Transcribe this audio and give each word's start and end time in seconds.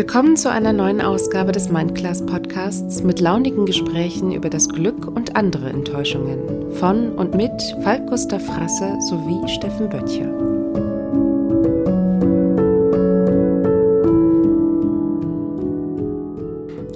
Willkommen 0.00 0.34
zu 0.38 0.50
einer 0.50 0.72
neuen 0.72 1.02
Ausgabe 1.02 1.52
des 1.52 1.68
Mindclass 1.68 2.24
Podcasts 2.24 3.02
mit 3.02 3.20
launigen 3.20 3.66
Gesprächen 3.66 4.32
über 4.32 4.48
das 4.48 4.70
Glück 4.70 5.06
und 5.06 5.36
andere 5.36 5.68
Enttäuschungen 5.68 6.72
von 6.76 7.12
und 7.12 7.34
mit 7.34 7.52
Falk 7.82 8.06
Gustav 8.06 8.42
Frasse 8.42 8.96
sowie 9.10 9.46
Steffen 9.46 9.90
Böttcher. 9.90 10.24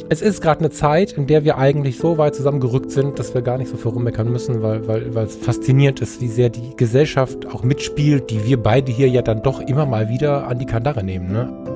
Es 0.09 0.23
ist 0.23 0.41
gerade 0.41 0.61
eine 0.61 0.71
Zeit, 0.71 1.13
in 1.13 1.27
der 1.27 1.45
wir 1.45 1.59
eigentlich 1.59 1.99
so 1.99 2.17
weit 2.17 2.35
zusammengerückt 2.35 2.91
sind, 2.91 3.19
dass 3.19 3.35
wir 3.35 3.43
gar 3.43 3.59
nicht 3.59 3.69
so 3.69 3.77
viel 3.77 3.91
rummeckern 3.91 4.33
müssen, 4.33 4.63
weil, 4.63 4.89
weil, 4.89 5.15
weil 5.15 5.27
es 5.27 5.37
faszinierend 5.37 6.01
ist, 6.01 6.23
wie 6.23 6.29
sehr 6.29 6.49
die 6.49 6.75
Gesellschaft 6.75 7.47
auch 7.53 7.65
mitspielt, 7.65 8.31
die 8.31 8.47
wir 8.47 8.63
beide 8.63 8.91
hier 8.91 9.11
ja 9.11 9.21
dann 9.21 9.43
doch 9.43 9.61
immer 9.61 9.85
mal 9.85 10.09
wieder 10.09 10.49
an 10.49 10.59
die 10.59 10.67
Kandare 10.67 11.05
nehmen. 11.05 11.31
Ne? 11.31 11.74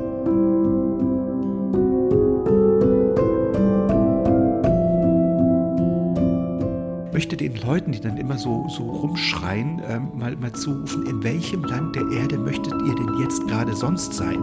Möchte 7.18 7.36
den 7.36 7.56
Leuten, 7.56 7.90
die 7.90 7.98
dann 8.00 8.16
immer 8.16 8.38
so, 8.38 8.66
so 8.68 8.84
rumschreien, 8.84 9.82
ähm, 9.90 10.12
mal, 10.16 10.36
mal 10.36 10.52
zurufen, 10.52 11.04
in 11.04 11.20
welchem 11.24 11.64
Land 11.64 11.96
der 11.96 12.08
Erde 12.12 12.38
möchtet 12.38 12.72
ihr 12.86 12.94
denn 12.94 13.12
jetzt 13.20 13.44
gerade 13.48 13.74
sonst 13.74 14.14
sein? 14.14 14.38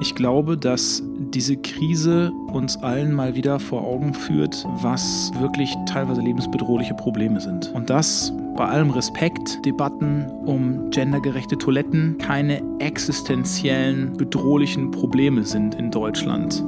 Ich 0.00 0.14
glaube, 0.14 0.56
dass 0.56 1.02
diese 1.34 1.58
Krise 1.58 2.32
uns 2.54 2.78
allen 2.78 3.12
mal 3.12 3.34
wieder 3.34 3.60
vor 3.60 3.82
Augen 3.82 4.14
führt, 4.14 4.64
was 4.80 5.30
wirklich 5.38 5.74
teilweise 5.86 6.22
lebensbedrohliche 6.22 6.94
Probleme 6.94 7.38
sind. 7.38 7.70
Und 7.74 7.90
das 7.90 8.32
bei 8.56 8.64
allem 8.64 8.88
Respekt, 8.88 9.58
Debatten 9.66 10.24
um 10.46 10.88
gendergerechte 10.88 11.58
Toiletten 11.58 12.16
keine 12.16 12.62
existenziellen, 12.78 14.14
bedrohlichen 14.14 14.90
Probleme 14.90 15.44
sind 15.44 15.74
in 15.74 15.90
Deutschland. 15.90 16.64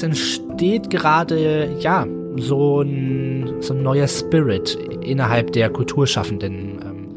Es 0.00 0.02
entsteht 0.02 0.88
gerade, 0.88 1.76
ja, 1.78 2.06
so 2.36 2.80
ein, 2.80 3.56
so 3.60 3.74
ein 3.74 3.82
neuer 3.82 4.08
Spirit 4.08 4.74
innerhalb 5.02 5.52
der 5.52 5.68
Kulturschaffenden. 5.68 6.80
Ähm. 6.82 7.08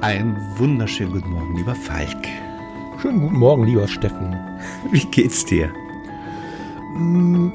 Einen 0.00 0.36
wunderschönen 0.56 1.12
guten 1.12 1.30
Morgen, 1.30 1.56
lieber 1.56 1.74
Falk. 1.74 2.08
Schönen 3.00 3.20
guten 3.20 3.38
Morgen, 3.38 3.64
lieber 3.64 3.86
Steffen. 3.86 4.34
Wie 4.90 5.04
geht's 5.06 5.44
dir? 5.44 5.70
Mm, 6.96 7.50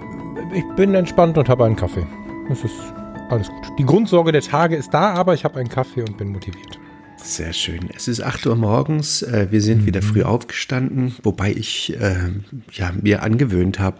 ich 0.54 0.66
bin 0.78 0.96
entspannt 0.96 1.38
und 1.38 1.50
habe 1.50 1.66
einen 1.66 1.76
Kaffee. 1.76 2.08
Das 2.48 2.64
ist 2.64 2.94
alles 3.30 3.50
gut. 3.50 3.78
Die 3.78 3.86
Grundsorge 3.86 4.32
der 4.32 4.42
Tage 4.42 4.78
ist 4.78 4.94
da, 4.94 5.14
aber 5.14 5.34
ich 5.34 5.44
habe 5.44 5.60
einen 5.60 5.68
Kaffee 5.68 6.02
und 6.02 6.18
bin 6.18 6.32
motiviert. 6.32 6.80
Sehr 7.28 7.52
schön. 7.52 7.90
Es 7.94 8.08
ist 8.08 8.22
8 8.22 8.48
Uhr 8.48 8.56
morgens. 8.56 9.22
Äh, 9.22 9.48
wir 9.52 9.62
sind 9.62 9.82
mhm. 9.82 9.86
wieder 9.88 10.02
früh 10.02 10.24
aufgestanden, 10.24 11.14
wobei 11.24 11.52
ich 11.52 11.94
äh, 12.00 12.30
ja, 12.72 12.94
mir 13.02 13.22
angewöhnt 13.22 13.80
habe, 13.80 13.98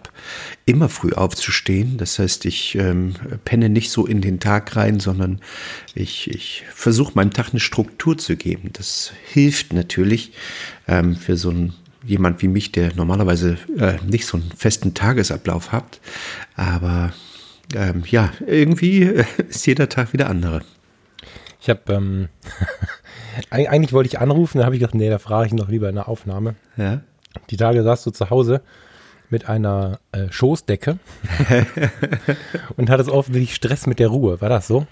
immer 0.64 0.88
früh 0.88 1.12
aufzustehen. 1.12 1.98
Das 1.98 2.18
heißt, 2.18 2.46
ich 2.46 2.74
ähm, 2.76 3.12
penne 3.44 3.68
nicht 3.68 3.90
so 3.90 4.06
in 4.06 4.22
den 4.22 4.40
Tag 4.40 4.74
rein, 4.76 4.98
sondern 4.98 5.40
ich, 5.94 6.30
ich 6.30 6.64
versuche 6.74 7.12
meinem 7.16 7.34
Tag 7.34 7.50
eine 7.50 7.60
Struktur 7.60 8.16
zu 8.16 8.34
geben. 8.34 8.70
Das 8.72 9.12
hilft 9.30 9.74
natürlich 9.74 10.32
ähm, 10.88 11.14
für 11.14 11.36
so 11.36 11.50
einen 11.50 11.74
jemand 12.06 12.40
wie 12.40 12.48
mich, 12.48 12.72
der 12.72 12.94
normalerweise 12.94 13.58
äh, 13.76 13.96
nicht 14.08 14.24
so 14.24 14.38
einen 14.38 14.50
festen 14.56 14.94
Tagesablauf 14.94 15.70
hat. 15.70 16.00
Aber 16.56 17.12
ähm, 17.74 18.04
ja, 18.10 18.32
irgendwie 18.46 19.02
ist 19.50 19.66
jeder 19.66 19.90
Tag 19.90 20.14
wieder 20.14 20.30
andere. 20.30 20.62
Ich 21.60 21.68
habe 21.68 21.92
ähm, 21.92 22.28
eigentlich 23.50 23.92
wollte 23.92 24.08
ich 24.08 24.18
anrufen, 24.18 24.58
dann 24.58 24.66
habe 24.66 24.76
ich 24.76 24.80
gedacht, 24.80 24.94
nee, 24.94 25.10
da 25.10 25.18
frage 25.18 25.48
ich 25.48 25.52
noch 25.52 25.68
lieber 25.68 25.88
in 25.88 25.96
der 25.96 26.08
Aufnahme. 26.08 26.54
Ja. 26.76 27.00
Die 27.50 27.56
Tage 27.56 27.82
saß 27.82 28.04
du 28.04 28.10
zu 28.10 28.30
Hause 28.30 28.62
mit 29.30 29.48
einer 29.48 30.00
äh, 30.12 30.30
Schoßdecke 30.30 30.98
und 32.76 32.90
hattest 32.90 33.10
offensichtlich 33.10 33.54
Stress 33.54 33.86
mit 33.86 33.98
der 33.98 34.08
Ruhe. 34.08 34.40
War 34.40 34.48
das 34.48 34.66
so? 34.66 34.86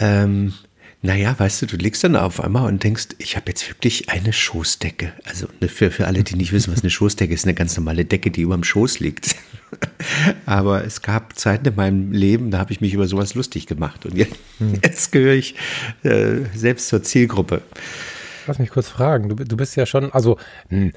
Ähm, 0.00 0.54
naja, 1.00 1.38
weißt 1.38 1.62
du, 1.62 1.66
du 1.66 1.76
legst 1.76 2.02
dann 2.02 2.16
auf 2.16 2.42
einmal 2.42 2.66
und 2.66 2.82
denkst, 2.82 3.08
ich 3.18 3.36
habe 3.36 3.46
jetzt 3.48 3.68
wirklich 3.68 4.08
eine 4.08 4.32
Schoßdecke. 4.32 5.12
Also 5.24 5.46
ne, 5.60 5.68
für, 5.68 5.92
für 5.92 6.06
alle, 6.06 6.24
die 6.24 6.34
nicht 6.34 6.52
wissen, 6.52 6.72
was 6.72 6.82
eine 6.82 6.90
Schoßdecke 6.90 7.32
ist, 7.32 7.44
eine 7.44 7.54
ganz 7.54 7.76
normale 7.76 8.04
Decke, 8.04 8.30
die 8.30 8.42
über 8.42 8.56
dem 8.56 8.64
Schoß 8.64 8.98
liegt. 8.98 9.36
Aber 10.46 10.84
es 10.84 11.02
gab 11.02 11.38
Zeiten 11.38 11.68
in 11.68 11.74
meinem 11.76 12.12
Leben, 12.12 12.50
da 12.50 12.58
habe 12.58 12.72
ich 12.72 12.80
mich 12.80 12.94
über 12.94 13.06
sowas 13.06 13.34
lustig 13.34 13.66
gemacht. 13.66 14.06
Und 14.06 14.16
jetzt, 14.16 14.36
hm. 14.58 14.80
jetzt 14.82 15.12
gehöre 15.12 15.34
ich 15.34 15.54
äh, 16.02 16.44
selbst 16.54 16.88
zur 16.88 17.02
Zielgruppe. 17.02 17.62
Lass 18.46 18.58
mich 18.58 18.70
kurz 18.70 18.88
fragen. 18.88 19.28
Du, 19.28 19.34
du 19.34 19.56
bist 19.58 19.76
ja 19.76 19.84
schon, 19.84 20.10
also 20.12 20.38
hm, 20.68 20.92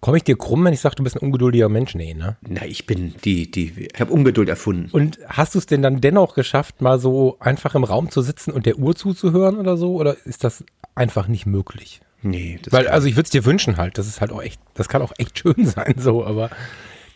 komme 0.00 0.16
ich 0.16 0.24
dir 0.24 0.36
krumm, 0.36 0.64
wenn 0.64 0.72
ich 0.72 0.80
sage, 0.80 0.96
du 0.96 1.04
bist 1.04 1.16
ein 1.16 1.20
ungeduldiger 1.20 1.68
Mensch? 1.68 1.94
Nee, 1.94 2.14
ne? 2.14 2.38
Na, 2.40 2.64
ich 2.64 2.86
bin 2.86 3.14
die, 3.22 3.50
die, 3.50 3.88
ich 3.92 4.00
habe 4.00 4.10
Ungeduld 4.10 4.48
erfunden. 4.48 4.88
Und 4.90 5.18
hast 5.26 5.54
du 5.54 5.58
es 5.58 5.66
denn 5.66 5.82
dann 5.82 6.00
dennoch 6.00 6.34
geschafft, 6.34 6.80
mal 6.80 6.98
so 6.98 7.36
einfach 7.38 7.74
im 7.74 7.84
Raum 7.84 8.10
zu 8.10 8.22
sitzen 8.22 8.50
und 8.50 8.64
der 8.64 8.78
Uhr 8.78 8.96
zuzuhören 8.96 9.58
oder 9.58 9.76
so? 9.76 9.94
Oder 9.94 10.16
ist 10.24 10.42
das 10.42 10.64
einfach 10.94 11.28
nicht 11.28 11.44
möglich? 11.44 12.00
Nee, 12.22 12.58
das 12.62 12.72
Weil, 12.72 12.88
also 12.88 13.06
ich 13.06 13.16
würde 13.16 13.24
es 13.24 13.30
dir 13.30 13.44
wünschen 13.44 13.76
halt, 13.76 13.98
das 13.98 14.06
ist 14.06 14.20
halt 14.20 14.32
auch 14.32 14.42
echt, 14.42 14.60
das 14.74 14.88
kann 14.88 15.02
auch 15.02 15.12
echt 15.18 15.38
schön 15.38 15.64
sein, 15.66 15.94
so, 15.98 16.24
aber 16.24 16.50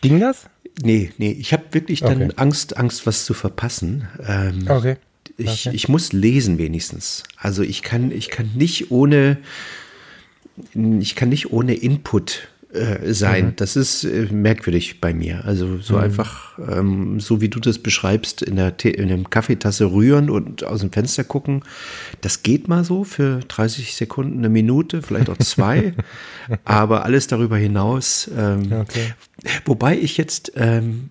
ging 0.01 0.19
das? 0.19 0.47
Nee, 0.81 1.11
nee, 1.17 1.31
ich 1.31 1.53
habe 1.53 1.63
wirklich 1.71 2.01
dann 2.01 2.23
okay. 2.23 2.33
Angst, 2.35 2.77
Angst, 2.77 3.07
was 3.07 3.25
zu 3.25 3.33
verpassen. 3.33 4.07
Ähm, 4.27 4.65
okay. 4.67 4.97
Ich, 5.37 5.67
okay. 5.67 5.75
ich 5.75 5.89
muss 5.89 6.13
lesen 6.13 6.57
wenigstens. 6.57 7.23
Also 7.37 7.63
ich 7.63 7.81
kann, 7.81 8.11
ich 8.11 8.29
kann 8.29 8.51
nicht 8.55 8.91
ohne, 8.91 9.37
ich 10.73 11.15
kann 11.15 11.29
nicht 11.29 11.51
ohne 11.51 11.75
Input 11.75 12.47
äh, 12.75 13.13
sein. 13.13 13.47
Mhm. 13.47 13.55
Das 13.55 13.75
ist 13.75 14.03
äh, 14.03 14.27
merkwürdig 14.31 15.01
bei 15.01 15.13
mir. 15.13 15.45
Also 15.45 15.79
so 15.79 15.95
mhm. 15.95 16.01
einfach, 16.01 16.59
ähm, 16.59 17.19
so 17.19 17.41
wie 17.41 17.49
du 17.49 17.59
das 17.59 17.79
beschreibst, 17.79 18.41
in 18.41 18.57
der, 18.57 18.73
in 18.83 19.07
der 19.07 19.23
Kaffeetasse 19.29 19.91
rühren 19.91 20.29
und 20.29 20.63
aus 20.63 20.81
dem 20.81 20.91
Fenster 20.91 21.23
gucken, 21.23 21.63
das 22.21 22.43
geht 22.43 22.67
mal 22.67 22.83
so 22.83 23.03
für 23.03 23.39
30 23.47 23.95
Sekunden, 23.95 24.39
eine 24.39 24.49
Minute, 24.49 25.01
vielleicht 25.01 25.29
auch 25.29 25.37
zwei. 25.37 25.93
aber 26.65 27.05
alles 27.05 27.27
darüber 27.27 27.57
hinaus. 27.57 28.29
Ähm, 28.37 28.71
okay. 28.71 29.13
Wobei 29.65 29.97
ich 29.97 30.17
jetzt 30.17 30.51
ähm, 30.55 31.09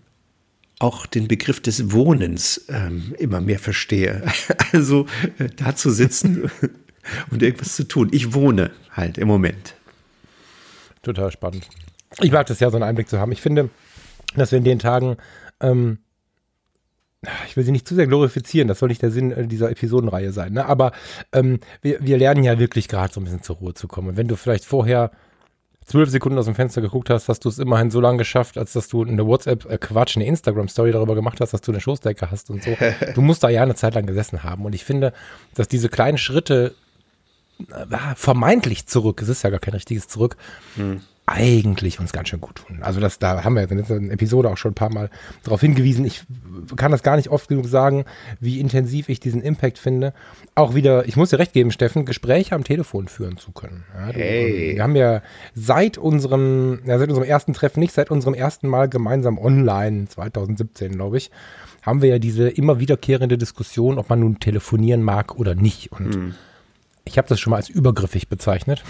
auch 0.79 1.07
den 1.07 1.29
Begriff 1.29 1.61
des 1.61 1.93
Wohnens 1.93 2.67
ähm, 2.69 3.15
immer 3.19 3.41
mehr 3.41 3.59
verstehe. 3.59 4.23
Also 4.73 5.07
äh, 5.39 5.49
da 5.55 5.77
zu 5.77 5.91
sitzen 5.91 6.51
und 7.31 7.43
irgendwas 7.43 7.77
zu 7.77 7.87
tun. 7.87 8.09
Ich 8.11 8.35
wohne 8.35 8.73
halt 8.91 9.19
im 9.19 9.29
Moment. 9.29 9.77
Total 11.05 11.31
spannend. 11.31 11.69
Ich 12.21 12.33
mag 12.33 12.47
das 12.47 12.61
ja, 12.61 12.71
so 12.71 12.77
einen 12.77 12.85
Einblick 12.85 13.09
zu 13.09 13.21
haben. 13.21 13.33
Ich 13.33 13.43
finde, 13.43 13.71
dass 14.35 14.51
wir 14.51 14.59
in 14.59 14.65
den 14.65 14.79
Tagen, 14.79 15.17
ähm, 15.61 15.99
ich 17.47 17.57
will 17.57 17.65
sie 17.65 17.73
nicht 17.73 17.87
zu 17.87 17.95
sehr 17.95 18.07
glorifizieren, 18.07 18.69
das 18.69 18.79
soll 18.79 18.89
nicht 18.89 19.03
der 19.03 19.11
Sinn 19.11 19.31
äh, 19.31 19.47
dieser 19.47 19.71
Episodenreihe 19.71 20.33
sein, 20.33 20.53
ne? 20.53 20.67
aber 20.67 20.93
ähm, 21.33 21.61
wir, 21.81 21.99
wir 22.01 22.19
lernen 22.19 22.45
ja 22.45 22.59
wirklich 22.59 22.89
gerade 22.89 23.13
so 23.13 23.21
ein 23.21 23.25
bisschen 23.25 23.43
zur 23.43 23.57
Ruhe 23.57 23.75
zu 23.75 23.89
kommen. 23.89 24.09
Und 24.09 24.17
wenn 24.17 24.29
du 24.29 24.37
vielleicht 24.37 24.65
vorher 24.65 25.11
zwölf 25.85 26.09
Sekunden 26.09 26.39
aus 26.39 26.47
dem 26.47 26.55
Fenster 26.55 26.81
geguckt 26.81 27.11
hast, 27.11 27.29
hast 27.29 27.45
du 27.45 27.49
es 27.49 27.59
immerhin 27.59 27.91
so 27.91 28.01
lange 28.01 28.19
geschafft, 28.19 28.57
als 28.57 28.73
dass 28.73 28.89
du 28.89 29.05
eine 29.05 29.27
WhatsApp, 29.27 29.71
äh 29.71 29.79
Quatsch, 29.79 30.17
eine 30.17 30.27
Instagram-Story 30.27 30.93
darüber 30.93 31.15
gemacht 31.15 31.41
hast, 31.41 31.53
dass 31.53 31.61
du 31.61 31.73
eine 31.73 31.81
Schoßdecke 31.81 32.31
hast 32.31 32.51
und 32.51 32.63
so. 32.63 32.77
Du 33.15 33.21
musst 33.21 33.45
da 33.45 33.49
ja 33.49 33.63
eine 33.63 33.75
Zeit 33.75 33.95
lang 33.95 34.07
gesessen 34.07 34.43
haben. 34.43 34.65
Und 34.65 34.75
ich 34.75 34.85
finde, 34.85 35.13
dass 35.55 35.69
diese 35.69 35.89
kleinen 35.89 36.19
Schritte 36.19 36.75
vermeintlich 38.17 38.87
zurück, 38.87 39.23
es 39.23 39.29
ist 39.29 39.43
ja 39.43 39.51
gar 39.51 39.61
kein 39.61 39.75
richtiges 39.75 40.09
Zurück, 40.09 40.37
hm 40.77 41.01
eigentlich 41.27 42.01
uns 42.01 42.13
ganz 42.13 42.29
schön 42.29 42.41
gut 42.41 42.57
tun. 42.57 42.81
Also 42.83 43.01
das, 43.01 43.19
da 43.19 43.45
haben 43.45 43.55
wir 43.55 43.71
in 43.71 43.83
der 43.83 44.13
Episode 44.13 44.51
auch 44.51 44.59
schon 44.59 44.73
ein 44.73 44.75
paar 44.77 44.93
Mal 44.93 45.09
darauf 45.43 45.61
hingewiesen. 45.63 46.05
Ich 46.05 46.23
kann 46.77 46.91
das 46.91 47.03
gar 47.03 47.17
nicht 47.17 47.31
oft 47.31 47.49
genug 47.49 47.67
sagen, 47.67 48.05
wie 48.41 48.61
intensiv 48.61 49.09
ich 49.09 49.21
diesen 49.21 49.41
Impact 49.41 49.79
finde. 49.79 50.13
Auch 50.55 50.75
wieder, 50.75 51.09
ich 51.09 51.17
muss 51.17 51.31
dir 51.31 51.39
recht 51.39 51.55
geben, 51.55 51.71
Steffen, 51.71 52.05
Gespräche 52.05 52.55
am 52.55 52.63
Telefon 52.63 53.09
führen 53.09 53.39
zu 53.39 53.53
können. 53.53 53.85
Ja, 53.95 54.13
hey. 54.13 54.75
Wir 54.75 54.83
haben 54.83 54.97
ja 54.97 55.23
seit 55.55 55.97
unserem, 55.97 56.81
ja, 56.85 56.99
seit 56.99 57.09
unserem 57.09 57.27
ersten 57.27 57.55
Treffen, 57.55 57.81
nicht 57.81 57.95
seit 57.95 58.11
unserem 58.11 58.35
ersten 58.35 58.69
Mal 58.69 58.91
gemeinsam 58.91 59.39
online, 59.39 60.07
2017, 60.09 60.93
glaube 60.93 61.17
ich, 61.17 61.31
haben 61.81 62.03
wir 62.03 62.11
ja 62.11 62.19
diese 62.19 62.51
immer 62.51 62.81
wiederkehrende 62.81 63.39
Diskussion, 63.39 63.99
ob 63.99 64.11
man 64.11 64.21
nun 64.21 64.41
telefonieren 64.41 65.03
mag 65.03 65.39
oder 65.39 65.55
nicht. 65.55 65.91
Und 65.91 66.15
hm 66.15 66.35
ich 67.05 67.19
habe 67.19 67.29
das 67.29 67.41
schon 67.41 67.51
mal 67.51 67.57
als 67.57 67.69
übergriffig 67.69 68.29
bezeichnet. 68.29 68.83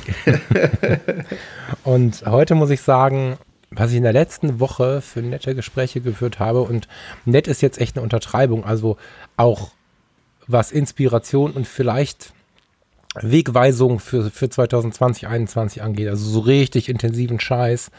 und 1.85 2.25
heute 2.27 2.55
muss 2.55 2.71
ich 2.71 2.81
sagen, 2.83 3.39
was 3.71 3.91
ich 3.91 3.97
in 3.97 4.05
der 4.05 4.13
letzten 4.13 4.61
Woche 4.61 5.01
für 5.01 5.21
nette 5.21 5.55
Gespräche 5.55 6.01
geführt 6.01 6.39
habe, 6.39 6.63
und 6.63 6.89
nett 7.25 7.49
ist 7.49 7.61
jetzt 7.61 7.81
echt 7.81 7.97
eine 7.97 8.05
Untertreibung, 8.05 8.65
also 8.65 8.97
auch 9.37 9.71
was 10.47 10.73
Inspiration 10.73 11.53
und 11.53 11.67
vielleicht 11.67 12.33
Wegweisung 13.21 14.01
für, 14.01 14.31
für 14.31 14.49
2020, 14.49 15.23
2021 15.23 15.83
angeht, 15.83 16.09
also 16.09 16.29
so 16.29 16.41
richtig 16.41 16.89
intensiven 16.89 17.41
Scheiß, 17.41 17.91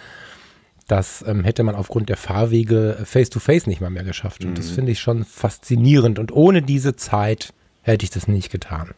das 0.87 1.23
ähm, 1.27 1.43
hätte 1.43 1.63
man 1.63 1.75
aufgrund 1.75 2.09
der 2.09 2.17
Fahrwege 2.17 2.97
face-to-face 3.03 3.63
-face 3.63 3.69
nicht 3.69 3.81
mal 3.81 3.89
mehr 3.89 4.03
geschafft. 4.03 4.43
Und 4.43 4.51
mhm. 4.51 4.55
das 4.55 4.69
finde 4.69 4.91
ich 4.91 4.99
schon 4.99 5.25
faszinierend. 5.25 6.19
Und 6.19 6.31
ohne 6.31 6.61
diese 6.61 6.95
Zeit 6.95 7.53
hätte 7.81 8.03
ich 8.03 8.11
das 8.11 8.27
nicht 8.27 8.51
getan. 8.51 8.91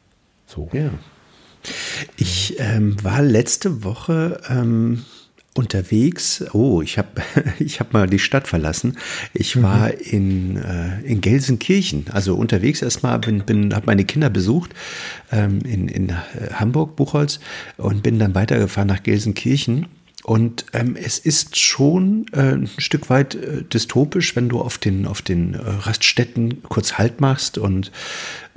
So. 0.48 0.70
Ja. 0.74 0.90
Ich 2.16 2.56
ähm, 2.60 2.96
war 3.04 3.22
letzte 3.22 3.84
Woche 3.84 4.42
ähm, 4.50 5.04
unterwegs. 5.54 6.46
Oh, 6.54 6.82
ich 6.82 6.98
habe 6.98 7.22
ich 7.60 7.80
hab 7.80 7.94
mal 7.94 8.08
die 8.08 8.20
Stadt 8.20 8.48
verlassen. 8.48 8.98
Ich 9.34 9.56
mhm. 9.56 9.64
war 9.64 9.94
in, 9.94 10.58
äh, 10.58 11.02
in 11.02 11.20
Gelsenkirchen, 11.20 12.06
also 12.12 12.36
unterwegs 12.36 12.82
erstmal, 12.82 13.20
bin, 13.20 13.40
bin, 13.40 13.76
habe 13.76 13.88
meine 13.88 14.06
Kinder 14.06 14.30
besucht 14.30 14.72
ähm, 15.32 15.60
in, 15.62 15.90
in 15.90 16.14
Hamburg, 16.54 16.96
Buchholz 16.96 17.40
und 17.76 18.04
bin 18.04 18.18
dann 18.18 18.34
weitergefahren 18.34 18.88
nach 18.88 19.04
Gelsenkirchen 19.04 19.88
und 20.28 20.66
ähm, 20.74 20.98
es 21.02 21.20
ist 21.20 21.58
schon 21.58 22.26
äh, 22.34 22.52
ein 22.52 22.70
Stück 22.80 23.10
weit 23.10 23.36
äh, 23.36 23.64
dystopisch, 23.64 24.36
wenn 24.36 24.50
du 24.50 24.60
auf 24.60 24.78
den, 24.78 25.08
auf 25.08 25.22
den 25.22 25.54
äh, 25.54 25.60
Raststätten 25.60 26.64
kurz 26.64 26.98
Halt 26.98 27.22
machst 27.22 27.58
und 27.58 27.94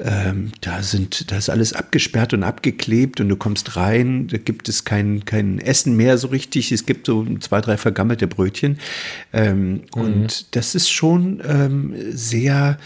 ähm, 0.00 0.50
da 0.62 0.82
sind, 0.82 1.30
da 1.30 1.36
ist 1.36 1.48
alles 1.48 1.72
abgesperrt 1.72 2.34
und 2.34 2.42
abgeklebt 2.42 3.20
und 3.20 3.28
du 3.28 3.36
kommst 3.36 3.76
rein, 3.76 4.26
da 4.26 4.38
gibt 4.38 4.68
es 4.68 4.84
kein, 4.84 5.24
kein 5.24 5.60
Essen 5.60 5.94
mehr 5.96 6.18
so 6.18 6.26
richtig. 6.26 6.72
Es 6.72 6.86
gibt 6.86 7.06
so 7.06 7.24
zwei, 7.38 7.60
drei 7.60 7.76
vergammelte 7.76 8.26
Brötchen. 8.26 8.80
Ähm, 9.32 9.70
mhm. 9.72 9.80
Und 9.92 10.56
das 10.56 10.74
ist 10.74 10.90
schon 10.90 11.40
ähm, 11.46 11.94
sehr, 12.10 12.78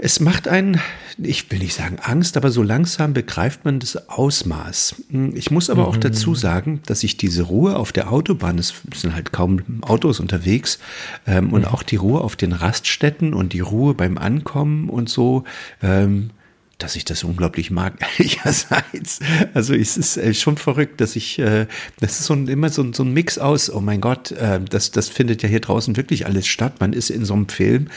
es 0.00 0.20
macht 0.20 0.48
einen, 0.48 0.82
ich 1.18 1.50
will 1.50 1.60
nicht 1.60 1.74
sagen 1.74 1.98
Angst, 2.02 2.36
aber 2.36 2.50
so 2.50 2.62
langsam 2.62 3.14
begreift 3.14 3.64
man 3.64 3.78
das 3.78 4.08
Ausmaß. 4.08 4.96
Ich 5.34 5.50
muss 5.50 5.70
aber 5.70 5.82
mhm. 5.82 5.88
auch 5.88 5.96
dazu 5.96 6.34
sagen, 6.34 6.82
dass 6.86 7.02
ich 7.04 7.16
diese 7.16 7.44
Ruhe 7.44 7.76
auf 7.76 7.92
der 7.92 8.12
Autobahn, 8.12 8.58
es 8.58 8.74
sind 8.94 9.14
halt 9.14 9.32
kaum 9.32 9.82
Autos 9.82 10.20
unterwegs, 10.20 10.78
ähm, 11.26 11.52
und 11.52 11.62
mhm. 11.62 11.68
auch 11.68 11.82
die 11.82 11.96
Ruhe 11.96 12.20
auf 12.20 12.36
den 12.36 12.52
Raststätten 12.52 13.32
und 13.32 13.52
die 13.52 13.60
Ruhe 13.60 13.94
beim 13.94 14.18
Ankommen 14.18 14.90
und 14.90 15.08
so, 15.08 15.44
ähm, 15.82 16.30
dass 16.78 16.96
ich 16.96 17.06
das 17.06 17.24
unglaublich 17.24 17.70
mag, 17.70 17.94
ehrlicherseits. 18.18 19.20
Also 19.54 19.74
es 19.74 19.96
ist 19.96 20.18
äh, 20.18 20.34
schon 20.34 20.58
verrückt, 20.58 21.00
dass 21.00 21.16
ich, 21.16 21.38
äh, 21.38 21.66
das 22.00 22.20
ist 22.20 22.26
so 22.26 22.34
ein, 22.34 22.48
immer 22.48 22.68
so, 22.68 22.92
so 22.92 23.02
ein 23.02 23.12
Mix 23.12 23.38
aus, 23.38 23.70
oh 23.70 23.80
mein 23.80 24.02
Gott, 24.02 24.32
äh, 24.32 24.60
das, 24.60 24.90
das 24.90 25.08
findet 25.08 25.42
ja 25.42 25.48
hier 25.48 25.60
draußen 25.60 25.96
wirklich 25.96 26.26
alles 26.26 26.46
statt. 26.46 26.74
Man 26.80 26.92
ist 26.92 27.08
in 27.08 27.24
so 27.24 27.32
einem 27.32 27.48
Film. 27.48 27.88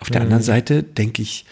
Auf 0.00 0.10
der 0.10 0.20
mhm. 0.20 0.24
anderen 0.24 0.42
Seite 0.42 0.82
denke 0.82 1.22
ich, 1.22 1.44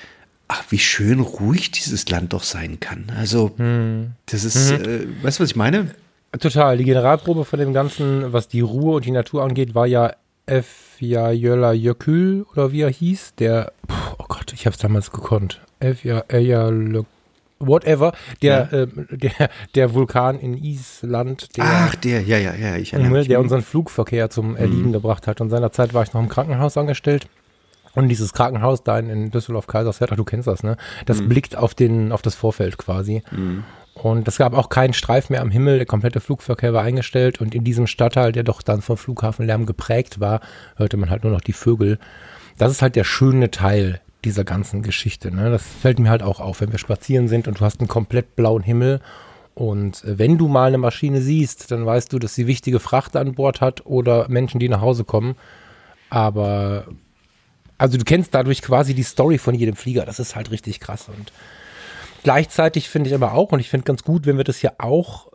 ach, 0.52 0.64
wie 0.68 0.78
schön 0.78 1.20
ruhig 1.20 1.70
dieses 1.70 2.08
Land 2.10 2.32
doch 2.32 2.42
sein 2.42 2.78
kann. 2.78 3.10
Also, 3.18 3.52
hm. 3.56 4.12
das 4.26 4.44
ist, 4.44 4.70
mhm. 4.70 4.84
äh, 4.84 5.24
weißt 5.24 5.38
du, 5.38 5.42
was 5.42 5.50
ich 5.50 5.56
meine? 5.56 5.94
Total. 6.38 6.76
Die 6.76 6.84
Generalprobe 6.84 7.44
von 7.44 7.58
dem 7.58 7.72
Ganzen, 7.72 8.32
was 8.32 8.48
die 8.48 8.60
Ruhe 8.60 8.96
und 8.96 9.04
die 9.04 9.10
Natur 9.10 9.42
angeht, 9.42 9.74
war 9.74 9.86
ja 9.86 10.12
Efja 10.46 11.30
Jöller 11.30 11.72
Jökül 11.72 12.44
oder 12.52 12.72
wie 12.72 12.82
er 12.82 12.90
hieß. 12.90 13.34
Der, 13.38 13.72
oh 14.18 14.24
Gott, 14.28 14.52
ich 14.52 14.66
habe 14.66 14.74
es 14.74 14.78
damals 14.78 15.10
gekonnt. 15.10 15.60
Efja 15.80 16.24
Jöller 16.30 17.04
whatever, 17.58 18.12
der, 18.42 18.68
ja. 18.72 18.78
äh, 18.78 18.86
der, 19.10 19.50
der 19.74 19.94
Vulkan 19.94 20.38
in 20.40 20.56
Island. 20.56 21.56
Der, 21.56 21.64
Ach, 21.64 21.94
der, 21.94 22.22
ja, 22.22 22.38
ja, 22.38 22.54
ja, 22.54 22.76
ich 22.76 22.92
erinnere 22.92 23.18
mich. 23.18 23.28
Der 23.28 23.40
unseren 23.40 23.62
Flugverkehr 23.62 24.30
zum 24.30 24.56
Erliegen 24.56 24.88
mhm. 24.88 24.92
gebracht 24.92 25.26
hat. 25.26 25.40
Und 25.40 25.50
seinerzeit 25.50 25.94
war 25.94 26.02
ich 26.02 26.12
noch 26.12 26.20
im 26.20 26.28
Krankenhaus 26.28 26.76
angestellt. 26.76 27.26
Und 27.94 28.08
dieses 28.08 28.32
Krankenhaus 28.32 28.82
da 28.82 28.98
in, 28.98 29.10
in 29.10 29.30
Düsseldorf-Kaiserswerth, 29.30 30.18
du 30.18 30.24
kennst 30.24 30.48
das, 30.48 30.62
ne? 30.62 30.76
Das 31.06 31.20
mhm. 31.20 31.28
blickt 31.28 31.56
auf, 31.56 31.74
den, 31.74 32.12
auf 32.12 32.22
das 32.22 32.34
Vorfeld 32.34 32.78
quasi. 32.78 33.22
Mhm. 33.30 33.64
Und 33.94 34.26
es 34.26 34.38
gab 34.38 34.54
auch 34.54 34.70
keinen 34.70 34.94
Streif 34.94 35.28
mehr 35.28 35.42
am 35.42 35.50
Himmel, 35.50 35.76
der 35.76 35.86
komplette 35.86 36.20
Flugverkehr 36.20 36.72
war 36.72 36.82
eingestellt 36.82 37.40
und 37.42 37.54
in 37.54 37.62
diesem 37.62 37.86
Stadtteil, 37.86 38.32
der 38.32 38.42
doch 38.42 38.62
dann 38.62 38.80
vom 38.80 38.96
Flughafenlärm 38.96 39.66
geprägt 39.66 40.18
war, 40.18 40.40
hörte 40.76 40.96
man 40.96 41.10
halt 41.10 41.24
nur 41.24 41.32
noch 41.32 41.42
die 41.42 41.52
Vögel. 41.52 41.98
Das 42.56 42.72
ist 42.72 42.80
halt 42.80 42.96
der 42.96 43.04
schöne 43.04 43.50
Teil 43.50 44.00
dieser 44.24 44.44
ganzen 44.44 44.82
Geschichte. 44.82 45.30
Ne? 45.30 45.50
Das 45.50 45.62
fällt 45.62 45.98
mir 45.98 46.08
halt 46.08 46.22
auch 46.22 46.40
auf, 46.40 46.62
wenn 46.62 46.72
wir 46.72 46.78
spazieren 46.78 47.28
sind 47.28 47.48
und 47.48 47.60
du 47.60 47.64
hast 47.64 47.80
einen 47.80 47.88
komplett 47.88 48.34
blauen 48.34 48.62
Himmel 48.62 49.00
und 49.54 50.04
äh, 50.04 50.18
wenn 50.18 50.38
du 50.38 50.48
mal 50.48 50.68
eine 50.68 50.78
Maschine 50.78 51.20
siehst, 51.20 51.70
dann 51.70 51.84
weißt 51.84 52.12
du, 52.12 52.18
dass 52.18 52.34
sie 52.34 52.46
wichtige 52.46 52.80
Fracht 52.80 53.16
an 53.16 53.34
Bord 53.34 53.60
hat 53.60 53.84
oder 53.84 54.28
Menschen, 54.28 54.60
die 54.60 54.68
nach 54.68 54.80
Hause 54.80 55.04
kommen. 55.04 55.36
Aber 56.10 56.86
also 57.82 57.98
du 57.98 58.04
kennst 58.04 58.32
dadurch 58.32 58.62
quasi 58.62 58.94
die 58.94 59.02
Story 59.02 59.38
von 59.38 59.56
jedem 59.56 59.74
Flieger. 59.74 60.04
Das 60.04 60.20
ist 60.20 60.36
halt 60.36 60.52
richtig 60.52 60.78
krass. 60.78 61.08
Und 61.08 61.32
gleichzeitig 62.22 62.88
finde 62.88 63.08
ich 63.08 63.14
aber 63.14 63.34
auch, 63.34 63.50
und 63.50 63.58
ich 63.58 63.68
finde 63.68 63.86
ganz 63.86 64.04
gut, 64.04 64.24
wenn 64.24 64.36
wir 64.36 64.44
das 64.44 64.58
hier 64.58 64.74
auch 64.78 65.32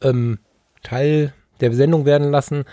ähm, 0.00 0.38
Teil 0.82 1.34
der 1.60 1.74
Sendung 1.74 2.06
werden 2.06 2.30
lassen, 2.30 2.64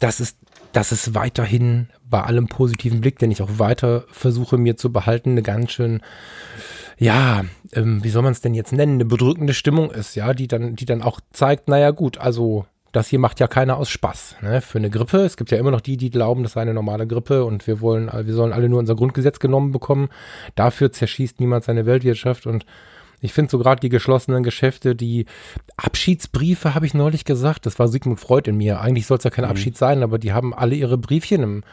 dass 0.00 0.20
es, 0.20 0.38
dass 0.72 0.90
es 0.90 1.14
weiterhin 1.14 1.90
bei 2.08 2.22
allem 2.22 2.46
positiven 2.46 3.02
Blick, 3.02 3.18
den 3.18 3.30
ich 3.30 3.42
auch 3.42 3.58
weiter 3.58 4.06
versuche 4.10 4.56
mir 4.56 4.78
zu 4.78 4.90
behalten, 4.90 5.32
eine 5.32 5.42
ganz 5.42 5.72
schön 5.72 6.00
ja, 6.98 7.44
ähm, 7.74 8.02
wie 8.02 8.08
soll 8.08 8.22
man 8.22 8.32
es 8.32 8.40
denn 8.40 8.54
jetzt 8.54 8.72
nennen, 8.72 8.94
eine 8.94 9.04
bedrückende 9.04 9.52
Stimmung 9.52 9.90
ist, 9.90 10.14
ja, 10.14 10.32
die 10.32 10.48
dann, 10.48 10.76
die 10.76 10.86
dann 10.86 11.02
auch 11.02 11.20
zeigt, 11.30 11.68
naja 11.68 11.90
gut, 11.90 12.16
also 12.16 12.64
das 12.92 13.08
hier 13.08 13.18
macht 13.18 13.40
ja 13.40 13.46
keiner 13.46 13.76
aus 13.76 13.90
Spaß. 13.90 14.36
Ne? 14.42 14.60
Für 14.60 14.78
eine 14.78 14.90
Grippe. 14.90 15.18
Es 15.18 15.36
gibt 15.36 15.50
ja 15.50 15.58
immer 15.58 15.70
noch 15.70 15.80
die, 15.80 15.96
die 15.96 16.10
glauben, 16.10 16.42
das 16.42 16.52
sei 16.52 16.62
eine 16.62 16.74
normale 16.74 17.06
Grippe 17.06 17.44
und 17.44 17.66
wir 17.66 17.80
wollen, 17.80 18.10
wir 18.12 18.34
sollen 18.34 18.52
alle 18.52 18.68
nur 18.68 18.78
unser 18.78 18.94
Grundgesetz 18.94 19.38
genommen 19.38 19.72
bekommen. 19.72 20.08
Dafür 20.54 20.92
zerschießt 20.92 21.40
niemand 21.40 21.64
seine 21.64 21.86
Weltwirtschaft 21.86 22.46
und 22.46 22.64
ich 23.20 23.32
finde 23.32 23.50
so 23.50 23.58
gerade 23.58 23.80
die 23.80 23.88
geschlossenen 23.88 24.42
Geschäfte, 24.42 24.94
die 24.94 25.26
Abschiedsbriefe, 25.76 26.74
habe 26.74 26.86
ich 26.86 26.94
neulich 26.94 27.24
gesagt, 27.24 27.66
das 27.66 27.78
war 27.78 27.88
Sigmund 27.88 28.20
Freud 28.20 28.48
in 28.48 28.56
mir. 28.56 28.80
Eigentlich 28.80 29.06
soll 29.06 29.18
es 29.18 29.24
ja 29.24 29.30
kein 29.30 29.44
mhm. 29.44 29.50
Abschied 29.50 29.76
sein, 29.76 30.02
aber 30.02 30.18
die 30.18 30.32
haben 30.32 30.54
alle 30.54 30.74
ihre 30.74 30.98
Briefchen 30.98 31.42
im, 31.42 31.64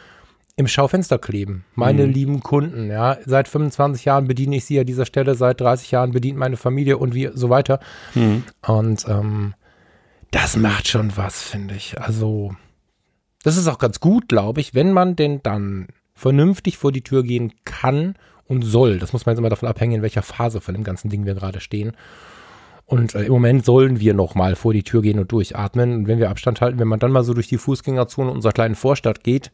im 0.55 0.67
Schaufenster 0.67 1.19
kleben. 1.19 1.65
Meine 1.75 2.07
mhm. 2.07 2.13
lieben 2.13 2.39
Kunden, 2.41 2.89
ja, 2.89 3.17
seit 3.25 3.47
25 3.47 4.05
Jahren 4.05 4.27
bediene 4.27 4.55
ich 4.55 4.65
sie 4.65 4.79
an 4.79 4.85
dieser 4.85 5.05
Stelle, 5.05 5.35
seit 5.35 5.59
30 5.59 5.91
Jahren 5.91 6.11
bedient 6.11 6.37
meine 6.37 6.57
Familie 6.57 6.97
und 6.97 7.13
wie 7.13 7.29
so 7.33 7.49
weiter. 7.49 7.79
Mhm. 8.15 8.43
Und 8.65 9.05
ähm, 9.07 9.53
das 10.33 10.57
macht 10.57 10.87
schon 10.87 11.15
was, 11.15 11.43
finde 11.43 11.75
ich. 11.75 12.01
Also, 12.01 12.55
das 13.43 13.55
ist 13.55 13.67
auch 13.67 13.77
ganz 13.77 13.99
gut, 13.99 14.27
glaube 14.27 14.61
ich, 14.61 14.73
wenn 14.73 14.91
man 14.91 15.15
denn 15.15 15.41
dann 15.43 15.87
vernünftig 16.15 16.77
vor 16.77 16.91
die 16.91 17.03
Tür 17.03 17.23
gehen 17.23 17.53
kann 17.65 18.15
und 18.45 18.63
soll. 18.63 18.97
Das 18.97 19.13
muss 19.13 19.25
man 19.25 19.33
jetzt 19.33 19.39
immer 19.39 19.49
davon 19.49 19.69
abhängen, 19.69 19.95
in 19.95 20.01
welcher 20.01 20.23
Phase 20.23 20.59
von 20.59 20.73
dem 20.73 20.83
ganzen 20.83 21.09
Ding 21.09 21.25
wir 21.25 21.35
gerade 21.35 21.59
stehen. 21.59 21.93
Und 22.85 23.13
äh, 23.13 23.25
im 23.25 23.31
Moment 23.31 23.63
sollen 23.63 23.99
wir 23.99 24.15
noch 24.15 24.33
mal 24.33 24.55
vor 24.55 24.73
die 24.73 24.83
Tür 24.83 25.03
gehen 25.03 25.19
und 25.19 25.31
durchatmen. 25.31 25.93
Und 25.93 26.07
wenn 26.07 26.17
wir 26.17 26.31
Abstand 26.31 26.61
halten, 26.61 26.79
wenn 26.79 26.87
man 26.87 26.99
dann 26.99 27.11
mal 27.11 27.23
so 27.23 27.33
durch 27.33 27.47
die 27.47 27.57
Fußgängerzone 27.57 28.31
unserer 28.31 28.53
kleinen 28.53 28.75
Vorstadt 28.75 29.23
geht, 29.23 29.51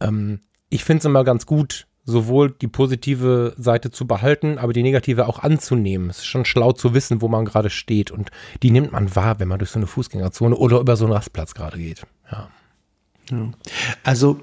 ähm, 0.00 0.40
ich 0.70 0.84
finde 0.84 1.00
es 1.00 1.04
immer 1.06 1.24
ganz 1.24 1.44
gut, 1.44 1.87
sowohl 2.08 2.50
die 2.50 2.68
positive 2.68 3.54
Seite 3.58 3.90
zu 3.90 4.06
behalten, 4.06 4.56
aber 4.56 4.72
die 4.72 4.82
negative 4.82 5.28
auch 5.28 5.40
anzunehmen. 5.40 6.08
Es 6.08 6.18
ist 6.18 6.24
schon 6.24 6.46
schlau 6.46 6.72
zu 6.72 6.94
wissen, 6.94 7.20
wo 7.20 7.28
man 7.28 7.44
gerade 7.44 7.68
steht. 7.68 8.10
Und 8.10 8.30
die 8.62 8.70
nimmt 8.70 8.92
man 8.92 9.14
wahr, 9.14 9.40
wenn 9.40 9.48
man 9.48 9.58
durch 9.58 9.70
so 9.70 9.78
eine 9.78 9.86
Fußgängerzone 9.86 10.56
oder 10.56 10.80
über 10.80 10.96
so 10.96 11.04
einen 11.04 11.12
Rastplatz 11.12 11.52
gerade 11.54 11.76
geht. 11.76 12.06
Ja. 12.32 12.48
Also 14.04 14.40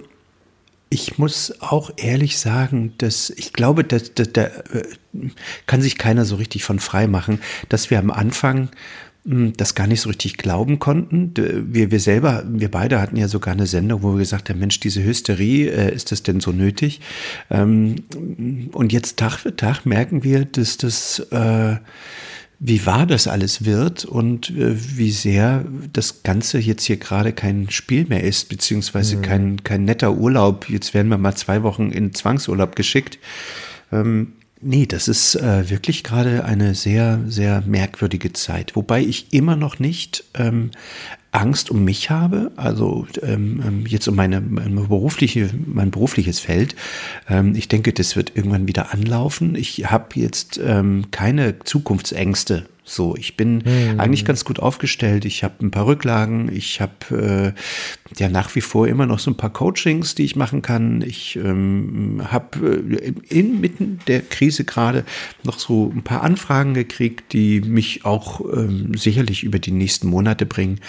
ich 0.89 1.17
muss 1.17 1.59
auch 1.59 1.89
ehrlich 1.97 2.37
sagen, 2.37 2.93
dass 2.99 3.31
ich 3.31 3.51
glaube, 3.51 3.83
da 3.83 3.95
äh, 3.97 4.51
kann 5.65 5.81
sich 5.81 5.97
keiner 5.97 6.23
so 6.23 6.35
richtig 6.35 6.63
von 6.63 6.77
frei 6.77 7.07
machen, 7.07 7.41
dass 7.69 7.89
wir 7.89 7.97
am 7.97 8.11
Anfang 8.11 8.69
das 9.25 9.73
gar 9.73 9.87
nicht 9.87 10.01
so 10.01 10.09
richtig 10.09 10.37
glauben 10.37 10.77
konnten. 10.77 11.31
Wir, 11.35 11.89
wir 11.89 11.99
selber, 11.99 12.43
wir 12.47 12.69
beide 12.69 13.01
hatten 13.01 13.17
ja 13.17 13.27
sogar 13.27 13.55
eine 13.55 13.65
Sendung, 13.65 14.03
wo 14.03 14.11
wir 14.11 14.19
gesagt 14.19 14.49
haben, 14.49 14.59
Mensch, 14.59 14.79
diese 14.79 15.03
Hysterie, 15.03 15.67
äh, 15.69 15.93
ist 15.93 16.11
das 16.11 16.21
denn 16.21 16.39
so 16.39 16.51
nötig? 16.51 17.01
Ähm, 17.49 17.95
und 18.71 18.93
jetzt 18.93 19.17
Tag 19.17 19.39
für 19.39 19.55
Tag 19.55 19.87
merken 19.87 20.23
wir, 20.23 20.45
dass 20.45 20.77
das, 20.77 21.19
äh, 21.31 21.77
wie 22.59 22.85
wahr 22.85 23.07
das 23.07 23.27
alles 23.27 23.65
wird 23.65 24.05
und 24.05 24.51
äh, 24.51 24.75
wie 24.95 25.11
sehr 25.11 25.65
das 25.91 26.21
Ganze 26.21 26.59
jetzt 26.59 26.83
hier 26.83 26.97
gerade 26.97 27.33
kein 27.33 27.71
Spiel 27.71 28.05
mehr 28.05 28.23
ist, 28.23 28.47
beziehungsweise 28.47 29.17
mhm. 29.17 29.21
kein, 29.23 29.63
kein 29.63 29.85
netter 29.85 30.15
Urlaub. 30.15 30.69
Jetzt 30.69 30.93
werden 30.93 31.09
wir 31.09 31.17
mal 31.17 31.35
zwei 31.35 31.63
Wochen 31.63 31.89
in 31.89 32.13
Zwangsurlaub 32.13 32.75
geschickt. 32.75 33.17
Ähm, 33.91 34.33
Nee, 34.67 34.87
das 34.87 35.07
ist 35.07 35.35
äh, 35.35 35.69
wirklich 35.69 36.03
gerade 36.03 36.43
eine 36.43 36.73
sehr, 36.73 37.21
sehr 37.27 37.61
merkwürdige 37.67 38.33
Zeit. 38.33 38.75
Wobei 38.75 39.01
ich 39.01 39.31
immer 39.31 39.55
noch 39.55 39.77
nicht 39.77 40.23
ähm, 40.33 40.71
Angst 41.31 41.69
um 41.69 41.83
mich 41.83 42.09
habe, 42.09 42.51
also 42.55 43.05
ähm, 43.21 43.61
ähm 43.63 43.85
jetzt 43.85 44.07
um 44.07 44.15
meine, 44.15 44.41
meine, 44.41 44.81
berufliche, 44.81 45.51
mein 45.67 45.91
berufliches 45.91 46.39
Feld. 46.39 46.75
Ähm, 47.29 47.53
ich 47.53 47.67
denke, 47.67 47.93
das 47.93 48.15
wird 48.15 48.35
irgendwann 48.35 48.67
wieder 48.67 48.91
anlaufen. 48.91 49.53
Ich 49.53 49.91
habe 49.91 50.07
jetzt 50.15 50.59
ähm, 50.65 51.11
keine 51.11 51.59
Zukunftsängste 51.59 52.65
So, 52.87 53.15
ich 53.15 53.35
bin 53.35 53.63
mhm. 53.65 53.99
eigentlich 53.99 54.25
ganz 54.25 54.45
gut 54.45 54.59
aufgestellt. 54.59 55.25
Ich 55.25 55.43
habe 55.43 55.55
ein 55.65 55.71
paar 55.71 55.87
Rücklagen. 55.87 56.51
Ich 56.53 56.79
habe 56.81 57.53
äh, 57.55 58.19
ja 58.19 58.29
nach 58.29 58.53
wie 58.53 58.61
vor 58.61 58.87
immer 58.87 59.07
noch 59.07 59.17
so 59.17 59.31
ein 59.31 59.37
paar 59.37 59.51
Coachings, 59.51 60.13
die 60.13 60.23
ich 60.23 60.35
machen 60.35 60.61
kann. 60.61 61.01
Ich 61.01 61.35
ähm, 61.35 62.21
habe 62.31 62.85
äh, 63.01 63.13
inmitten 63.27 64.01
der 64.05 64.21
Krise 64.21 64.65
gerade 64.65 65.03
noch 65.43 65.57
so 65.57 65.91
ein 65.95 66.03
paar 66.03 66.21
Anfragen 66.21 66.75
gekriegt, 66.75 67.33
die 67.33 67.61
mich 67.61 68.05
auch 68.05 68.41
ähm, 68.55 68.93
sicherlich 68.95 69.43
über 69.43 69.57
die 69.57 69.71
nächsten 69.71 70.07
Monate 70.07 70.45
bringen. 70.45 70.79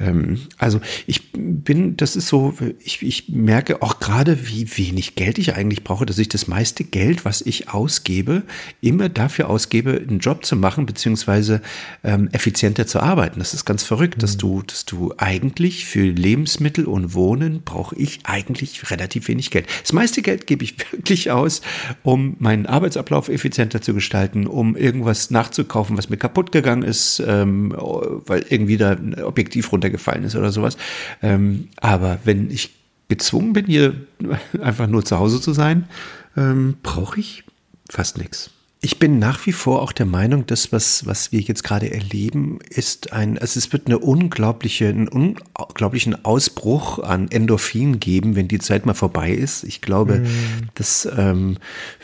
Ähm, 0.00 0.40
also 0.58 0.80
ich 1.06 1.32
bin, 1.32 1.96
das 1.96 2.16
ist 2.16 2.28
so, 2.28 2.54
ich, 2.82 3.02
ich 3.02 3.28
merke 3.28 3.82
auch 3.82 4.00
gerade, 4.00 4.48
wie 4.48 4.66
wenig 4.76 5.14
Geld 5.14 5.38
ich 5.38 5.54
eigentlich 5.54 5.84
brauche, 5.84 6.06
dass 6.06 6.18
ich 6.18 6.28
das 6.28 6.48
meiste 6.48 6.84
Geld, 6.84 7.24
was 7.24 7.42
ich 7.42 7.68
ausgebe, 7.68 8.42
immer 8.80 9.08
dafür 9.08 9.50
ausgebe, 9.50 9.92
einen 10.08 10.18
Job 10.18 10.44
zu 10.44 10.56
machen, 10.56 10.86
beziehungsweise 10.86 11.60
ähm, 12.02 12.28
effizienter 12.32 12.86
zu 12.86 13.00
arbeiten. 13.00 13.38
Das 13.38 13.54
ist 13.54 13.64
ganz 13.64 13.82
verrückt, 13.82 14.16
mhm. 14.16 14.20
dass 14.20 14.36
du, 14.36 14.62
dass 14.62 14.84
du 14.86 15.12
eigentlich 15.18 15.84
für 15.84 16.04
Lebensmittel 16.04 16.86
und 16.86 17.14
Wohnen 17.14 17.62
brauche 17.62 17.94
ich 17.96 18.20
eigentlich 18.24 18.90
relativ 18.90 19.28
wenig 19.28 19.50
Geld. 19.50 19.66
Das 19.82 19.92
meiste 19.92 20.22
Geld 20.22 20.46
gebe 20.46 20.64
ich 20.64 20.74
wirklich 20.92 21.30
aus, 21.30 21.60
um 22.02 22.36
meinen 22.38 22.66
Arbeitsablauf 22.66 23.28
effizienter 23.28 23.82
zu 23.82 23.92
gestalten, 23.94 24.46
um 24.46 24.76
irgendwas 24.76 25.30
nachzukaufen, 25.30 25.98
was 25.98 26.08
mir 26.08 26.16
kaputt 26.16 26.52
gegangen 26.52 26.82
ist, 26.82 27.22
ähm, 27.26 27.74
weil 27.76 28.44
irgendwie 28.48 28.76
da 28.76 28.92
ein 28.92 29.22
Objektiv 29.22 29.66
runtergefallen 29.90 30.24
ist 30.24 30.36
oder 30.36 30.52
sowas. 30.52 30.76
Ähm, 31.22 31.68
aber 31.76 32.18
wenn 32.24 32.50
ich 32.50 32.70
gezwungen 33.08 33.52
bin, 33.52 33.66
hier 33.66 33.94
einfach 34.60 34.86
nur 34.86 35.04
zu 35.04 35.18
Hause 35.18 35.40
zu 35.40 35.52
sein, 35.52 35.88
ähm, 36.36 36.76
brauche 36.82 37.20
ich 37.20 37.44
fast 37.88 38.18
nichts. 38.18 38.50
Ich 38.82 38.98
bin 38.98 39.18
nach 39.18 39.44
wie 39.44 39.52
vor 39.52 39.82
auch 39.82 39.92
der 39.92 40.06
Meinung, 40.06 40.46
dass 40.46 40.72
was, 40.72 41.04
was 41.04 41.32
wir 41.32 41.40
jetzt 41.40 41.64
gerade 41.64 41.92
erleben, 41.92 42.60
ist 42.70 43.12
ein, 43.12 43.36
also 43.36 43.58
es 43.58 43.74
wird 43.74 43.88
eine 43.88 43.98
unglaubliche, 43.98 44.88
einen 44.88 45.06
unglaublichen 45.06 46.24
Ausbruch 46.24 46.98
an 46.98 47.30
Endorphin 47.30 48.00
geben, 48.00 48.36
wenn 48.36 48.48
die 48.48 48.58
Zeit 48.58 48.86
mal 48.86 48.94
vorbei 48.94 49.32
ist. 49.32 49.64
Ich 49.64 49.82
glaube, 49.82 50.20
mm. 50.20 50.70
dass 50.76 51.06
ähm, 51.14 51.58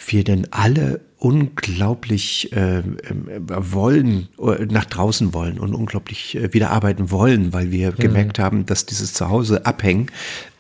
wir 0.06 0.22
denn 0.22 0.48
alle 0.50 1.00
unglaublich 1.18 2.52
äh, 2.52 2.82
wollen, 3.48 4.28
äh, 4.38 4.66
nach 4.66 4.84
draußen 4.84 5.32
wollen 5.32 5.58
und 5.58 5.74
unglaublich 5.74 6.36
äh, 6.36 6.52
wieder 6.52 6.70
arbeiten 6.70 7.10
wollen, 7.10 7.54
weil 7.54 7.70
wir 7.70 7.92
mhm. 7.92 7.96
gemerkt 7.96 8.38
haben, 8.38 8.66
dass 8.66 8.84
dieses 8.84 9.14
Zuhause 9.14 9.64
abhängen 9.64 10.10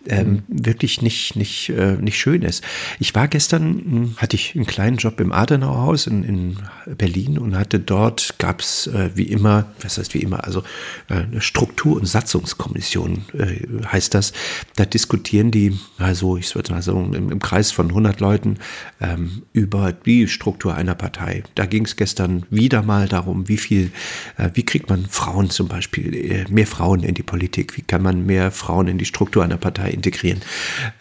ähm, 0.08 0.30
mhm. 0.30 0.42
wirklich 0.48 1.02
nicht, 1.02 1.36
nicht, 1.36 1.70
äh, 1.70 1.96
nicht 1.96 2.18
schön 2.18 2.42
ist. 2.42 2.64
Ich 2.98 3.14
war 3.14 3.28
gestern, 3.28 3.62
hm, 3.62 4.14
hatte 4.16 4.36
ich 4.36 4.54
einen 4.54 4.66
kleinen 4.66 4.96
Job 4.96 5.20
im 5.20 5.32
Adenauerhaus 5.32 6.06
in, 6.06 6.24
in 6.24 6.56
Berlin 6.96 7.38
und 7.38 7.56
hatte 7.56 7.78
dort, 7.78 8.34
gab 8.38 8.60
es 8.60 8.86
äh, 8.88 9.10
wie 9.14 9.24
immer, 9.24 9.66
was 9.80 9.98
heißt 9.98 10.14
wie 10.14 10.20
immer, 10.20 10.44
also 10.44 10.62
äh, 11.08 11.14
eine 11.14 11.40
Struktur- 11.40 11.96
und 11.96 12.06
Satzungskommission 12.06 13.24
äh, 13.34 13.86
heißt 13.86 14.14
das. 14.14 14.32
Da 14.76 14.84
diskutieren 14.84 15.50
die, 15.50 15.78
also 15.98 16.36
ich 16.36 16.54
würde 16.54 16.72
mal 16.72 16.82
sagen, 16.82 17.14
im, 17.14 17.30
im 17.30 17.38
Kreis 17.40 17.72
von 17.72 17.88
100 17.88 18.20
Leuten 18.20 18.58
ähm, 19.00 19.42
über 19.52 19.92
die 19.92 20.28
Struktur 20.28 20.74
einer 20.74 20.94
Partei. 20.94 21.42
Da 21.54 21.66
ging 21.66 21.84
es 21.84 21.96
gestern 21.96 22.46
wieder 22.50 22.82
mal 22.82 23.08
darum, 23.08 23.48
wie 23.48 23.56
viel, 23.56 23.90
äh, 24.36 24.50
wie 24.54 24.64
kriegt 24.64 24.88
man 24.88 25.06
Frauen 25.06 25.50
zum 25.50 25.68
Beispiel, 25.68 26.14
äh, 26.14 26.44
mehr 26.48 26.66
Frauen 26.66 27.02
in 27.02 27.14
die 27.14 27.22
Politik, 27.22 27.76
wie 27.76 27.82
kann 27.82 28.02
man 28.02 28.26
mehr 28.26 28.50
Frauen 28.50 28.88
in 28.88 28.98
die 28.98 29.04
Struktur 29.04 29.44
einer 29.44 29.56
Partei 29.56 29.90
integrieren. 29.96 30.40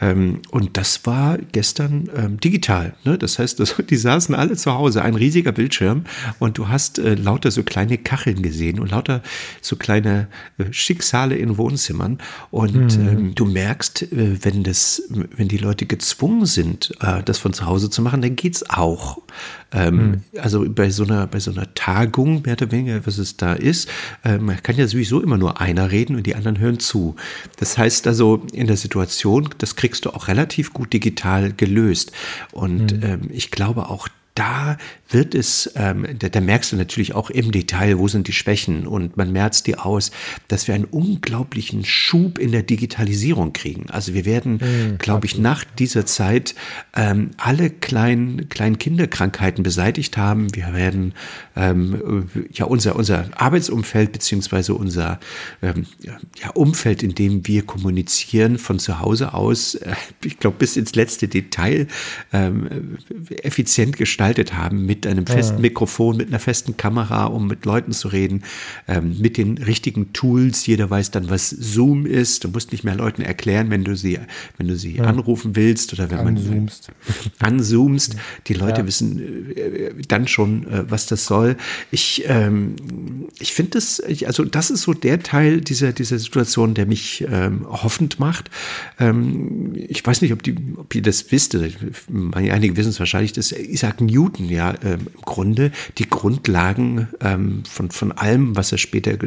Ähm, 0.02 0.42
und 0.52 0.78
das 0.78 1.06
war 1.06 1.38
gestern 1.52 2.10
ähm, 2.16 2.40
digital. 2.40 2.96
Ne? 3.04 3.18
Das 3.18 3.38
heißt, 3.38 3.60
das, 3.60 3.76
die 3.90 3.98
saßen 3.98 4.34
alle 4.34 4.56
zu 4.56 4.74
Hause, 4.74 5.04
ein 5.04 5.16
riesiger 5.16 5.52
Bildschirm 5.52 6.06
und 6.40 6.58
du 6.58 6.68
hast 6.68 6.98
äh, 7.00 7.16
lauter 7.16 7.52
so 7.52 7.64
kleine 7.64 7.98
Kacheln 7.98 8.42
gesehen 8.42 8.80
und 8.80 8.92
lauter 8.92 9.22
so 9.62 9.76
kleine 9.76 10.28
äh, 10.58 10.66
Schicksale 10.72 11.36
in 11.36 11.58
Wohnzimmern. 11.58 12.20
Und 12.52 12.98
mhm. 12.98 13.08
ähm, 13.08 13.36
du 13.36 13.46
merkst, 13.46 14.04
äh, 14.12 14.44
wenn 14.44 14.64
das, 14.64 15.04
wenn 15.10 15.48
die 15.48 15.58
Leute 15.58 15.86
gezwungen 15.86 16.46
sind, 16.46 16.92
äh, 17.02 17.22
das 17.24 17.38
von 17.38 17.54
zu 17.54 17.66
Hause 17.66 17.90
zu 17.90 18.02
machen, 18.02 18.22
dann 18.22 18.36
geht's 18.36 18.68
auch. 18.70 19.20
Ähm, 19.76 19.98
mhm. 19.98 20.22
Also 20.40 20.66
bei 20.70 20.90
so 20.90 21.04
einer, 21.04 21.28
bei 21.28 21.40
so 21.40 21.52
einer 21.52 21.74
Tagung, 21.74 22.42
mehr 22.44 22.54
oder 22.54 22.72
weniger, 22.72 23.06
was 23.06 23.18
es 23.18 23.38
da 23.38 23.54
ist, 23.54 23.90
ähm, 24.24 24.52
kann 24.64 24.78
ja 24.78 24.88
sowieso 24.88 25.22
immer 25.22 25.38
nur 25.38 25.60
einer 25.60 25.92
reden 25.92 26.16
und 26.16 26.26
die 26.26 26.36
anderen 26.36 26.60
hören 26.60 26.80
zu. 26.80 27.16
Das 27.58 27.78
heißt 27.78 28.08
also, 28.08 28.44
in 28.54 28.68
der 28.68 28.78
Situation, 28.78 29.50
das 29.58 29.76
kriegst 29.76 30.06
du 30.06 30.12
auch 30.12 30.28
relativ 30.28 30.74
gut 30.74 30.94
digital 30.94 31.52
gelöst. 31.52 32.12
Und 32.52 32.98
mhm. 32.98 33.04
ähm, 33.04 33.22
ich 33.32 33.52
glaube 33.52 33.90
auch 33.90 34.08
da 34.36 34.78
wird 35.10 35.34
es, 35.34 35.72
ähm, 35.76 36.06
da, 36.20 36.28
da, 36.28 36.42
merkst 36.42 36.74
du 36.74 36.76
natürlich 36.76 37.16
auch 37.16 37.30
im 37.30 37.52
Detail, 37.52 38.00
wo 38.00 38.10
sind 38.10 38.28
die 38.28 38.34
Schwächen 38.34 38.86
und 38.86 39.16
man 39.16 39.32
merzt 39.32 39.66
die 39.66 39.78
aus, 39.78 40.12
dass 40.50 40.68
wir 40.68 40.76
einen 40.76 40.84
unglaublichen 40.84 41.86
Schub 41.86 42.38
in 42.38 42.52
der 42.52 42.64
Digitalisierung 42.64 43.54
kriegen. 43.54 43.90
Also 43.90 44.14
wir 44.14 44.26
werden, 44.26 44.60
mhm, 44.62 44.98
glaube 44.98 45.26
ich, 45.26 45.38
nach 45.38 45.64
dieser 45.64 46.06
Zeit 46.06 46.54
ähm, 46.96 47.32
alle 47.38 47.70
kleinen, 47.70 48.50
kleinen 48.50 48.78
Kinderkrankheiten 48.78 49.64
beseitigt 49.64 50.18
haben. 50.18 50.54
Wir 50.54 50.74
werden 50.74 51.14
ähm, 51.56 52.28
ja 52.52 52.66
unser, 52.66 52.98
unser 52.98 53.30
Arbeitsumfeld 53.38 54.12
beziehungsweise 54.12 54.74
unser 54.74 55.20
ähm, 55.62 55.86
ja, 56.42 56.50
Umfeld, 56.56 57.04
in 57.04 57.16
dem 57.16 57.48
wir 57.48 57.66
kommunizieren 57.66 58.58
von 58.58 58.80
zu 58.80 59.00
Hause 59.00 59.34
aus, 59.34 59.76
äh, 59.76 59.94
ich 60.26 60.40
glaube, 60.40 60.58
bis 60.58 60.76
ins 60.76 60.94
letzte 60.96 61.30
Detail 61.30 61.88
ähm, 62.34 62.98
effizient 63.44 63.96
gestalten 63.96 64.25
gestaltet 64.26 64.58
haben 64.58 64.86
mit 64.86 65.06
einem 65.06 65.28
festen 65.28 65.62
Mikrofon, 65.62 66.18
mit 66.18 66.30
einer 66.30 66.40
festen 66.40 66.78
Kamera, 66.78 67.26
um 67.26 67.48
mit 67.48 67.66
Leuten 67.66 67.92
zu 67.92 68.08
reden, 68.08 68.44
ähm, 68.88 69.18
mit 69.20 69.38
den 69.38 69.58
richtigen 69.60 70.14
Tools. 70.14 70.66
Jeder 70.66 70.90
weiß 70.90 71.12
dann, 71.12 71.30
was 71.30 71.50
Zoom 71.50 72.06
ist. 72.06 72.44
Du 72.44 72.50
musst 72.50 72.72
nicht 72.72 72.84
mehr 72.84 72.96
Leuten 72.96 73.22
erklären, 73.22 73.70
wenn 73.70 73.84
du 73.84 73.96
sie, 73.96 74.18
wenn 74.58 74.68
du 74.68 74.76
sie 74.76 74.98
ja. 74.98 75.04
anrufen 75.04 75.56
willst 75.56 75.94
oder 75.94 76.10
wenn 76.10 76.24
man 76.24 76.38
anzoomst. 77.40 78.16
Die 78.48 78.54
Leute 78.54 78.82
ja. 78.82 78.88
wissen 78.88 79.56
äh, 79.56 79.92
dann 80.08 80.28
schon, 80.28 80.68
äh, 80.68 80.90
was 80.90 81.06
das 81.06 81.26
soll. 81.26 81.56
Ich, 81.92 82.24
ähm, 82.28 82.76
ich 83.40 83.54
finde 83.54 83.72
das, 83.72 84.02
also 84.26 84.44
das 84.44 84.72
ist 84.72 84.82
so 84.82 84.94
der 84.94 85.22
Teil 85.22 85.62
dieser, 85.62 85.94
dieser 85.94 86.18
Situation, 86.18 86.74
der 86.74 86.88
mich 86.88 87.26
ähm, 87.30 87.66
hoffend 87.70 88.20
macht. 88.20 88.50
Ähm, 89.00 89.74
ich 89.76 90.06
weiß 90.06 90.22
nicht, 90.22 90.34
ob, 90.34 90.42
die, 90.42 90.56
ob 90.78 90.96
ihr 90.96 91.02
das 91.02 91.32
wisst. 91.32 91.56
Einige 92.34 92.76
wissen 92.76 92.90
es 92.90 93.00
wahrscheinlich, 93.00 93.34
dass 93.34 93.52
Isaac 93.52 94.02
Newton 94.02 94.15
Newton 94.16 94.50
ja 94.50 94.72
äh, 94.72 94.94
im 94.94 95.08
Grunde 95.24 95.72
die 95.98 96.10
Grundlagen 96.10 97.08
ähm, 97.22 97.64
von, 97.70 97.92
von 97.92 98.12
allem, 98.12 98.56
was 98.56 98.72
er 98.72 98.78
später 98.78 99.18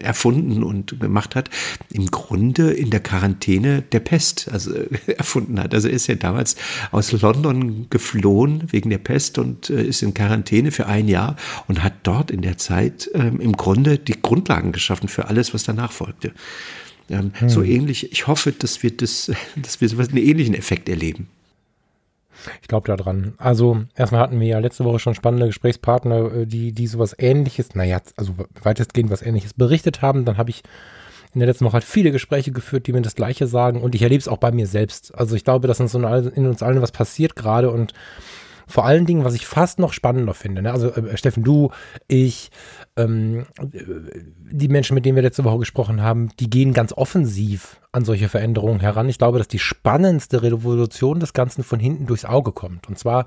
erfunden 0.00 0.62
und 0.62 1.00
gemacht 1.00 1.34
hat, 1.34 1.50
im 1.92 2.06
Grunde 2.06 2.72
in 2.72 2.90
der 2.90 3.00
Quarantäne 3.00 3.82
der 3.82 4.00
Pest 4.00 4.48
also, 4.52 4.74
äh, 4.74 4.88
erfunden 5.16 5.60
hat. 5.60 5.74
Also 5.74 5.88
er 5.88 5.94
ist 5.94 6.06
ja 6.06 6.16
damals 6.16 6.56
aus 6.90 7.12
London 7.12 7.86
geflohen 7.90 8.64
wegen 8.70 8.90
der 8.90 8.98
Pest 8.98 9.38
und 9.38 9.70
äh, 9.70 9.82
ist 9.84 10.02
in 10.02 10.14
Quarantäne 10.14 10.70
für 10.70 10.86
ein 10.86 11.08
Jahr 11.08 11.36
und 11.68 11.82
hat 11.82 11.94
dort 12.02 12.30
in 12.30 12.42
der 12.42 12.58
Zeit 12.58 13.10
ähm, 13.14 13.40
im 13.40 13.52
Grunde 13.52 13.98
die 13.98 14.20
Grundlagen 14.20 14.72
geschaffen 14.72 15.08
für 15.08 15.26
alles, 15.26 15.54
was 15.54 15.64
danach 15.64 15.92
folgte. 15.92 16.32
Ähm, 17.10 17.32
hm. 17.34 17.48
So 17.48 17.62
ähnlich, 17.62 18.12
ich 18.12 18.26
hoffe, 18.26 18.52
dass 18.52 18.82
wir 18.82 18.90
das, 18.90 19.30
dass 19.56 19.80
wir 19.80 19.88
sowas 19.88 20.08
einen 20.08 20.18
ähnlichen 20.18 20.54
Effekt 20.54 20.88
erleben. 20.88 21.28
Ich 22.62 22.68
glaube 22.68 22.94
daran. 22.94 23.34
Also 23.38 23.82
erstmal 23.94 24.20
hatten 24.20 24.40
wir 24.40 24.46
ja 24.46 24.58
letzte 24.58 24.84
Woche 24.84 24.98
schon 24.98 25.14
spannende 25.14 25.46
Gesprächspartner, 25.46 26.32
äh, 26.32 26.46
die, 26.46 26.72
die 26.72 26.86
sowas 26.86 27.14
ähnliches, 27.18 27.74
naja, 27.74 28.00
also 28.16 28.34
weitestgehend 28.62 29.10
was 29.10 29.22
ähnliches 29.22 29.54
berichtet 29.54 30.02
haben. 30.02 30.24
Dann 30.24 30.38
habe 30.38 30.50
ich 30.50 30.62
in 31.34 31.40
der 31.40 31.48
letzten 31.48 31.66
Woche 31.66 31.74
halt 31.74 31.84
viele 31.84 32.10
Gespräche 32.10 32.52
geführt, 32.52 32.86
die 32.86 32.92
mir 32.92 33.02
das 33.02 33.14
Gleiche 33.14 33.46
sagen 33.46 33.82
und 33.82 33.94
ich 33.94 34.02
erlebe 34.02 34.20
es 34.20 34.28
auch 34.28 34.38
bei 34.38 34.50
mir 34.50 34.66
selbst. 34.66 35.14
Also 35.14 35.36
ich 35.36 35.44
glaube, 35.44 35.68
dass 35.68 35.80
in, 35.80 36.46
uns 36.46 36.62
allen 36.62 36.82
was 36.82 36.92
passiert 36.92 37.36
gerade 37.36 37.70
und 37.70 37.92
vor 38.68 38.84
allen 38.84 39.06
Dingen, 39.06 39.24
was 39.24 39.34
ich 39.34 39.46
fast 39.46 39.78
noch 39.78 39.92
spannender 39.92 40.34
finde, 40.34 40.62
ne? 40.62 40.72
also 40.72 40.90
äh, 40.90 41.16
Steffen, 41.16 41.42
du, 41.42 41.70
ich, 42.06 42.50
ähm, 42.96 43.46
die 43.62 44.68
Menschen, 44.68 44.94
mit 44.94 45.04
denen 45.04 45.16
wir 45.16 45.22
letzte 45.22 45.44
Woche 45.44 45.58
gesprochen 45.58 46.02
haben, 46.02 46.28
die 46.38 46.50
gehen 46.50 46.74
ganz 46.74 46.92
offensiv 46.92 47.80
an 47.90 48.04
solche 48.04 48.28
Veränderungen 48.28 48.80
heran. 48.80 49.08
Ich 49.08 49.18
glaube, 49.18 49.38
dass 49.38 49.48
die 49.48 49.58
spannendste 49.58 50.42
Revolution 50.42 51.18
des 51.18 51.32
Ganzen 51.32 51.64
von 51.64 51.80
hinten 51.80 52.06
durchs 52.06 52.26
Auge 52.26 52.52
kommt. 52.52 52.88
Und 52.88 52.98
zwar 52.98 53.26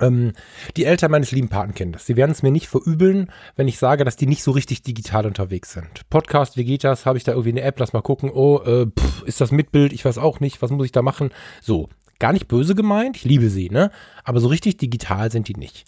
ähm, 0.00 0.32
die 0.76 0.84
Eltern 0.84 1.10
meines 1.10 1.32
lieben 1.32 1.48
Patenkindes. 1.48 2.06
Sie 2.06 2.16
werden 2.16 2.32
es 2.32 2.42
mir 2.42 2.50
nicht 2.50 2.68
verübeln, 2.68 3.30
wenn 3.56 3.68
ich 3.68 3.78
sage, 3.78 4.04
dass 4.04 4.16
die 4.16 4.26
nicht 4.26 4.42
so 4.42 4.50
richtig 4.50 4.82
digital 4.82 5.26
unterwegs 5.26 5.72
sind. 5.72 6.08
Podcast, 6.08 6.58
das? 6.82 7.06
Habe 7.06 7.18
ich 7.18 7.24
da 7.24 7.32
irgendwie 7.32 7.50
eine 7.50 7.62
App? 7.62 7.78
Lass 7.78 7.92
mal 7.92 8.02
gucken. 8.02 8.30
Oh, 8.32 8.60
äh, 8.64 8.86
pff, 8.86 9.22
ist 9.24 9.40
das 9.40 9.52
mit 9.52 9.70
Bild? 9.70 9.92
Ich 9.92 10.04
weiß 10.04 10.18
auch 10.18 10.40
nicht. 10.40 10.62
Was 10.62 10.70
muss 10.70 10.86
ich 10.86 10.92
da 10.92 11.02
machen? 11.02 11.30
So, 11.60 11.88
gar 12.22 12.32
nicht 12.32 12.46
böse 12.46 12.76
gemeint, 12.76 13.16
ich 13.16 13.24
liebe 13.24 13.50
sie, 13.50 13.68
ne? 13.68 13.90
Aber 14.22 14.38
so 14.38 14.46
richtig 14.46 14.76
digital 14.76 15.32
sind 15.32 15.48
die 15.48 15.56
nicht. 15.56 15.84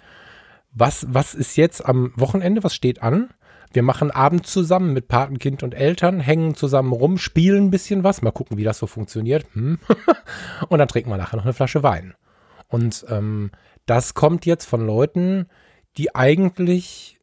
Was, 0.72 1.06
was 1.08 1.32
ist 1.32 1.56
jetzt 1.56 1.86
am 1.86 2.12
Wochenende? 2.16 2.64
Was 2.64 2.74
steht 2.74 3.02
an? 3.02 3.30
Wir 3.72 3.84
machen 3.84 4.10
Abend 4.10 4.44
zusammen 4.44 4.92
mit 4.92 5.06
Patenkind 5.06 5.62
und 5.62 5.74
Eltern, 5.74 6.18
hängen 6.18 6.56
zusammen 6.56 6.92
rum, 6.92 7.18
spielen 7.18 7.66
ein 7.66 7.70
bisschen 7.70 8.02
was, 8.02 8.20
mal 8.20 8.32
gucken, 8.32 8.56
wie 8.56 8.64
das 8.64 8.78
so 8.78 8.88
funktioniert. 8.88 9.46
Hm. 9.52 9.78
und 10.68 10.78
dann 10.78 10.88
trinken 10.88 11.10
wir 11.10 11.16
nachher 11.16 11.36
noch 11.36 11.44
eine 11.44 11.54
Flasche 11.54 11.84
Wein. 11.84 12.14
Und 12.66 13.06
ähm, 13.08 13.52
das 13.86 14.14
kommt 14.14 14.44
jetzt 14.44 14.64
von 14.64 14.84
Leuten, 14.84 15.46
die 15.96 16.16
eigentlich 16.16 17.13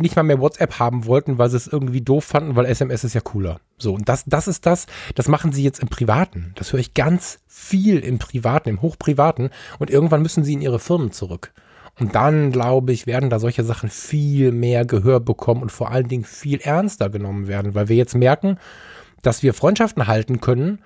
nicht 0.00 0.16
mal 0.16 0.22
mehr 0.22 0.40
WhatsApp 0.40 0.78
haben 0.78 1.06
wollten, 1.06 1.38
weil 1.38 1.50
sie 1.50 1.56
es 1.56 1.66
irgendwie 1.66 2.00
doof 2.00 2.24
fanden, 2.24 2.56
weil 2.56 2.66
SMS 2.66 3.04
ist 3.04 3.14
ja 3.14 3.20
cooler. 3.20 3.60
So, 3.78 3.94
und 3.94 4.08
das, 4.08 4.24
das 4.26 4.48
ist 4.48 4.66
das, 4.66 4.86
das 5.14 5.28
machen 5.28 5.52
sie 5.52 5.62
jetzt 5.62 5.80
im 5.80 5.88
Privaten. 5.88 6.52
Das 6.56 6.72
höre 6.72 6.80
ich 6.80 6.94
ganz 6.94 7.38
viel 7.46 7.98
im 8.00 8.18
Privaten, 8.18 8.68
im 8.68 8.82
Hochprivaten. 8.82 9.50
Und 9.78 9.90
irgendwann 9.90 10.22
müssen 10.22 10.44
sie 10.44 10.54
in 10.54 10.62
ihre 10.62 10.78
Firmen 10.78 11.12
zurück. 11.12 11.52
Und 11.98 12.14
dann, 12.14 12.50
glaube 12.50 12.92
ich, 12.92 13.06
werden 13.06 13.30
da 13.30 13.38
solche 13.38 13.64
Sachen 13.64 13.90
viel 13.90 14.52
mehr 14.52 14.84
Gehör 14.84 15.20
bekommen 15.20 15.62
und 15.62 15.72
vor 15.72 15.90
allen 15.90 16.08
Dingen 16.08 16.24
viel 16.24 16.60
ernster 16.60 17.10
genommen 17.10 17.46
werden, 17.46 17.74
weil 17.74 17.88
wir 17.88 17.96
jetzt 17.96 18.14
merken, 18.14 18.58
dass 19.22 19.42
wir 19.42 19.54
Freundschaften 19.54 20.06
halten 20.06 20.40
können 20.40 20.80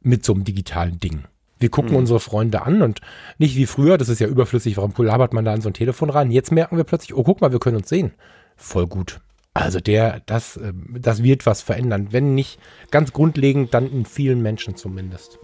mit 0.00 0.24
so 0.24 0.34
einem 0.34 0.44
digitalen 0.44 1.00
Ding. 1.00 1.24
Wir 1.64 1.70
gucken 1.70 1.92
mhm. 1.92 2.00
unsere 2.00 2.20
Freunde 2.20 2.60
an 2.60 2.82
und 2.82 3.00
nicht 3.38 3.56
wie 3.56 3.64
früher, 3.64 3.96
das 3.96 4.10
ist 4.10 4.18
ja 4.18 4.26
überflüssig, 4.26 4.76
warum 4.76 4.92
labert 4.98 5.32
man 5.32 5.46
da 5.46 5.54
in 5.54 5.62
so 5.62 5.70
ein 5.70 5.72
Telefon 5.72 6.10
rein? 6.10 6.30
Jetzt 6.30 6.52
merken 6.52 6.76
wir 6.76 6.84
plötzlich, 6.84 7.16
oh, 7.16 7.22
guck 7.22 7.40
mal, 7.40 7.52
wir 7.52 7.58
können 7.58 7.78
uns 7.78 7.88
sehen. 7.88 8.12
Voll 8.54 8.86
gut. 8.86 9.22
Also 9.54 9.80
der, 9.80 10.20
das, 10.26 10.58
ähm, 10.58 10.94
das 11.00 11.22
wird 11.22 11.46
was 11.46 11.62
verändern. 11.62 12.08
Wenn 12.10 12.34
nicht 12.34 12.58
ganz 12.90 13.14
grundlegend, 13.14 13.72
dann 13.72 13.90
in 13.90 14.04
vielen 14.04 14.42
Menschen 14.42 14.76
zumindest. 14.76 15.38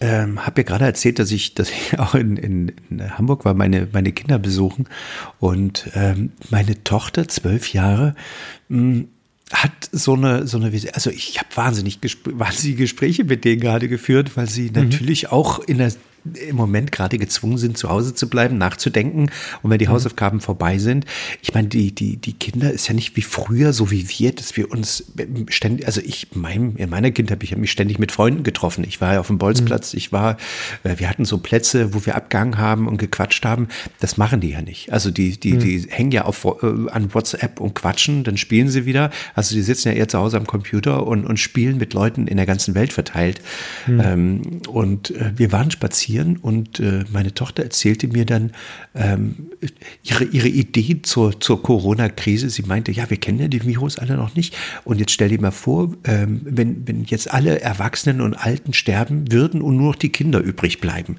Ähm, 0.00 0.46
habe 0.46 0.62
ja 0.62 0.66
gerade 0.66 0.84
erzählt, 0.84 1.18
dass 1.18 1.30
ich, 1.30 1.54
dass 1.54 1.70
ich 1.70 1.98
auch 1.98 2.14
in, 2.14 2.36
in, 2.36 2.72
in 2.90 3.18
Hamburg 3.18 3.44
war, 3.44 3.54
meine, 3.54 3.88
meine 3.92 4.12
Kinder 4.12 4.38
besuchen. 4.38 4.88
Und 5.40 5.90
ähm, 5.94 6.32
meine 6.50 6.82
Tochter, 6.84 7.28
zwölf 7.28 7.72
Jahre, 7.72 8.14
mh, 8.68 8.78
hm, 8.78 9.08
hat 9.52 9.90
so 9.92 10.14
eine, 10.14 10.46
so 10.46 10.56
eine, 10.56 10.72
also 10.94 11.10
ich 11.10 11.38
habe 11.38 11.48
wahnsinnig, 11.54 12.00
wahnsinnige 12.24 12.82
Gespräche 12.82 13.24
mit 13.24 13.44
denen 13.44 13.60
gerade 13.60 13.88
geführt, 13.88 14.36
weil 14.36 14.48
sie 14.48 14.70
mhm. 14.70 14.88
natürlich 14.88 15.30
auch 15.30 15.60
in 15.60 15.78
der 15.78 15.92
im 16.48 16.56
Moment 16.56 16.90
gerade 16.90 17.18
gezwungen 17.18 17.58
sind, 17.58 17.76
zu 17.76 17.90
Hause 17.90 18.14
zu 18.14 18.28
bleiben, 18.28 18.56
nachzudenken. 18.56 19.30
Und 19.62 19.70
wenn 19.70 19.78
die 19.78 19.86
mhm. 19.86 19.92
Hausaufgaben 19.92 20.40
vorbei 20.40 20.78
sind, 20.78 21.04
ich 21.42 21.52
meine, 21.52 21.68
die, 21.68 21.94
die, 21.94 22.16
die 22.16 22.32
Kinder 22.32 22.72
ist 22.72 22.88
ja 22.88 22.94
nicht 22.94 23.16
wie 23.16 23.22
früher, 23.22 23.72
so 23.72 23.90
wie 23.90 24.08
wir, 24.08 24.34
dass 24.34 24.56
wir 24.56 24.70
uns 24.70 25.04
ständig, 25.48 25.86
also 25.86 26.00
ich, 26.00 26.28
mein, 26.34 26.76
in 26.76 26.88
meiner 26.88 27.10
Kindheit 27.10 27.36
habe 27.36 27.44
ich 27.44 27.56
mich 27.56 27.70
ständig 27.70 27.98
mit 27.98 28.10
Freunden 28.10 28.42
getroffen. 28.42 28.84
Ich 28.86 29.00
war 29.00 29.14
ja 29.14 29.20
auf 29.20 29.26
dem 29.26 29.38
Bolzplatz, 29.38 29.92
mhm. 29.92 29.98
ich 29.98 30.12
war, 30.12 30.38
äh, 30.82 30.98
wir 30.98 31.10
hatten 31.10 31.24
so 31.24 31.38
Plätze, 31.38 31.92
wo 31.92 32.06
wir 32.06 32.14
abgehangen 32.14 32.58
haben 32.58 32.88
und 32.88 32.96
gequatscht 32.96 33.44
haben. 33.44 33.68
Das 34.00 34.16
machen 34.16 34.40
die 34.40 34.50
ja 34.50 34.62
nicht. 34.62 34.92
Also 34.92 35.10
die, 35.10 35.38
die, 35.38 35.54
mhm. 35.54 35.58
die 35.58 35.86
hängen 35.90 36.12
ja 36.12 36.24
auf, 36.24 36.44
äh, 36.44 36.90
an 36.90 37.12
WhatsApp 37.12 37.60
und 37.60 37.74
quatschen, 37.74 38.24
dann 38.24 38.38
spielen 38.38 38.68
sie 38.68 38.86
wieder. 38.86 39.10
Also 39.34 39.54
die 39.54 39.62
sitzen 39.62 39.88
ja 39.88 39.94
eher 39.94 40.08
zu 40.08 40.18
Hause 40.18 40.38
am 40.38 40.46
Computer 40.46 41.06
und, 41.06 41.26
und 41.26 41.38
spielen 41.38 41.76
mit 41.76 41.92
Leuten 41.92 42.26
in 42.26 42.38
der 42.38 42.46
ganzen 42.46 42.74
Welt 42.74 42.94
verteilt. 42.94 43.42
Mhm. 43.86 44.00
Ähm, 44.00 44.60
und 44.68 45.10
äh, 45.10 45.32
wir 45.36 45.52
waren 45.52 45.70
spazieren 45.70 46.13
passieren. 46.14 46.36
Und 46.36 46.80
äh, 46.80 47.04
meine 47.12 47.34
Tochter 47.34 47.62
erzählte 47.62 48.08
mir 48.08 48.24
dann 48.24 48.52
ähm, 48.94 49.50
ihre, 50.02 50.24
ihre 50.24 50.48
Idee 50.48 51.02
zur, 51.02 51.40
zur 51.40 51.62
Corona-Krise. 51.62 52.50
Sie 52.50 52.62
meinte, 52.62 52.92
ja, 52.92 53.08
wir 53.10 53.16
kennen 53.16 53.40
ja 53.40 53.48
die 53.48 53.64
Virus 53.64 53.98
alle 53.98 54.16
noch 54.16 54.34
nicht. 54.34 54.56
Und 54.84 55.00
jetzt 55.00 55.12
stell 55.12 55.28
dir 55.28 55.40
mal 55.40 55.50
vor, 55.50 55.92
ähm, 56.04 56.40
wenn, 56.44 56.86
wenn 56.86 57.04
jetzt 57.04 57.32
alle 57.32 57.60
Erwachsenen 57.60 58.20
und 58.20 58.34
Alten 58.34 58.72
sterben 58.72 59.30
würden 59.32 59.62
und 59.62 59.76
nur 59.76 59.88
noch 59.88 59.96
die 59.96 60.10
Kinder 60.10 60.40
übrig 60.40 60.80
bleiben, 60.80 61.16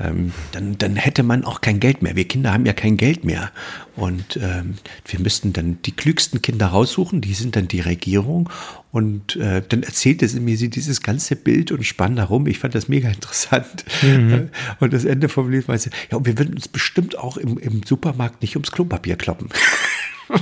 ähm, 0.00 0.32
dann, 0.52 0.78
dann 0.78 0.96
hätte 0.96 1.22
man 1.22 1.44
auch 1.44 1.60
kein 1.60 1.80
Geld 1.80 2.02
mehr. 2.02 2.16
Wir 2.16 2.26
Kinder 2.26 2.52
haben 2.52 2.66
ja 2.66 2.72
kein 2.72 2.96
Geld 2.96 3.24
mehr. 3.24 3.50
Und 3.94 4.38
ähm, 4.42 4.74
wir 5.06 5.20
müssten 5.20 5.52
dann 5.52 5.78
die 5.82 5.92
klügsten 5.92 6.40
Kinder 6.40 6.68
raussuchen, 6.68 7.20
die 7.20 7.34
sind 7.34 7.56
dann 7.56 7.68
die 7.68 7.80
Regierung. 7.80 8.48
Und 8.92 9.36
äh, 9.36 9.62
dann 9.66 9.82
erzählte 9.82 10.28
sie 10.28 10.38
mir 10.38 10.58
sie 10.58 10.68
dieses 10.68 11.02
ganze 11.02 11.34
Bild 11.34 11.72
und 11.72 11.82
spann 11.84 12.14
darum. 12.14 12.46
Ich 12.46 12.58
fand 12.58 12.74
das 12.74 12.88
mega 12.88 13.08
interessant. 13.12 13.84
Mhm. 14.02 14.50
Und 14.80 14.92
das 14.92 15.06
Ende 15.06 15.30
vom 15.30 15.50
Lied 15.50 15.66
war 15.66 15.78
sie, 15.78 15.90
ja, 16.10 16.18
und 16.18 16.26
wir 16.26 16.36
würden 16.38 16.54
uns 16.54 16.68
bestimmt 16.68 17.18
auch 17.18 17.38
im, 17.38 17.56
im 17.58 17.82
Supermarkt 17.84 18.42
nicht 18.42 18.54
ums 18.56 18.70
Klopapier 18.70 19.16
kloppen. 19.16 19.48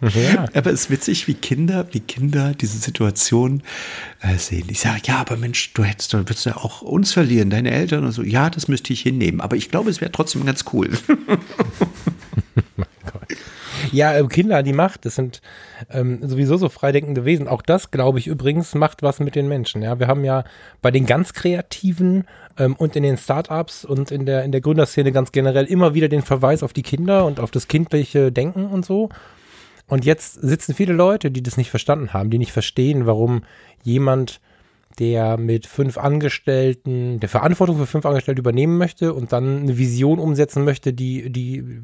ja. 0.00 0.46
Aber 0.54 0.70
es 0.70 0.82
ist 0.82 0.90
witzig, 0.90 1.28
wie 1.28 1.34
Kinder, 1.34 1.86
wie 1.92 2.00
Kinder 2.00 2.54
diese 2.54 2.78
Situation 2.78 3.62
äh, 4.20 4.36
sehen. 4.36 4.66
Ich 4.68 4.80
sage, 4.80 5.02
ja, 5.04 5.18
aber 5.18 5.36
Mensch, 5.36 5.74
du 5.74 5.84
hättest, 5.84 6.14
du 6.14 6.18
würdest 6.18 6.46
ja 6.46 6.56
auch 6.56 6.80
uns 6.82 7.12
verlieren, 7.12 7.50
deine 7.50 7.72
Eltern 7.72 8.04
und 8.04 8.12
so. 8.12 8.22
Ja, 8.22 8.48
das 8.48 8.68
müsste 8.68 8.92
ich 8.92 9.02
hinnehmen. 9.02 9.40
Aber 9.40 9.56
ich 9.56 9.70
glaube, 9.70 9.90
es 9.90 10.00
wäre 10.00 10.12
trotzdem 10.12 10.46
ganz 10.46 10.64
cool. 10.72 10.90
Ja, 13.96 14.14
äh, 14.14 14.26
Kinder, 14.26 14.62
die 14.62 14.74
Macht, 14.74 15.06
das 15.06 15.14
sind 15.14 15.40
ähm, 15.88 16.18
sowieso 16.20 16.58
so 16.58 16.68
freidenkende 16.68 17.24
Wesen. 17.24 17.48
Auch 17.48 17.62
das, 17.62 17.90
glaube 17.90 18.18
ich, 18.18 18.26
übrigens 18.26 18.74
macht 18.74 19.02
was 19.02 19.20
mit 19.20 19.34
den 19.34 19.48
Menschen. 19.48 19.80
Ja, 19.80 19.98
wir 19.98 20.06
haben 20.06 20.22
ja 20.22 20.44
bei 20.82 20.90
den 20.90 21.06
ganz 21.06 21.32
Kreativen 21.32 22.26
ähm, 22.58 22.76
und 22.76 22.94
in 22.94 23.02
den 23.02 23.16
Startups 23.16 23.86
und 23.86 24.10
in 24.10 24.26
der, 24.26 24.44
in 24.44 24.52
der 24.52 24.60
Gründerszene 24.60 25.12
ganz 25.12 25.32
generell 25.32 25.64
immer 25.64 25.94
wieder 25.94 26.08
den 26.08 26.20
Verweis 26.20 26.62
auf 26.62 26.74
die 26.74 26.82
Kinder 26.82 27.24
und 27.24 27.40
auf 27.40 27.50
das 27.50 27.68
kindliche 27.68 28.30
Denken 28.30 28.66
und 28.66 28.84
so. 28.84 29.08
Und 29.88 30.04
jetzt 30.04 30.34
sitzen 30.42 30.74
viele 30.74 30.92
Leute, 30.92 31.30
die 31.30 31.42
das 31.42 31.56
nicht 31.56 31.70
verstanden 31.70 32.12
haben, 32.12 32.28
die 32.28 32.38
nicht 32.38 32.52
verstehen, 32.52 33.06
warum 33.06 33.44
jemand 33.82 34.42
der 34.98 35.36
mit 35.36 35.66
fünf 35.66 35.98
Angestellten, 35.98 37.20
der 37.20 37.28
Verantwortung 37.28 37.76
für 37.76 37.86
fünf 37.86 38.06
Angestellte 38.06 38.40
übernehmen 38.40 38.78
möchte 38.78 39.12
und 39.12 39.32
dann 39.32 39.62
eine 39.62 39.76
Vision 39.76 40.18
umsetzen 40.18 40.64
möchte, 40.64 40.92
die, 40.92 41.30
die 41.30 41.82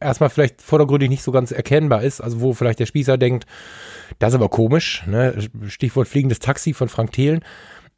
erstmal 0.00 0.30
vielleicht 0.30 0.62
vordergründig 0.62 1.10
nicht 1.10 1.22
so 1.22 1.32
ganz 1.32 1.50
erkennbar 1.50 2.02
ist, 2.02 2.20
also 2.20 2.40
wo 2.40 2.54
vielleicht 2.54 2.78
der 2.78 2.86
Spießer 2.86 3.18
denkt, 3.18 3.46
das 4.18 4.30
ist 4.30 4.36
aber 4.36 4.48
komisch, 4.48 5.04
ne? 5.06 5.34
Stichwort 5.66 6.08
fliegendes 6.08 6.38
Taxi 6.38 6.72
von 6.72 6.88
Frank 6.88 7.12
Thelen. 7.12 7.40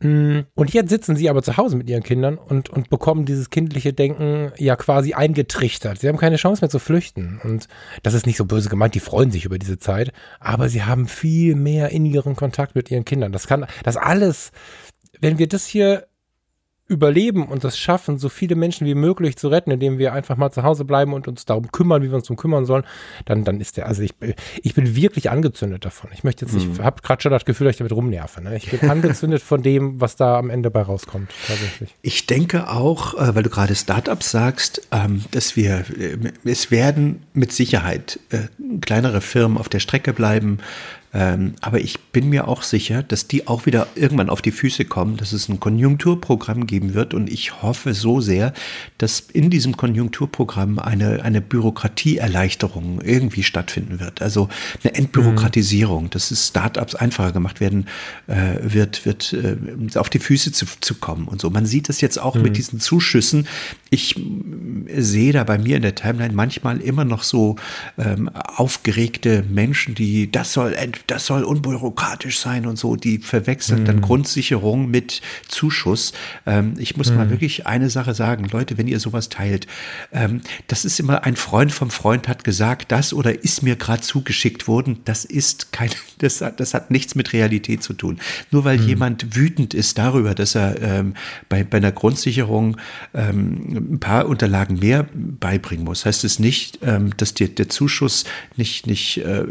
Mm, 0.00 0.40
und 0.54 0.72
jetzt 0.72 0.90
sitzen 0.90 1.16
sie 1.16 1.28
aber 1.28 1.42
zu 1.42 1.56
Hause 1.56 1.76
mit 1.76 1.90
ihren 1.90 2.04
Kindern 2.04 2.38
und, 2.38 2.70
und 2.70 2.88
bekommen 2.88 3.24
dieses 3.24 3.50
kindliche 3.50 3.92
Denken 3.92 4.52
ja 4.56 4.76
quasi 4.76 5.14
eingetrichtert. 5.14 5.98
Sie 5.98 6.08
haben 6.08 6.18
keine 6.18 6.37
Chance 6.37 6.62
mehr 6.62 6.70
zu 6.70 6.78
flüchten. 6.78 7.40
Und 7.42 7.66
das 8.04 8.14
ist 8.14 8.26
nicht 8.26 8.37
so 8.37 8.44
böse 8.44 8.68
gemeint, 8.68 8.94
die 8.94 9.00
freuen 9.00 9.32
sich 9.32 9.44
über 9.44 9.58
diese 9.58 9.78
Zeit, 9.78 10.12
aber 10.38 10.68
sie 10.68 10.84
haben 10.84 11.08
viel 11.08 11.56
mehr 11.56 11.90
innigeren 11.90 12.37
Kontakt 12.37 12.76
mit 12.76 12.90
ihren 12.90 13.04
Kindern. 13.04 13.32
Das 13.32 13.48
kann, 13.48 13.66
das 13.82 13.96
alles, 13.96 14.52
wenn 15.20 15.38
wir 15.38 15.48
das 15.48 15.66
hier 15.66 16.06
überleben 16.88 17.46
und 17.46 17.64
das 17.64 17.79
schaffen, 17.79 18.18
so 18.18 18.31
viele 18.31 18.57
Menschen 18.57 18.87
wie 18.87 18.94
möglich 18.94 19.37
zu 19.37 19.48
retten, 19.48 19.70
indem 19.70 19.98
wir 19.98 20.14
einfach 20.14 20.37
mal 20.37 20.51
zu 20.51 20.62
Hause 20.62 20.87
bleiben 20.87 21.12
und 21.12 21.29
uns 21.29 21.44
darum 21.44 21.70
kümmern, 21.70 22.03
wie 22.03 22.09
wir 22.09 22.14
uns 22.14 22.24
darum 22.24 22.38
kümmern 22.38 22.64
sollen, 22.64 22.85
dann, 23.27 23.44
dann 23.44 23.61
ist 23.61 23.77
der, 23.77 23.87
also 23.87 24.03
ich, 24.03 24.14
ich 24.62 24.74
bin 24.74 24.96
wirklich 24.96 25.31
angezündet 25.31 25.85
davon. 25.85 26.11
Ich 26.14 26.24
möchte 26.24 26.46
jetzt 26.46 26.55
nicht, 26.55 26.66
mhm. 26.66 26.83
habe 26.83 27.03
gerade 27.03 27.20
schon 27.20 27.31
das 27.31 27.44
Gefühl, 27.44 27.66
dass 27.66 27.74
ich 27.74 27.79
damit 27.79 27.92
rumnerve. 27.92 28.42
Ne? 28.42 28.57
Ich 28.57 28.70
bin 28.70 28.90
angezündet 28.90 29.42
von 29.42 29.62
dem, 29.62 30.01
was 30.01 30.16
da 30.16 30.38
am 30.38 30.48
Ende 30.48 30.70
bei 30.70 30.81
rauskommt, 30.81 31.31
tatsächlich. 31.46 31.94
Ich 32.01 32.27
denke 32.27 32.70
auch, 32.70 33.14
äh, 33.14 33.35
weil 33.35 33.42
du 33.42 33.51
gerade 33.51 33.74
Startups 33.74 34.31
sagst, 34.31 34.88
ähm, 34.90 35.24
dass 35.31 35.57
wir, 35.57 35.85
äh, 35.98 36.16
es 36.44 36.70
werden 36.70 37.22
mit 37.35 37.53
Sicherheit 37.53 38.18
äh, 38.31 38.48
kleinere 38.81 39.20
Firmen 39.20 39.59
auf 39.59 39.68
der 39.68 39.81
Strecke 39.81 40.14
bleiben, 40.14 40.59
ähm, 41.14 41.55
aber 41.61 41.81
ich 41.81 41.99
bin 42.12 42.29
mir 42.29 42.49
auch 42.49 42.62
sicher, 42.62 43.03
dass 43.03 43.27
die 43.27 43.47
auch 43.47 43.66
wieder 43.66 43.87
irgendwann 43.94 44.29
auf 44.29 44.42
die 44.42 44.51
Füße 44.51 44.85
kommen, 44.85 45.16
dass 45.16 45.33
es 45.33 45.49
ein 45.49 45.59
Konjunkturprogramm 45.59 46.66
geben 46.66 46.94
wird. 46.94 47.14
Und 47.14 47.31
ich 47.31 47.62
hoffe 47.62 47.94
so 47.94 48.21
sehr, 48.21 48.53
dass 48.99 49.21
in 49.21 49.49
diesem 49.49 49.77
Konjunkturprogramm 49.77 50.79
eine, 50.79 51.23
eine 51.23 51.40
Bürokratieerleichterung 51.40 53.01
irgendwie 53.01 53.42
stattfinden 53.42 54.01
wird. 54.01 54.21
Also 54.21 54.49
eine 54.85 54.94
Entbürokratisierung, 54.94 56.05
mhm. 56.05 56.11
dass 56.11 56.31
es 56.31 56.49
Startups 56.49 56.94
einfacher 56.94 57.33
gemacht 57.33 57.61
werden 57.61 57.87
äh, 58.27 58.57
wird, 58.61 59.07
wird 59.07 59.33
äh, 59.33 59.57
auf 59.99 60.11
die 60.11 60.18
Füße 60.18 60.53
zu, 60.53 60.66
zu 60.81 60.94
kommen 60.97 61.27
und 61.27 61.40
so. 61.40 61.49
Man 61.49 61.64
sieht 61.64 61.88
das 61.88 62.01
jetzt 62.03 62.21
auch 62.21 62.35
mhm. 62.35 62.42
mit 62.42 62.57
diesen 62.59 62.81
Zuschüssen. 62.81 63.47
Ich 63.88 64.21
sehe 64.94 65.33
da 65.33 65.44
bei 65.44 65.57
mir 65.59 65.77
in 65.77 65.83
der 65.83 65.94
Timeline 65.94 66.35
manchmal 66.35 66.81
immer 66.81 67.05
noch 67.05 67.23
so 67.23 67.57
ähm, 67.97 68.29
aufgeregte 68.29 69.42
Menschen, 69.49 69.94
die 69.94 70.31
das 70.31 70.53
soll 70.53 70.75
das 71.09 71.27
soll 71.27 71.42
unbürokratisch 71.42 72.38
sein 72.38 72.66
und 72.66 72.79
so. 72.79 72.94
Die 72.94 73.18
verwechseln 73.18 73.81
mhm. 73.81 73.85
dann 73.87 74.01
Grundsicherung 74.03 74.90
mit 74.90 75.23
Zuschuss. 75.49 76.12
Ähm, 76.47 76.75
ich 76.79 76.97
muss 76.97 77.11
mhm. 77.11 77.16
mal 77.16 77.31
wirklich 77.31 77.66
eine 77.66 77.88
Sache 77.90 78.14
sagen, 78.14 78.47
Leute, 78.51 78.79
wenn 78.79 78.87
ihr 78.87 79.01
sowas 79.01 79.31
teilt, 79.31 79.66
ähm, 80.12 80.42
das 80.66 80.85
ist 80.85 81.01
immer 81.01 81.25
ein 81.25 81.37
Freund 81.37 81.73
vom 81.73 81.90
Freund 81.90 82.29
hat 82.29 82.44
gesagt, 82.44 82.92
das 82.92 83.14
oder 83.14 83.42
ist 83.42 83.62
mir 83.62 83.77
gerade 83.77 84.03
zugeschickt 84.03 84.68
worden. 84.68 85.01
Das 85.07 85.25
ist 85.25 85.73
kein, 85.73 85.90
das, 86.18 86.44
das 86.57 86.75
hat 86.75 86.90
nichts 86.90 87.14
mit 87.14 87.33
Realität 87.33 87.83
zu 87.83 87.94
tun. 87.94 88.18
Nur 88.51 88.64
weil 88.64 88.79
mhm. 88.79 88.88
jemand 88.88 89.37
wütend 89.37 89.73
ist 89.73 89.97
darüber, 89.97 90.35
dass 90.35 90.55
er 90.55 90.81
ähm, 90.83 91.14
bei, 91.49 91.64
bei 91.64 91.79
einer 91.79 91.92
Grundsicherung 91.92 92.77
ähm, 93.14 93.94
ein 93.94 94.01
paar 94.01 94.27
Unterlagen 94.27 94.79
mehr 94.79 95.07
beibringen 95.14 95.85
muss, 95.85 96.05
heißt 96.05 96.25
es 96.25 96.38
nicht, 96.38 96.81
ähm, 96.83 97.16
dass 97.16 97.33
die, 97.33 97.55
der 97.55 97.71
Zuschuss 97.71 98.25
nicht, 98.57 98.87
nicht 98.87 99.18
äh, 99.18 99.44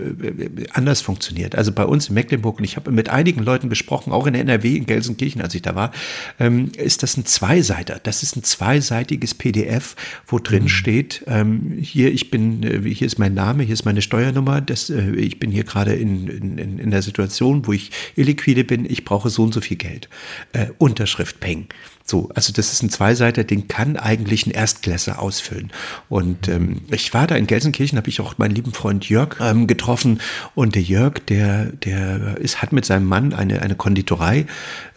anders 0.73 1.01
funktioniert 1.01 1.36
funktioniert. 1.37 1.55
Also 1.55 1.71
bei 1.71 1.85
uns 1.85 2.09
in 2.09 2.15
Mecklenburg, 2.15 2.57
und 2.57 2.63
ich 2.63 2.75
habe 2.75 2.91
mit 2.91 3.09
einigen 3.09 3.43
Leuten 3.43 3.69
gesprochen, 3.69 4.11
auch 4.11 4.27
in 4.27 4.33
der 4.33 4.41
NRW, 4.41 4.75
in 4.75 4.85
Gelsenkirchen, 4.85 5.41
als 5.41 5.53
ich 5.55 5.61
da 5.61 5.75
war, 5.75 5.91
ähm, 6.39 6.71
ist 6.77 7.03
das 7.03 7.17
ein 7.17 7.25
Zweiseiter. 7.25 7.99
Das 8.01 8.23
ist 8.23 8.35
ein 8.35 8.43
zweiseitiges 8.43 9.35
PDF, 9.35 9.95
wo 10.25 10.39
drin 10.39 10.63
mhm. 10.63 10.69
steht, 10.69 11.23
ähm, 11.27 11.77
hier, 11.79 12.11
ich 12.11 12.31
bin, 12.31 12.63
äh, 12.63 12.81
hier 12.89 13.07
ist 13.07 13.19
mein 13.19 13.33
Name, 13.33 13.63
hier 13.63 13.73
ist 13.73 13.85
meine 13.85 14.01
Steuernummer, 14.01 14.61
das, 14.61 14.89
äh, 14.89 15.11
ich 15.11 15.39
bin 15.39 15.51
hier 15.51 15.63
gerade 15.63 15.93
in, 15.93 16.27
in, 16.27 16.79
in 16.79 16.91
der 16.91 17.01
Situation, 17.01 17.65
wo 17.65 17.73
ich 17.73 17.91
illiquide 18.15 18.63
bin, 18.63 18.85
ich 18.89 19.05
brauche 19.05 19.29
so 19.29 19.43
und 19.43 19.53
so 19.53 19.61
viel 19.61 19.77
Geld. 19.77 20.09
Äh, 20.53 20.67
Unterschrift 20.77 21.39
Peng. 21.39 21.67
So, 22.09 22.29
also 22.33 22.53
das 22.53 22.71
ist 22.71 22.81
ein 22.83 22.89
Zweiseiter, 22.89 23.43
den 23.43 23.67
kann 23.67 23.97
eigentlich 23.97 24.47
ein 24.47 24.51
Erstklässler 24.51 25.21
ausfüllen. 25.21 25.71
Und 26.07 26.47
ähm, 26.47 26.81
ich 26.89 27.13
war 27.13 27.27
da 27.27 27.35
in 27.35 27.47
Gelsenkirchen, 27.47 27.97
habe 27.97 28.07
ich 28.07 28.21
auch 28.21 28.37
meinen 28.37 28.55
lieben 28.55 28.71
Freund 28.71 29.09
Jörg 29.09 29.35
ähm, 29.41 29.67
getroffen. 29.67 30.21
Und 30.55 30.75
der 30.75 30.83
Jörg, 30.83 31.19
der, 31.27 31.65
der 31.65 32.37
ist, 32.37 32.61
hat 32.61 32.71
mit 32.71 32.85
seinem 32.85 33.05
Mann 33.07 33.33
eine, 33.33 33.61
eine 33.61 33.75
Konditorei 33.75 34.45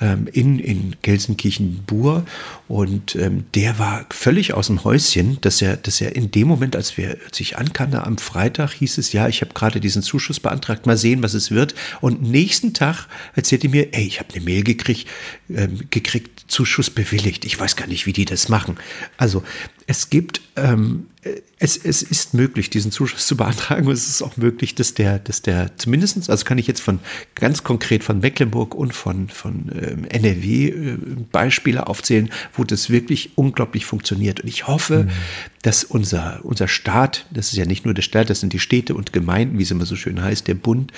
ähm, 0.01 0.29
in, 0.33 0.61
in 0.61 0.97
Gelsenkirchen-Bur. 1.03 2.25
Und 2.71 3.17
ähm, 3.17 3.47
der 3.57 3.81
war 3.81 4.07
völlig 4.11 4.55
aus 4.55 4.69
dem 4.69 4.85
Häuschen, 4.85 5.39
dass 5.41 5.61
er, 5.61 5.77
dass 5.77 6.01
er 6.01 6.15
in 6.15 6.31
dem 6.31 6.47
Moment, 6.47 6.77
als 6.77 6.97
wir 6.97 7.17
sich 7.33 7.59
ankannte, 7.59 8.05
am 8.05 8.17
Freitag 8.17 8.75
hieß 8.75 8.99
es, 8.99 9.13
ja, 9.13 9.27
ich 9.27 9.41
habe 9.41 9.53
gerade 9.55 9.81
diesen 9.81 10.03
Zuschuss 10.03 10.39
beantragt, 10.39 10.87
mal 10.87 10.97
sehen, 10.97 11.21
was 11.21 11.35
es 11.35 11.51
wird. 11.51 11.75
Und 12.01 12.23
nächsten 12.23 12.73
Tag 12.73 13.09
erzählte 13.35 13.69
mir, 13.69 13.93
ey, 13.93 14.05
ich 14.07 14.21
habe 14.21 14.33
eine 14.33 14.45
Mail 14.45 14.63
gekriegt, 14.63 15.09
ähm, 15.49 15.81
gekriegt, 15.91 16.45
Zuschuss 16.47 16.91
bewilligt. 16.91 17.45
Ich 17.45 17.59
weiß 17.59 17.75
gar 17.75 17.89
nicht, 17.89 18.07
wie 18.07 18.13
die 18.13 18.25
das 18.25 18.49
machen. 18.49 18.77
Also 19.17 19.43
es 19.91 20.09
gibt 20.09 20.41
ähm, 20.55 21.09
es, 21.59 21.77
es 21.77 22.03
ist 22.03 22.33
möglich, 22.33 22.71
diesen 22.71 22.93
Zuschuss 22.93 23.27
zu 23.27 23.37
beantragen 23.37 23.91
es 23.91 24.09
ist 24.09 24.23
auch 24.23 24.37
möglich, 24.37 24.75
dass 24.77 24.95
der, 24.95 25.19
dass 25.19 25.43
der 25.43 25.77
zumindestens, 25.77 26.31
also 26.31 26.45
kann 26.45 26.59
ich 26.59 26.67
jetzt 26.67 26.81
von 26.81 27.01
ganz 27.35 27.65
konkret 27.65 28.05
von 28.05 28.21
Mecklenburg 28.21 28.75
und 28.75 28.95
von, 28.95 29.29
von 29.29 29.71
ähm, 29.75 30.05
NRW 30.05 30.69
äh, 30.69 30.97
Beispiele 31.33 31.89
aufzählen, 31.89 32.31
wo 32.55 32.65
das 32.65 32.89
wirklich 32.89 33.33
unglaublich 33.35 33.85
funktioniert. 33.85 34.41
Und 34.41 34.49
ich 34.49 34.69
hoffe, 34.69 35.05
mhm. 35.05 35.11
Dass 35.63 35.85
unser, 35.85 36.41
unser 36.43 36.69
Staat, 36.69 37.27
das 37.31 37.49
ist 37.49 37.57
ja 37.57 37.67
nicht 37.67 37.85
nur 37.85 37.93
der 37.93 38.03
Staat, 38.03 38.31
das 38.31 38.41
sind 38.41 38.53
die 38.55 38.59
Städte 38.59 38.95
und 38.95 39.13
Gemeinden, 39.13 39.59
wie 39.59 39.63
es 39.63 39.71
immer 39.71 39.85
so 39.85 39.95
schön 39.95 40.23
heißt, 40.23 40.49
der 40.49 40.55
Bund, 40.55 40.91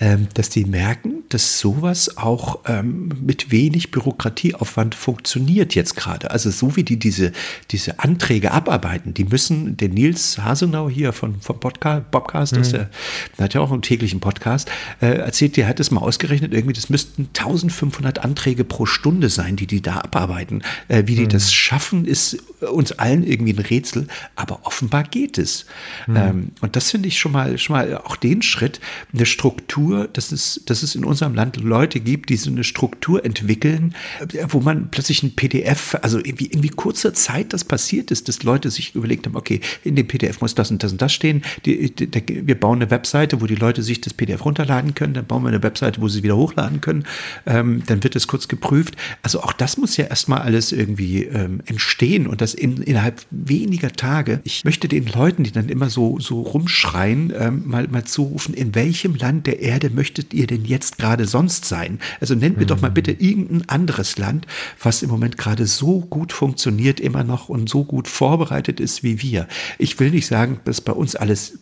ähm, 0.00 0.26
dass 0.34 0.50
die 0.50 0.64
merken, 0.64 1.22
dass 1.28 1.60
sowas 1.60 2.16
auch 2.16 2.60
ähm, 2.66 3.10
mit 3.24 3.52
wenig 3.52 3.92
Bürokratieaufwand 3.92 4.96
funktioniert 4.96 5.76
jetzt 5.76 5.94
gerade. 5.94 6.32
Also 6.32 6.50
so 6.50 6.74
wie 6.74 6.82
die 6.82 6.98
diese, 6.98 7.32
diese 7.70 8.00
Anträge 8.00 8.50
abarbeiten, 8.50 9.14
die 9.14 9.24
müssen 9.24 9.76
der 9.76 9.88
Nils 9.88 10.38
Hasenau 10.38 10.90
hier 10.90 11.12
von, 11.12 11.40
vom 11.40 11.60
Podcast, 11.60 12.10
Bobcast, 12.10 12.56
mhm. 12.56 12.62
der, 12.62 12.90
der, 13.38 13.44
hat 13.44 13.54
ja 13.54 13.60
auch 13.60 13.70
einen 13.70 13.82
täglichen 13.82 14.18
Podcast, 14.18 14.68
äh, 15.00 15.06
erzählt, 15.06 15.56
der 15.56 15.68
hat 15.68 15.78
es 15.78 15.92
mal 15.92 16.00
ausgerechnet, 16.00 16.52
irgendwie, 16.52 16.74
das 16.74 16.90
müssten 16.90 17.28
1500 17.28 18.24
Anträge 18.24 18.64
pro 18.64 18.84
Stunde 18.84 19.28
sein, 19.28 19.54
die 19.54 19.68
die 19.68 19.80
da 19.80 19.98
abarbeiten. 19.98 20.62
Äh, 20.88 21.04
wie 21.06 21.14
die 21.14 21.22
mhm. 21.22 21.28
das 21.28 21.52
schaffen, 21.52 22.04
ist 22.04 22.38
uns 22.72 22.92
allen 22.92 23.22
irgendwie 23.22 23.52
ein 23.52 23.60
Rätsel, 23.60 24.07
aber 24.36 24.60
offenbar 24.64 25.04
geht 25.04 25.38
es. 25.38 25.66
Mhm. 26.06 26.16
Ähm, 26.16 26.50
und 26.60 26.76
das 26.76 26.90
finde 26.90 27.08
ich 27.08 27.18
schon 27.18 27.32
mal, 27.32 27.58
schon 27.58 27.76
mal 27.76 27.96
auch 27.98 28.16
den 28.16 28.42
Schritt, 28.42 28.80
eine 29.12 29.26
Struktur, 29.26 30.08
dass 30.12 30.32
es, 30.32 30.62
dass 30.66 30.82
es 30.82 30.94
in 30.94 31.04
unserem 31.04 31.34
Land 31.34 31.56
Leute 31.56 32.00
gibt, 32.00 32.30
die 32.30 32.36
so 32.36 32.50
eine 32.50 32.64
Struktur 32.64 33.24
entwickeln, 33.24 33.94
äh, 34.20 34.46
wo 34.48 34.60
man 34.60 34.90
plötzlich 34.90 35.22
ein 35.22 35.34
PDF, 35.34 35.96
also 36.02 36.18
irgendwie, 36.18 36.46
irgendwie 36.46 36.68
kurzer 36.68 37.14
Zeit 37.14 37.52
das 37.52 37.64
passiert 37.64 38.10
ist, 38.10 38.28
dass 38.28 38.42
Leute 38.42 38.70
sich 38.70 38.94
überlegt 38.94 39.26
haben, 39.26 39.36
okay, 39.36 39.60
in 39.84 39.96
dem 39.96 40.06
PDF 40.06 40.40
muss 40.40 40.54
das 40.54 40.70
und 40.70 40.82
das 40.82 40.92
und 40.92 41.02
das 41.02 41.12
stehen. 41.12 41.42
Die, 41.64 41.94
die, 41.94 42.46
wir 42.46 42.58
bauen 42.58 42.80
eine 42.80 42.90
Webseite, 42.90 43.40
wo 43.40 43.46
die 43.46 43.54
Leute 43.54 43.82
sich 43.82 44.00
das 44.00 44.14
PDF 44.14 44.44
runterladen 44.44 44.94
können. 44.94 45.14
Dann 45.14 45.26
bauen 45.26 45.42
wir 45.42 45.48
eine 45.48 45.62
Webseite, 45.62 46.00
wo 46.00 46.08
sie 46.08 46.22
wieder 46.22 46.36
hochladen 46.36 46.80
können. 46.80 47.04
Ähm, 47.46 47.82
dann 47.86 48.02
wird 48.02 48.16
es 48.16 48.26
kurz 48.26 48.48
geprüft. 48.48 48.96
Also 49.22 49.42
auch 49.42 49.52
das 49.52 49.76
muss 49.76 49.96
ja 49.96 50.06
erstmal 50.06 50.40
alles 50.40 50.72
irgendwie 50.72 51.24
ähm, 51.24 51.60
entstehen 51.66 52.26
und 52.26 52.40
das 52.40 52.54
in, 52.54 52.82
innerhalb 52.82 53.22
weniger 53.30 53.92
Tage. 53.98 54.40
Ich 54.44 54.64
möchte 54.64 54.88
den 54.88 55.06
Leuten, 55.06 55.44
die 55.44 55.52
dann 55.52 55.68
immer 55.68 55.90
so, 55.90 56.18
so 56.18 56.40
rumschreien, 56.40 57.32
ähm, 57.36 57.62
mal, 57.66 57.86
mal 57.88 58.04
zurufen, 58.04 58.54
in 58.54 58.74
welchem 58.74 59.14
Land 59.14 59.46
der 59.46 59.60
Erde 59.60 59.90
möchtet 59.90 60.32
ihr 60.32 60.46
denn 60.46 60.64
jetzt 60.64 60.96
gerade 60.96 61.26
sonst 61.26 61.66
sein? 61.66 62.00
Also 62.20 62.34
nennt 62.34 62.56
mir 62.56 62.62
mhm. 62.62 62.68
doch 62.68 62.80
mal 62.80 62.90
bitte 62.90 63.12
irgendein 63.12 63.68
anderes 63.68 64.16
Land, 64.16 64.46
was 64.82 65.02
im 65.02 65.10
Moment 65.10 65.36
gerade 65.36 65.66
so 65.66 66.00
gut 66.00 66.32
funktioniert 66.32 67.00
immer 67.00 67.24
noch 67.24 67.50
und 67.50 67.68
so 67.68 67.84
gut 67.84 68.08
vorbereitet 68.08 68.80
ist 68.80 69.02
wie 69.02 69.20
wir. 69.20 69.46
Ich 69.76 70.00
will 70.00 70.10
nicht 70.10 70.26
sagen, 70.26 70.60
dass 70.64 70.80
bei 70.80 70.92
uns 70.92 71.14
alles 71.14 71.58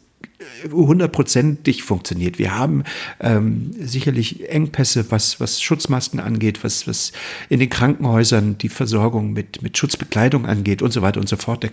hundertprozentig 0.70 1.82
funktioniert. 1.82 2.38
Wir 2.38 2.56
haben 2.56 2.84
ähm, 3.20 3.70
sicherlich 3.80 4.48
Engpässe, 4.50 5.10
was, 5.10 5.40
was 5.40 5.62
Schutzmasken 5.62 6.20
angeht, 6.20 6.62
was, 6.62 6.86
was 6.86 7.12
in 7.48 7.58
den 7.58 7.70
Krankenhäusern 7.70 8.58
die 8.58 8.68
Versorgung 8.68 9.32
mit, 9.32 9.62
mit 9.62 9.78
Schutzbekleidung 9.78 10.44
angeht 10.44 10.82
und 10.82 10.92
so 10.92 11.00
weiter 11.00 11.20
und 11.20 11.28
so 11.28 11.36
fort. 11.36 11.64
Da 11.64 11.68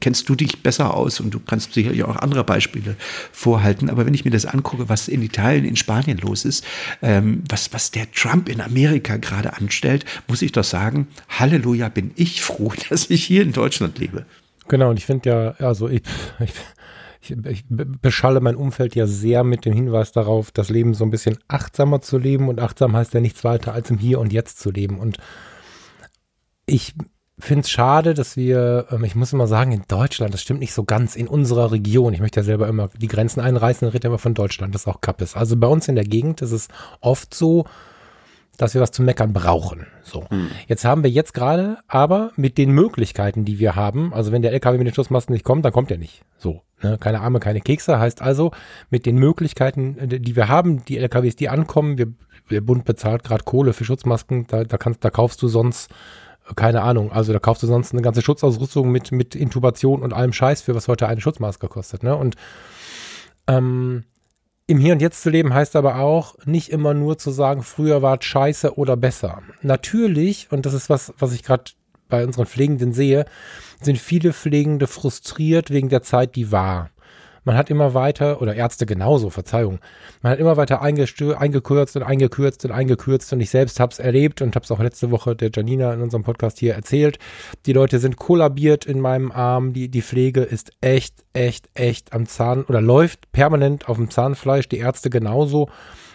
kennst 0.00 0.28
du 0.28 0.34
dich 0.34 0.62
besser 0.62 0.94
aus 0.94 1.20
und 1.20 1.32
du 1.32 1.40
kannst 1.40 1.72
sicherlich 1.72 2.04
auch 2.04 2.16
andere 2.16 2.44
Beispiele 2.44 2.96
vorhalten. 3.32 3.88
Aber 3.88 4.04
wenn 4.04 4.14
ich 4.14 4.24
mir 4.24 4.30
das 4.30 4.44
angucke, 4.44 4.88
was 4.88 5.08
in 5.08 5.22
Italien, 5.22 5.64
in 5.64 5.76
Spanien 5.76 6.18
los 6.18 6.44
ist, 6.44 6.64
ähm, 7.00 7.42
was, 7.48 7.72
was 7.72 7.90
der 7.90 8.10
Trump 8.12 8.48
in 8.48 8.60
Amerika 8.60 9.16
gerade 9.16 9.54
anstellt, 9.54 10.04
muss 10.28 10.42
ich 10.42 10.52
doch 10.52 10.64
sagen, 10.64 11.08
Halleluja, 11.30 11.88
bin 11.88 12.10
ich 12.16 12.42
froh, 12.42 12.72
dass 12.90 13.08
ich 13.08 13.24
hier 13.24 13.42
in 13.42 13.52
Deutschland 13.52 13.98
lebe. 13.98 14.26
Genau, 14.68 14.90
und 14.90 14.98
ich 14.98 15.06
finde 15.06 15.30
ja, 15.30 15.66
also 15.66 15.88
ich, 15.88 16.02
ich, 16.40 16.52
ich, 17.20 17.64
beschalle 17.68 18.40
mein 18.40 18.56
Umfeld 18.56 18.94
ja 18.94 19.06
sehr 19.06 19.44
mit 19.44 19.64
dem 19.64 19.72
Hinweis 19.72 20.12
darauf, 20.12 20.50
das 20.50 20.68
Leben 20.68 20.94
so 20.94 21.04
ein 21.04 21.10
bisschen 21.10 21.38
achtsamer 21.48 22.00
zu 22.00 22.18
leben. 22.18 22.48
Und 22.48 22.60
achtsam 22.60 22.96
heißt 22.96 23.14
ja 23.14 23.20
nichts 23.20 23.44
weiter, 23.44 23.72
als 23.72 23.90
im 23.90 23.98
Hier 23.98 24.20
und 24.20 24.32
Jetzt 24.32 24.60
zu 24.60 24.70
leben. 24.70 24.98
Und 24.98 25.18
ich 26.66 26.94
finde 27.38 27.60
es 27.60 27.70
schade, 27.70 28.14
dass 28.14 28.36
wir, 28.36 28.86
ähm, 28.90 29.04
ich 29.04 29.14
muss 29.14 29.32
immer 29.32 29.46
sagen, 29.46 29.72
in 29.72 29.84
Deutschland, 29.88 30.34
das 30.34 30.42
stimmt 30.42 30.60
nicht 30.60 30.74
so 30.74 30.84
ganz, 30.84 31.16
in 31.16 31.28
unserer 31.28 31.72
Region, 31.72 32.12
ich 32.12 32.20
möchte 32.20 32.40
ja 32.40 32.44
selber 32.44 32.68
immer 32.68 32.88
die 32.96 33.06
Grenzen 33.06 33.40
einreißen, 33.40 33.86
dann 33.86 33.92
redet 33.92 34.04
immer 34.04 34.18
von 34.18 34.34
Deutschland, 34.34 34.74
das 34.74 34.86
auch 34.86 35.00
Kappes. 35.00 35.36
Also 35.36 35.56
bei 35.56 35.68
uns 35.68 35.88
in 35.88 35.94
der 35.94 36.04
Gegend 36.04 36.42
ist 36.42 36.52
es 36.52 36.68
oft 37.00 37.32
so, 37.32 37.64
dass 38.58 38.74
wir 38.74 38.82
was 38.82 38.90
zu 38.90 39.02
meckern 39.02 39.32
brauchen. 39.32 39.86
So. 40.02 40.28
Hm. 40.28 40.50
Jetzt 40.66 40.84
haben 40.84 41.02
wir 41.02 41.10
jetzt 41.10 41.32
gerade, 41.32 41.78
aber 41.86 42.32
mit 42.36 42.58
den 42.58 42.72
Möglichkeiten, 42.72 43.44
die 43.44 43.58
wir 43.58 43.76
haben, 43.76 44.12
also 44.12 44.32
wenn 44.32 44.42
der 44.42 44.52
LKW 44.52 44.76
mit 44.76 44.86
den 44.88 44.94
Schussmasten 44.94 45.32
nicht 45.32 45.44
kommt, 45.44 45.64
dann 45.64 45.72
kommt 45.72 45.90
er 45.90 45.96
nicht. 45.96 46.22
So. 46.36 46.62
Ne? 46.82 46.98
Keine 46.98 47.20
Arme, 47.20 47.38
keine 47.38 47.60
Kekse. 47.60 47.98
Heißt 47.98 48.20
also, 48.20 48.50
mit 48.90 49.06
den 49.06 49.16
Möglichkeiten, 49.16 49.96
äh, 49.98 50.20
die 50.20 50.36
wir 50.36 50.48
haben, 50.48 50.84
die 50.84 50.98
LKWs, 50.98 51.36
die 51.36 51.48
ankommen, 51.48 51.98
wir, 51.98 52.08
der 52.50 52.60
Bund 52.60 52.84
bezahlt 52.84 53.22
gerade 53.22 53.44
Kohle 53.44 53.72
für 53.72 53.84
Schutzmasken, 53.84 54.46
da, 54.48 54.64
da 54.64 54.76
kannst, 54.76 55.04
da 55.04 55.10
kaufst 55.10 55.40
du 55.40 55.46
sonst 55.46 55.92
äh, 56.50 56.54
keine 56.54 56.82
Ahnung, 56.82 57.12
also 57.12 57.32
da 57.32 57.38
kaufst 57.38 57.62
du 57.62 57.68
sonst 57.68 57.92
eine 57.92 58.02
ganze 58.02 58.22
Schutzausrüstung 58.22 58.90
mit, 58.90 59.12
mit 59.12 59.36
Intubation 59.36 60.02
und 60.02 60.12
allem 60.12 60.32
Scheiß 60.32 60.62
für, 60.62 60.74
was 60.74 60.88
heute 60.88 61.06
eine 61.06 61.20
Schutzmaske 61.20 61.68
kostet. 61.68 62.02
Ne? 62.02 62.16
Und 62.16 62.34
ähm, 63.46 64.02
im 64.68 64.78
Hier 64.78 64.92
und 64.92 65.00
Jetzt 65.00 65.22
zu 65.22 65.30
leben 65.30 65.54
heißt 65.54 65.76
aber 65.76 65.96
auch, 65.96 66.36
nicht 66.44 66.68
immer 66.68 66.92
nur 66.92 67.16
zu 67.16 67.30
sagen, 67.30 67.62
früher 67.62 68.02
war 68.02 68.18
es 68.18 68.26
scheiße 68.26 68.76
oder 68.76 68.98
besser. 68.98 69.42
Natürlich, 69.62 70.48
und 70.50 70.66
das 70.66 70.74
ist 70.74 70.90
was, 70.90 71.14
was 71.18 71.32
ich 71.32 71.42
gerade 71.42 71.72
bei 72.10 72.22
unseren 72.22 72.44
Pflegenden 72.44 72.92
sehe, 72.92 73.24
sind 73.80 73.98
viele 73.98 74.34
Pflegende 74.34 74.86
frustriert 74.86 75.70
wegen 75.70 75.88
der 75.88 76.02
Zeit, 76.02 76.36
die 76.36 76.52
war. 76.52 76.90
Man 77.48 77.56
hat 77.56 77.70
immer 77.70 77.94
weiter, 77.94 78.42
oder 78.42 78.54
Ärzte 78.54 78.84
genauso, 78.84 79.30
Verzeihung, 79.30 79.78
man 80.20 80.32
hat 80.32 80.38
immer 80.38 80.58
weiter 80.58 80.82
eingekürzt 80.82 81.96
und 81.96 82.02
eingekürzt 82.02 82.66
und 82.66 82.72
eingekürzt 82.72 83.32
und 83.32 83.40
ich 83.40 83.48
selbst 83.48 83.80
habe 83.80 83.90
es 83.90 83.98
erlebt 83.98 84.42
und 84.42 84.54
habe 84.54 84.64
es 84.64 84.70
auch 84.70 84.80
letzte 84.80 85.10
Woche 85.10 85.34
der 85.34 85.50
Janina 85.50 85.94
in 85.94 86.02
unserem 86.02 86.24
Podcast 86.24 86.58
hier 86.58 86.74
erzählt. 86.74 87.18
Die 87.64 87.72
Leute 87.72 88.00
sind 88.00 88.18
kollabiert 88.18 88.84
in 88.84 89.00
meinem 89.00 89.32
Arm, 89.32 89.72
die, 89.72 89.88
die 89.88 90.02
Pflege 90.02 90.42
ist 90.42 90.72
echt, 90.82 91.24
echt, 91.32 91.70
echt 91.72 92.12
am 92.12 92.26
Zahn 92.26 92.64
oder 92.64 92.82
läuft 92.82 93.32
permanent 93.32 93.88
auf 93.88 93.96
dem 93.96 94.10
Zahnfleisch, 94.10 94.68
die 94.68 94.76
Ärzte 94.76 95.08
genauso. 95.08 95.70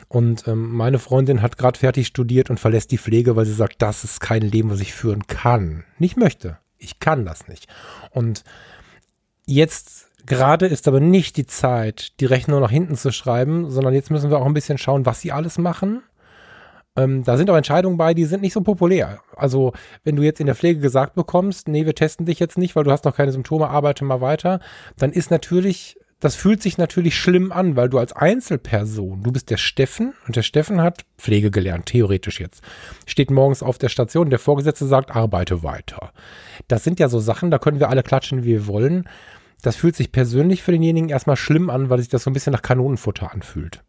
Und 0.09 0.47
ähm, 0.47 0.71
meine 0.71 0.99
Freundin 0.99 1.41
hat 1.41 1.57
gerade 1.57 1.79
fertig 1.79 2.05
studiert 2.05 2.51
und 2.51 2.59
verlässt 2.59 2.91
die 2.91 2.99
Pflege, 2.99 3.35
weil 3.35 3.45
sie 3.45 3.53
sagt, 3.53 3.81
das 3.81 4.03
ist 4.03 4.19
kein 4.19 4.43
Leben, 4.43 4.69
was 4.69 4.81
ich 4.81 4.93
führen 4.93 5.25
kann. 5.25 5.83
Nicht 5.97 6.15
möchte. 6.15 6.59
Ich 6.77 6.99
kann 6.99 7.25
das 7.25 7.47
nicht. 7.47 7.65
Und 8.11 8.43
jetzt 9.47 10.12
Gerade 10.25 10.67
ist 10.67 10.87
aber 10.87 10.99
nicht 10.99 11.35
die 11.37 11.45
Zeit, 11.45 12.19
die 12.19 12.25
Rechnung 12.25 12.61
nach 12.61 12.71
hinten 12.71 12.95
zu 12.95 13.11
schreiben, 13.11 13.69
sondern 13.69 13.93
jetzt 13.93 14.09
müssen 14.09 14.29
wir 14.29 14.37
auch 14.37 14.45
ein 14.45 14.53
bisschen 14.53 14.77
schauen, 14.77 15.05
was 15.05 15.21
sie 15.21 15.31
alles 15.31 15.57
machen. 15.57 16.01
Ähm, 16.95 17.23
da 17.23 17.37
sind 17.37 17.49
auch 17.49 17.57
Entscheidungen 17.57 17.97
bei, 17.97 18.13
die 18.13 18.25
sind 18.25 18.41
nicht 18.41 18.53
so 18.53 18.61
populär. 18.61 19.19
Also, 19.35 19.73
wenn 20.03 20.15
du 20.15 20.21
jetzt 20.21 20.39
in 20.39 20.45
der 20.45 20.55
Pflege 20.55 20.79
gesagt 20.79 21.15
bekommst, 21.15 21.67
nee, 21.67 21.85
wir 21.85 21.95
testen 21.95 22.25
dich 22.25 22.39
jetzt 22.39 22.57
nicht, 22.57 22.75
weil 22.75 22.83
du 22.83 22.91
hast 22.91 23.03
noch 23.05 23.15
keine 23.15 23.31
Symptome, 23.31 23.67
arbeite 23.67 24.05
mal 24.05 24.21
weiter, 24.21 24.59
dann 24.97 25.11
ist 25.11 25.31
natürlich, 25.31 25.97
das 26.19 26.35
fühlt 26.35 26.61
sich 26.61 26.77
natürlich 26.77 27.17
schlimm 27.17 27.51
an, 27.51 27.75
weil 27.75 27.89
du 27.89 27.97
als 27.97 28.13
Einzelperson, 28.13 29.23
du 29.23 29.31
bist 29.31 29.49
der 29.49 29.57
Steffen 29.57 30.13
und 30.27 30.35
der 30.35 30.43
Steffen 30.43 30.81
hat 30.81 31.03
Pflege 31.17 31.49
gelernt, 31.49 31.87
theoretisch 31.87 32.39
jetzt. 32.39 32.63
Steht 33.07 33.31
morgens 33.31 33.63
auf 33.63 33.79
der 33.79 33.89
Station, 33.89 34.29
der 34.29 34.39
Vorgesetzte 34.39 34.85
sagt, 34.85 35.15
arbeite 35.15 35.63
weiter. 35.63 36.11
Das 36.67 36.83
sind 36.83 36.99
ja 36.99 37.09
so 37.09 37.19
Sachen, 37.19 37.49
da 37.49 37.57
können 37.57 37.79
wir 37.79 37.89
alle 37.89 38.03
klatschen, 38.03 38.43
wie 38.43 38.49
wir 38.49 38.67
wollen 38.67 39.09
das 39.63 39.75
fühlt 39.75 39.95
sich 39.95 40.11
persönlich 40.11 40.61
für 40.61 40.71
denjenigen 40.71 41.09
erstmal 41.09 41.37
schlimm 41.37 41.69
an, 41.69 41.89
weil 41.89 41.99
sich 41.99 42.09
das 42.09 42.23
so 42.23 42.29
ein 42.29 42.33
bisschen 42.33 42.53
nach 42.53 42.61
Kanonenfutter 42.61 43.31
anfühlt. 43.31 43.83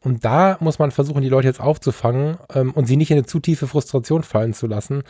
Und 0.00 0.24
da 0.24 0.56
muss 0.60 0.78
man 0.78 0.90
versuchen, 0.90 1.22
die 1.22 1.28
Leute 1.28 1.46
jetzt 1.46 1.60
aufzufangen 1.60 2.36
ähm, 2.52 2.72
und 2.72 2.86
sie 2.86 2.96
nicht 2.96 3.10
in 3.10 3.18
eine 3.18 3.26
zu 3.26 3.38
tiefe 3.38 3.68
Frustration 3.68 4.24
fallen 4.24 4.52
zu 4.52 4.66
lassen. 4.66 5.04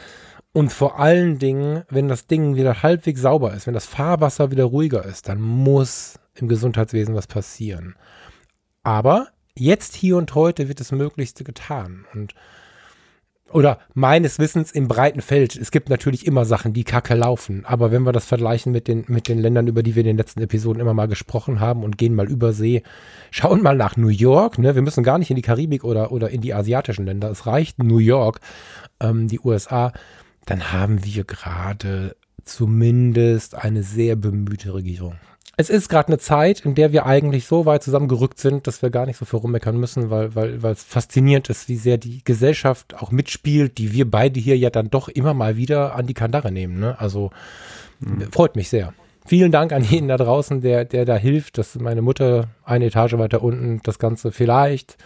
Und 0.52 0.70
vor 0.70 1.00
allen 1.00 1.38
Dingen, 1.38 1.84
wenn 1.88 2.08
das 2.08 2.26
Ding 2.26 2.56
wieder 2.56 2.82
halbwegs 2.82 3.22
sauber 3.22 3.54
ist, 3.54 3.66
wenn 3.66 3.74
das 3.74 3.86
Fahrwasser 3.86 4.50
wieder 4.50 4.64
ruhiger 4.64 5.04
ist, 5.04 5.28
dann 5.28 5.40
muss 5.40 6.18
im 6.34 6.46
Gesundheitswesen 6.46 7.14
was 7.14 7.26
passieren. 7.26 7.96
Aber 8.82 9.28
jetzt, 9.56 9.94
hier 9.94 10.18
und 10.18 10.34
heute 10.34 10.68
wird 10.68 10.80
das 10.80 10.92
Möglichste 10.92 11.42
getan. 11.42 12.04
Und 12.12 12.34
oder 13.52 13.78
meines 13.94 14.38
Wissens 14.38 14.72
im 14.72 14.88
breiten 14.88 15.20
Feld. 15.20 15.56
Es 15.56 15.70
gibt 15.70 15.88
natürlich 15.88 16.26
immer 16.26 16.44
Sachen, 16.44 16.72
die 16.72 16.84
kacke 16.84 17.14
laufen. 17.14 17.64
Aber 17.64 17.90
wenn 17.90 18.02
wir 18.02 18.12
das 18.12 18.24
vergleichen 18.24 18.72
mit 18.72 18.88
den, 18.88 19.04
mit 19.08 19.28
den 19.28 19.38
Ländern, 19.38 19.66
über 19.66 19.82
die 19.82 19.94
wir 19.94 20.00
in 20.00 20.08
den 20.08 20.16
letzten 20.16 20.40
Episoden 20.40 20.80
immer 20.80 20.94
mal 20.94 21.08
gesprochen 21.08 21.60
haben 21.60 21.84
und 21.84 21.98
gehen 21.98 22.14
mal 22.14 22.30
über 22.30 22.52
See, 22.52 22.82
schauen 23.30 23.62
mal 23.62 23.76
nach 23.76 23.96
New 23.96 24.08
York. 24.08 24.58
Ne? 24.58 24.74
Wir 24.74 24.82
müssen 24.82 25.04
gar 25.04 25.18
nicht 25.18 25.30
in 25.30 25.36
die 25.36 25.42
Karibik 25.42 25.84
oder, 25.84 26.12
oder 26.12 26.30
in 26.30 26.40
die 26.40 26.54
asiatischen 26.54 27.06
Länder. 27.06 27.30
Es 27.30 27.46
reicht 27.46 27.82
New 27.82 27.98
York, 27.98 28.40
ähm, 29.00 29.28
die 29.28 29.40
USA. 29.40 29.92
Dann 30.46 30.72
haben 30.72 31.04
wir 31.04 31.24
gerade 31.24 32.16
zumindest 32.44 33.54
eine 33.54 33.82
sehr 33.82 34.16
bemühte 34.16 34.74
Regierung 34.74 35.14
es 35.56 35.68
ist 35.68 35.88
gerade 35.88 36.08
eine 36.08 36.18
Zeit, 36.18 36.60
in 36.60 36.74
der 36.74 36.92
wir 36.92 37.04
eigentlich 37.04 37.46
so 37.46 37.66
weit 37.66 37.82
zusammengerückt 37.82 38.38
sind, 38.38 38.66
dass 38.66 38.80
wir 38.80 38.90
gar 38.90 39.04
nicht 39.04 39.18
so 39.18 39.24
viel 39.24 39.38
rummeckern 39.38 39.76
müssen, 39.76 40.08
weil, 40.08 40.34
weil, 40.34 40.62
weil 40.62 40.72
es 40.72 40.82
faszinierend 40.82 41.50
ist, 41.50 41.68
wie 41.68 41.76
sehr 41.76 41.98
die 41.98 42.24
Gesellschaft 42.24 42.94
auch 43.00 43.10
mitspielt, 43.10 43.76
die 43.76 43.92
wir 43.92 44.10
beide 44.10 44.40
hier 44.40 44.56
ja 44.56 44.70
dann 44.70 44.88
doch 44.88 45.08
immer 45.08 45.34
mal 45.34 45.56
wieder 45.56 45.94
an 45.94 46.06
die 46.06 46.14
Kandare 46.14 46.50
nehmen. 46.50 46.80
Ne? 46.80 46.98
Also 46.98 47.30
mhm. 48.00 48.32
freut 48.32 48.56
mich 48.56 48.70
sehr. 48.70 48.94
Vielen 49.26 49.52
Dank 49.52 49.72
an 49.72 49.84
jeden 49.84 50.08
da 50.08 50.16
draußen, 50.16 50.62
der, 50.62 50.84
der 50.84 51.04
da 51.04 51.16
hilft, 51.16 51.58
dass 51.58 51.76
meine 51.76 52.02
Mutter 52.02 52.48
eine 52.64 52.86
Etage 52.86 53.12
weiter 53.14 53.42
unten 53.42 53.80
das 53.84 53.98
Ganze 53.98 54.32
vielleicht 54.32 54.96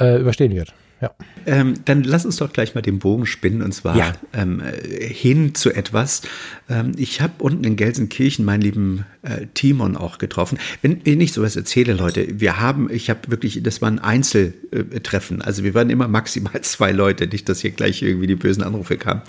äh, 0.00 0.18
überstehen 0.18 0.54
wird. 0.54 0.74
Ja. 1.00 1.14
Ähm, 1.46 1.74
dann 1.84 2.02
lass 2.02 2.24
uns 2.24 2.36
doch 2.36 2.52
gleich 2.52 2.74
mal 2.74 2.80
den 2.80 2.98
Bogen 2.98 3.24
spinnen 3.24 3.62
und 3.62 3.72
zwar 3.72 3.96
ja. 3.96 4.12
ähm, 4.32 4.60
hin 4.98 5.54
zu 5.54 5.70
etwas. 5.70 6.22
Ähm, 6.68 6.92
ich 6.96 7.20
habe 7.20 7.34
unten 7.38 7.62
in 7.64 7.76
Gelsenkirchen 7.76 8.44
meinen 8.44 8.62
lieben 8.62 9.06
äh, 9.22 9.46
Timon 9.54 9.96
auch 9.96 10.18
getroffen. 10.18 10.58
Wenn, 10.82 11.04
wenn 11.04 11.20
ich 11.20 11.32
sowas 11.32 11.54
erzähle, 11.54 11.94
Leute, 11.94 12.40
wir 12.40 12.58
haben, 12.58 12.90
ich 12.90 13.10
habe 13.10 13.20
wirklich, 13.28 13.62
das 13.62 13.80
waren 13.80 14.00
Einzeltreffen. 14.00 15.40
Also 15.40 15.62
wir 15.62 15.74
waren 15.74 15.90
immer 15.90 16.08
maximal 16.08 16.60
zwei 16.62 16.90
Leute, 16.90 17.28
nicht, 17.28 17.48
dass 17.48 17.60
hier 17.60 17.70
gleich 17.70 18.02
irgendwie 18.02 18.26
die 18.26 18.36
bösen 18.36 18.64
Anrufe 18.64 18.96
kamen. 18.96 19.22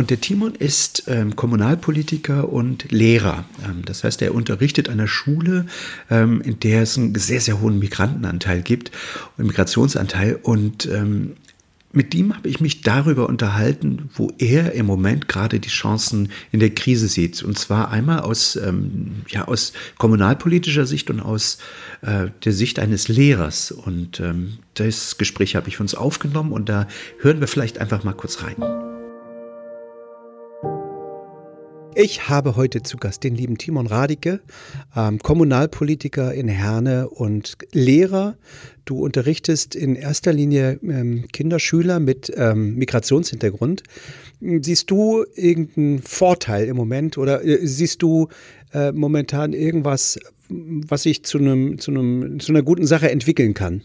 Und 0.00 0.08
der 0.08 0.18
Timon 0.18 0.54
ist 0.54 1.02
ähm, 1.08 1.36
Kommunalpolitiker 1.36 2.50
und 2.50 2.90
Lehrer. 2.90 3.44
Ähm, 3.62 3.82
das 3.84 4.02
heißt, 4.02 4.22
er 4.22 4.34
unterrichtet 4.34 4.88
an 4.88 4.94
einer 4.94 5.06
Schule, 5.06 5.66
ähm, 6.08 6.40
in 6.40 6.58
der 6.58 6.80
es 6.84 6.96
einen 6.96 7.14
sehr, 7.16 7.42
sehr 7.42 7.60
hohen 7.60 7.78
Migrantenanteil 7.78 8.62
gibt, 8.62 8.92
einen 9.36 9.48
Migrationsanteil. 9.48 10.38
Und 10.42 10.86
ähm, 10.86 11.32
mit 11.92 12.14
ihm 12.14 12.34
habe 12.34 12.48
ich 12.48 12.62
mich 12.62 12.80
darüber 12.80 13.28
unterhalten, 13.28 14.08
wo 14.14 14.32
er 14.38 14.72
im 14.72 14.86
Moment 14.86 15.28
gerade 15.28 15.60
die 15.60 15.68
Chancen 15.68 16.30
in 16.50 16.60
der 16.60 16.70
Krise 16.70 17.06
sieht. 17.06 17.42
Und 17.42 17.58
zwar 17.58 17.90
einmal 17.90 18.20
aus, 18.20 18.56
ähm, 18.56 19.16
ja, 19.28 19.48
aus 19.48 19.74
kommunalpolitischer 19.98 20.86
Sicht 20.86 21.10
und 21.10 21.20
aus 21.20 21.58
äh, 22.00 22.28
der 22.42 22.52
Sicht 22.52 22.78
eines 22.78 23.08
Lehrers. 23.08 23.70
Und 23.70 24.18
ähm, 24.20 24.60
das 24.72 25.18
Gespräch 25.18 25.56
habe 25.56 25.68
ich 25.68 25.76
für 25.76 25.82
uns 25.82 25.94
aufgenommen 25.94 26.52
und 26.52 26.70
da 26.70 26.88
hören 27.20 27.40
wir 27.40 27.48
vielleicht 27.48 27.78
einfach 27.78 28.02
mal 28.02 28.14
kurz 28.14 28.42
rein. 28.42 28.56
Ich 31.96 32.28
habe 32.28 32.54
heute 32.54 32.82
zu 32.82 32.96
Gast 32.98 33.24
den 33.24 33.34
lieben 33.34 33.58
Timon 33.58 33.88
Radike, 33.88 34.40
ähm, 34.94 35.18
Kommunalpolitiker 35.18 36.32
in 36.32 36.46
Herne 36.46 37.10
und 37.10 37.58
Lehrer. 37.72 38.36
Du 38.84 39.04
unterrichtest 39.04 39.74
in 39.74 39.96
erster 39.96 40.32
Linie 40.32 40.78
ähm, 40.82 41.26
Kinderschüler 41.32 41.98
mit 41.98 42.32
ähm, 42.36 42.76
Migrationshintergrund. 42.76 43.82
Siehst 44.40 44.90
du 44.90 45.24
irgendeinen 45.34 46.00
Vorteil 46.00 46.68
im 46.68 46.76
Moment 46.76 47.18
oder 47.18 47.44
äh, 47.44 47.66
siehst 47.66 48.02
du 48.02 48.28
äh, 48.72 48.92
momentan 48.92 49.52
irgendwas, 49.52 50.18
was 50.48 51.02
sich 51.02 51.24
zu, 51.24 51.38
zu, 51.76 52.38
zu 52.38 52.52
einer 52.52 52.62
guten 52.62 52.86
Sache 52.86 53.10
entwickeln 53.10 53.52
kann? 53.52 53.82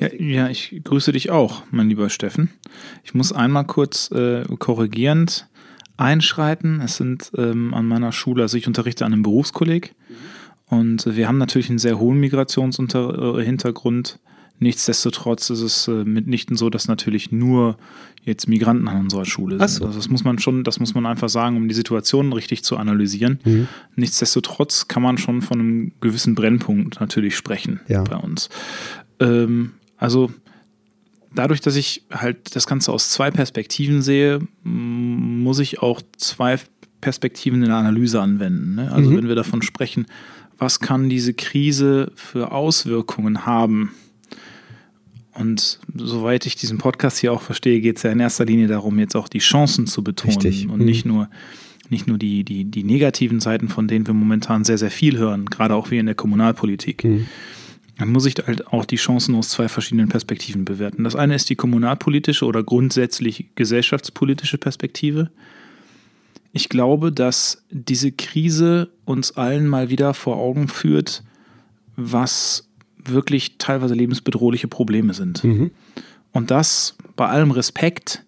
Ja, 0.00 0.12
ja, 0.12 0.48
ich 0.50 0.80
grüße 0.84 1.12
dich 1.12 1.30
auch, 1.30 1.62
mein 1.70 1.88
lieber 1.88 2.10
Steffen. 2.10 2.50
Ich 3.04 3.14
muss 3.14 3.32
einmal 3.32 3.64
kurz 3.64 4.10
äh, 4.10 4.44
korrigierend 4.58 5.48
einschreiten. 5.96 6.80
Es 6.80 6.96
sind 6.96 7.30
ähm, 7.36 7.72
an 7.74 7.86
meiner 7.86 8.12
Schule, 8.12 8.42
also 8.42 8.56
ich 8.56 8.66
unterrichte 8.66 9.04
an 9.04 9.12
einem 9.12 9.22
Berufskolleg 9.22 9.94
und 10.66 11.06
wir 11.16 11.28
haben 11.28 11.38
natürlich 11.38 11.68
einen 11.68 11.78
sehr 11.78 11.98
hohen 11.98 12.18
Migrationshintergrund. 12.20 14.18
Nichtsdestotrotz 14.60 15.50
ist 15.50 15.60
es 15.60 15.88
äh, 15.88 16.04
mitnichten 16.04 16.56
so, 16.56 16.70
dass 16.70 16.86
natürlich 16.88 17.32
nur 17.32 17.76
jetzt 18.22 18.48
Migranten 18.48 18.88
an 18.88 19.00
unserer 19.00 19.24
Schule 19.24 19.58
sind. 19.58 19.68
So. 19.68 19.84
Also 19.84 19.98
das 19.98 20.08
muss 20.08 20.24
man 20.24 20.38
schon, 20.38 20.64
das 20.64 20.80
muss 20.80 20.94
man 20.94 21.06
einfach 21.06 21.28
sagen, 21.28 21.56
um 21.56 21.68
die 21.68 21.74
Situation 21.74 22.32
richtig 22.32 22.64
zu 22.64 22.76
analysieren. 22.76 23.40
Mhm. 23.44 23.68
Nichtsdestotrotz 23.96 24.88
kann 24.88 25.02
man 25.02 25.18
schon 25.18 25.42
von 25.42 25.60
einem 25.60 25.92
gewissen 26.00 26.34
Brennpunkt 26.34 27.00
natürlich 27.00 27.36
sprechen 27.36 27.80
ja. 27.88 28.04
bei 28.04 28.16
uns. 28.16 28.48
Ähm, 29.20 29.72
also 29.96 30.32
dadurch, 31.34 31.60
dass 31.60 31.76
ich 31.76 32.04
halt 32.10 32.54
das 32.56 32.66
Ganze 32.66 32.92
aus 32.92 33.10
zwei 33.10 33.30
Perspektiven 33.30 34.02
sehe, 34.02 34.40
muss 34.62 35.58
ich 35.58 35.80
auch 35.82 36.00
zwei 36.16 36.58
Perspektiven 37.00 37.62
in 37.62 37.68
der 37.68 37.76
Analyse 37.76 38.20
anwenden. 38.20 38.76
Ne? 38.76 38.92
Also 38.92 39.10
mhm. 39.10 39.16
wenn 39.18 39.28
wir 39.28 39.34
davon 39.34 39.62
sprechen, 39.62 40.06
was 40.58 40.80
kann 40.80 41.08
diese 41.08 41.34
Krise 41.34 42.12
für 42.14 42.52
Auswirkungen 42.52 43.44
haben? 43.44 43.92
Und 45.32 45.80
soweit 45.92 46.46
ich 46.46 46.54
diesen 46.54 46.78
Podcast 46.78 47.18
hier 47.18 47.32
auch 47.32 47.42
verstehe, 47.42 47.80
geht 47.80 47.96
es 47.96 48.04
ja 48.04 48.12
in 48.12 48.20
erster 48.20 48.44
Linie 48.44 48.68
darum, 48.68 48.98
jetzt 49.00 49.16
auch 49.16 49.28
die 49.28 49.40
Chancen 49.40 49.88
zu 49.88 50.04
betonen 50.04 50.36
Richtig. 50.36 50.68
und 50.68 50.80
mhm. 50.80 50.84
nicht 50.86 51.04
nur 51.04 51.28
nicht 51.90 52.06
nur 52.06 52.16
die, 52.16 52.44
die, 52.44 52.64
die 52.64 52.82
negativen 52.82 53.40
Seiten, 53.40 53.68
von 53.68 53.86
denen 53.86 54.06
wir 54.06 54.14
momentan 54.14 54.64
sehr, 54.64 54.78
sehr 54.78 54.90
viel 54.90 55.18
hören, 55.18 55.44
gerade 55.44 55.74
auch 55.74 55.90
wie 55.90 55.98
in 55.98 56.06
der 56.06 56.14
Kommunalpolitik. 56.14 57.04
Mhm 57.04 57.26
dann 57.98 58.10
muss 58.10 58.26
ich 58.26 58.34
halt 58.44 58.66
auch 58.68 58.84
die 58.84 58.96
Chancen 58.96 59.34
aus 59.34 59.50
zwei 59.50 59.68
verschiedenen 59.68 60.08
Perspektiven 60.08 60.64
bewerten. 60.64 61.04
Das 61.04 61.14
eine 61.14 61.34
ist 61.34 61.48
die 61.48 61.56
kommunalpolitische 61.56 62.44
oder 62.44 62.62
grundsätzlich 62.62 63.46
gesellschaftspolitische 63.54 64.58
Perspektive. 64.58 65.30
Ich 66.52 66.68
glaube, 66.68 67.12
dass 67.12 67.64
diese 67.70 68.12
Krise 68.12 68.90
uns 69.04 69.36
allen 69.36 69.66
mal 69.66 69.90
wieder 69.90 70.14
vor 70.14 70.36
Augen 70.36 70.68
führt, 70.68 71.22
was 71.96 72.68
wirklich 73.04 73.58
teilweise 73.58 73.94
lebensbedrohliche 73.94 74.68
Probleme 74.68 75.14
sind. 75.14 75.44
Mhm. 75.44 75.70
Und 76.32 76.50
das 76.50 76.96
bei 77.16 77.26
allem 77.26 77.50
Respekt, 77.50 78.24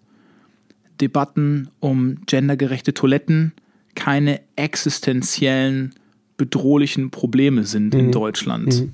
Debatten 1.01 1.69
um 1.79 2.19
gendergerechte 2.25 2.93
Toiletten 2.93 3.53
keine 3.95 4.41
existenziellen 4.55 5.93
bedrohlichen 6.37 7.11
Probleme 7.11 7.63
sind 7.65 7.93
mhm. 7.93 7.99
in 7.99 8.11
Deutschland. 8.11 8.81
Mhm. 8.81 8.93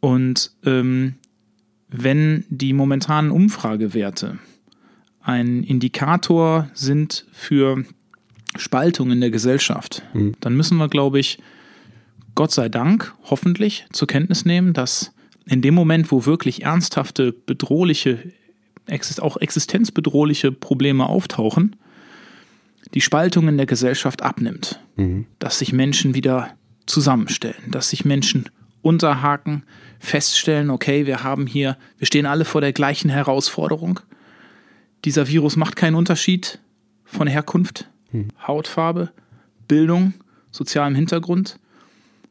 Und 0.00 0.52
ähm, 0.64 1.14
wenn 1.88 2.44
die 2.48 2.72
momentanen 2.72 3.30
Umfragewerte 3.30 4.38
ein 5.22 5.62
Indikator 5.62 6.70
sind 6.72 7.26
für 7.32 7.84
Spaltung 8.56 9.10
in 9.10 9.20
der 9.20 9.30
Gesellschaft, 9.30 10.02
mhm. 10.14 10.34
dann 10.40 10.56
müssen 10.56 10.78
wir, 10.78 10.88
glaube 10.88 11.20
ich, 11.20 11.38
Gott 12.34 12.52
sei 12.52 12.68
Dank 12.68 13.14
hoffentlich 13.24 13.86
zur 13.92 14.08
Kenntnis 14.08 14.44
nehmen, 14.44 14.72
dass 14.72 15.12
in 15.46 15.62
dem 15.62 15.74
Moment, 15.74 16.10
wo 16.10 16.26
wirklich 16.26 16.62
ernsthafte, 16.62 17.32
bedrohliche, 17.32 18.32
auch 19.18 19.36
existenzbedrohliche 19.36 20.52
Probleme 20.52 21.06
auftauchen, 21.06 21.76
die 22.94 23.00
Spaltung 23.00 23.48
in 23.48 23.56
der 23.56 23.66
Gesellschaft 23.66 24.22
abnimmt. 24.22 24.80
Mhm. 24.96 25.26
Dass 25.38 25.58
sich 25.58 25.72
Menschen 25.72 26.14
wieder 26.14 26.54
zusammenstellen, 26.86 27.70
dass 27.70 27.90
sich 27.90 28.04
Menschen 28.04 28.48
unterhaken, 28.82 29.64
feststellen, 29.98 30.70
okay, 30.70 31.06
wir 31.06 31.22
haben 31.22 31.46
hier, 31.46 31.76
wir 31.98 32.06
stehen 32.06 32.26
alle 32.26 32.44
vor 32.44 32.60
der 32.60 32.72
gleichen 32.72 33.10
Herausforderung. 33.10 34.00
Dieser 35.04 35.28
Virus 35.28 35.56
macht 35.56 35.76
keinen 35.76 35.94
Unterschied 35.94 36.58
von 37.04 37.26
Herkunft, 37.26 37.88
hm. 38.10 38.28
Hautfarbe, 38.46 39.10
Bildung, 39.68 40.14
sozialem 40.50 40.94
Hintergrund, 40.94 41.58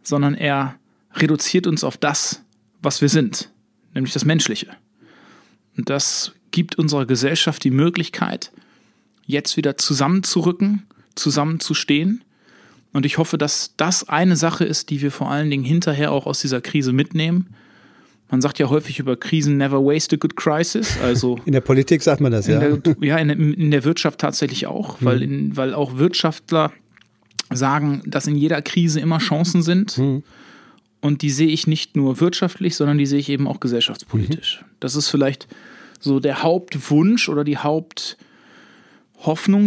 sondern 0.03 0.35
er 0.35 0.75
reduziert 1.13 1.67
uns 1.67 1.83
auf 1.83 1.97
das, 1.97 2.43
was 2.81 3.01
wir 3.01 3.09
sind, 3.09 3.51
nämlich 3.93 4.13
das 4.13 4.25
Menschliche. 4.25 4.67
Und 5.77 5.89
das 5.89 6.33
gibt 6.51 6.77
unserer 6.77 7.05
Gesellschaft 7.05 7.63
die 7.63 7.71
Möglichkeit, 7.71 8.51
jetzt 9.25 9.57
wieder 9.57 9.77
zusammenzurücken, 9.77 10.87
zusammenzustehen 11.15 12.23
und 12.91 13.05
ich 13.05 13.17
hoffe, 13.17 13.37
dass 13.37 13.73
das 13.77 14.09
eine 14.09 14.35
Sache 14.35 14.65
ist, 14.65 14.89
die 14.89 15.01
wir 15.01 15.11
vor 15.11 15.29
allen 15.29 15.49
Dingen 15.49 15.63
hinterher 15.63 16.11
auch 16.11 16.25
aus 16.25 16.41
dieser 16.41 16.59
Krise 16.61 16.91
mitnehmen. 16.91 17.47
Man 18.31 18.41
sagt 18.41 18.59
ja 18.59 18.69
häufig 18.69 18.99
über 18.99 19.15
Krisen 19.15 19.57
never 19.57 19.83
waste 19.83 20.15
a 20.15 20.19
good 20.19 20.35
crisis. 20.35 20.97
Also 21.01 21.39
in 21.45 21.53
der 21.53 21.61
Politik 21.61 22.01
sagt 22.01 22.21
man 22.21 22.31
das, 22.31 22.47
ja. 22.47 22.59
Der, 22.59 22.79
ja, 23.01 23.17
in, 23.17 23.29
in, 23.29 23.71
der 23.71 23.83
Wirtschaft 23.83 24.19
tatsächlich 24.19 24.67
auch, 24.67 25.01
mhm. 25.01 25.05
weil, 25.05 25.21
in, 25.23 25.57
weil 25.57 25.73
auch 25.73 25.97
Wirtschaftler 25.97 26.71
sagen, 27.51 28.01
dass 28.05 28.27
in 28.27 28.35
jeder 28.35 28.61
Krise 28.61 28.99
immer 28.99 29.17
Chancen 29.19 29.61
sind. 29.63 29.97
Mhm. 29.97 30.23
Und 31.01 31.21
die 31.21 31.29
sehe 31.29 31.47
ich 31.47 31.65
nicht 31.65 31.95
nur 31.95 32.19
wirtschaftlich, 32.19 32.75
sondern 32.75 32.97
die 32.97 33.05
sehe 33.05 33.19
ich 33.19 33.29
eben 33.29 33.47
auch 33.47 33.59
gesellschaftspolitisch. 33.59 34.61
Mhm. 34.61 34.65
Das 34.79 34.95
ist 34.95 35.09
vielleicht 35.09 35.47
so 35.99 36.19
der 36.19 36.43
Hauptwunsch 36.43 37.29
oder 37.29 37.43
die 37.43 37.57
Haupthoffnung, 37.57 38.17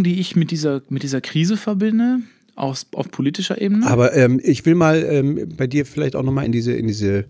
die 0.04 0.20
ich 0.20 0.36
mit 0.36 0.50
dieser, 0.50 0.82
mit 0.88 1.02
dieser 1.02 1.20
Krise 1.20 1.56
verbinde 1.56 2.18
aus, 2.54 2.86
auf 2.92 3.10
politischer 3.10 3.60
Ebene. 3.60 3.86
Aber 3.86 4.14
ähm, 4.14 4.40
ich 4.42 4.64
will 4.66 4.74
mal 4.74 5.02
ähm, 5.02 5.48
bei 5.56 5.66
dir 5.66 5.86
vielleicht 5.86 6.16
auch 6.16 6.22
nochmal 6.22 6.44
in 6.44 6.52
diese, 6.52 6.72
in 6.72 6.86
diese 6.86 7.24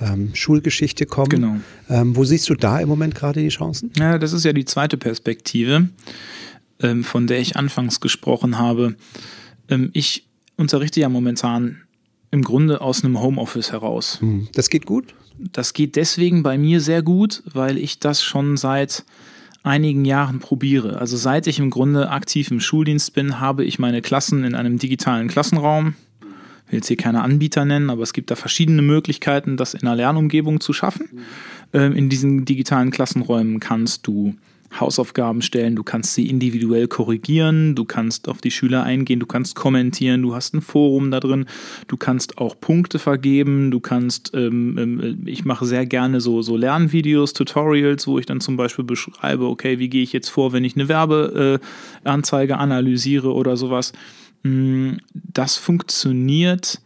ähm, 0.00 0.30
Schulgeschichte 0.34 1.06
kommen. 1.06 1.28
Genau. 1.28 1.56
Ähm, 1.88 2.16
wo 2.16 2.24
siehst 2.24 2.48
du 2.48 2.54
da 2.54 2.80
im 2.80 2.88
Moment 2.88 3.14
gerade 3.14 3.40
die 3.40 3.48
Chancen? 3.48 3.92
Ja, 3.98 4.18
das 4.18 4.32
ist 4.32 4.44
ja 4.44 4.52
die 4.52 4.64
zweite 4.64 4.96
Perspektive, 4.96 5.88
ähm, 6.80 7.04
von 7.04 7.26
der 7.26 7.40
ich 7.40 7.56
anfangs 7.56 8.00
gesprochen 8.00 8.58
habe. 8.58 8.96
Ähm, 9.68 9.90
ich 9.92 10.26
unterrichte 10.56 11.00
ja 11.00 11.08
momentan 11.08 11.78
im 12.30 12.42
Grunde 12.42 12.80
aus 12.80 13.04
einem 13.04 13.20
Homeoffice 13.20 13.70
heraus. 13.70 14.20
Hm, 14.20 14.48
das 14.54 14.68
geht 14.68 14.86
gut? 14.86 15.14
Das 15.38 15.72
geht 15.72 15.96
deswegen 15.96 16.42
bei 16.42 16.58
mir 16.58 16.80
sehr 16.80 17.02
gut, 17.02 17.42
weil 17.52 17.78
ich 17.78 18.00
das 18.00 18.22
schon 18.22 18.56
seit 18.56 19.04
einigen 19.64 20.04
Jahren 20.04 20.38
probiere. 20.38 21.00
Also 21.00 21.16
seit 21.16 21.46
ich 21.46 21.58
im 21.58 21.70
Grunde 21.70 22.10
aktiv 22.10 22.50
im 22.50 22.60
Schuldienst 22.60 23.14
bin, 23.14 23.40
habe 23.40 23.64
ich 23.64 23.78
meine 23.78 24.02
Klassen 24.02 24.44
in 24.44 24.54
einem 24.54 24.78
digitalen 24.78 25.26
Klassenraum. 25.26 25.94
Ich 26.66 26.72
will 26.72 26.78
jetzt 26.78 26.88
hier 26.88 26.96
keine 26.96 27.22
Anbieter 27.22 27.64
nennen, 27.64 27.90
aber 27.90 28.02
es 28.02 28.12
gibt 28.12 28.30
da 28.30 28.36
verschiedene 28.36 28.82
Möglichkeiten, 28.82 29.56
das 29.56 29.74
in 29.74 29.80
einer 29.82 29.96
Lernumgebung 29.96 30.60
zu 30.60 30.72
schaffen. 30.72 31.08
Ähm, 31.72 31.96
in 31.96 32.08
diesen 32.08 32.44
digitalen 32.44 32.90
Klassenräumen 32.90 33.58
kannst 33.58 34.06
du 34.06 34.34
Hausaufgaben 34.80 35.42
stellen, 35.42 35.76
du 35.76 35.82
kannst 35.82 36.14
sie 36.14 36.28
individuell 36.28 36.88
korrigieren, 36.88 37.74
du 37.74 37.84
kannst 37.84 38.28
auf 38.28 38.40
die 38.40 38.50
Schüler 38.50 38.82
eingehen, 38.82 39.20
du 39.20 39.26
kannst 39.26 39.54
kommentieren, 39.54 40.22
du 40.22 40.34
hast 40.34 40.54
ein 40.54 40.60
Forum 40.60 41.10
da 41.10 41.20
drin, 41.20 41.46
du 41.86 41.96
kannst 41.96 42.38
auch 42.38 42.58
Punkte 42.60 42.98
vergeben, 42.98 43.70
du 43.70 43.80
kannst, 43.80 44.32
ähm, 44.34 44.76
ähm, 44.78 45.22
ich 45.26 45.44
mache 45.44 45.64
sehr 45.64 45.86
gerne 45.86 46.20
so, 46.20 46.42
so 46.42 46.56
Lernvideos, 46.56 47.32
Tutorials, 47.32 48.06
wo 48.06 48.18
ich 48.18 48.26
dann 48.26 48.40
zum 48.40 48.56
Beispiel 48.56 48.84
beschreibe, 48.84 49.46
okay, 49.46 49.78
wie 49.78 49.88
gehe 49.88 50.02
ich 50.02 50.12
jetzt 50.12 50.28
vor, 50.28 50.52
wenn 50.52 50.64
ich 50.64 50.74
eine 50.74 50.88
Werbeanzeige 50.88 52.52
äh, 52.52 52.56
analysiere 52.56 53.32
oder 53.32 53.56
sowas. 53.56 53.92
Mm, 54.42 54.94
das 55.12 55.56
funktioniert 55.56 56.80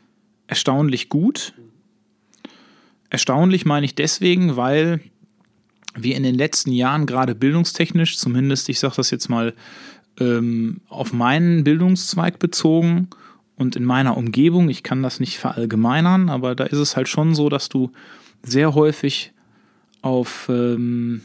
erstaunlich 0.47 1.09
gut. 1.09 1.55
Erstaunlich 3.11 3.65
meine 3.65 3.87
ich 3.87 3.95
deswegen, 3.95 4.57
weil 4.57 5.01
wir 5.97 6.17
in 6.17 6.23
den 6.23 6.35
letzten 6.35 6.73
Jahren 6.73 7.07
gerade 7.07 7.35
bildungstechnisch, 7.35 8.19
zumindest 8.19 8.69
ich 8.69 8.79
sage 8.79 8.97
das 8.97 9.11
jetzt 9.11 9.29
mal 9.29 9.55
ähm, 10.21 10.81
auf 10.89 11.13
meinen 11.13 11.65
Bildungszweig 11.65 12.39
bezogen 12.39 13.09
und 13.57 13.77
in 13.77 13.85
meiner 13.85 14.17
Umgebung, 14.17 14.69
ich 14.69 14.83
kann 14.83 15.03
das 15.03 15.21
nicht 15.21 15.39
verallgemeinern, 15.39 16.29
aber 16.29 16.55
da 16.55 16.65
ist 16.65 16.79
es 16.79 16.97
halt 16.97 17.09
schon 17.09 17.35
so, 17.35 17.49
dass 17.49 17.69
du 17.69 17.91
sehr 18.43 18.75
häufig 18.75 19.33
auf 20.01 20.49
ähm, 20.49 21.23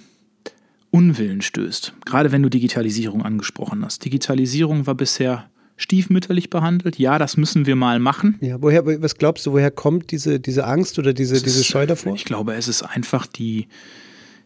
Unwillen 0.89 1.41
stößt. 1.41 1.93
Gerade 2.05 2.31
wenn 2.31 2.43
du 2.43 2.49
Digitalisierung 2.49 3.23
angesprochen 3.23 3.85
hast. 3.85 4.03
Digitalisierung 4.03 4.87
war 4.87 4.95
bisher 4.95 5.49
stiefmütterlich 5.75 6.49
behandelt. 6.49 6.99
Ja, 6.99 7.19
das 7.19 7.37
müssen 7.37 7.65
wir 7.65 7.75
mal 7.75 7.99
machen. 7.99 8.37
Ja, 8.41 8.61
woher, 8.61 8.85
was 9.01 9.15
glaubst 9.17 9.45
du, 9.45 9.53
woher 9.53 9.71
kommt 9.71 10.11
diese, 10.11 10.39
diese 10.39 10.65
Angst 10.65 10.99
oder 10.99 11.13
diese, 11.13 11.41
diese 11.41 11.63
Scheu 11.63 11.85
davor? 11.85 12.15
Ich 12.15 12.25
glaube, 12.25 12.53
es 12.53 12.67
ist 12.67 12.83
einfach 12.83 13.25
die, 13.27 13.67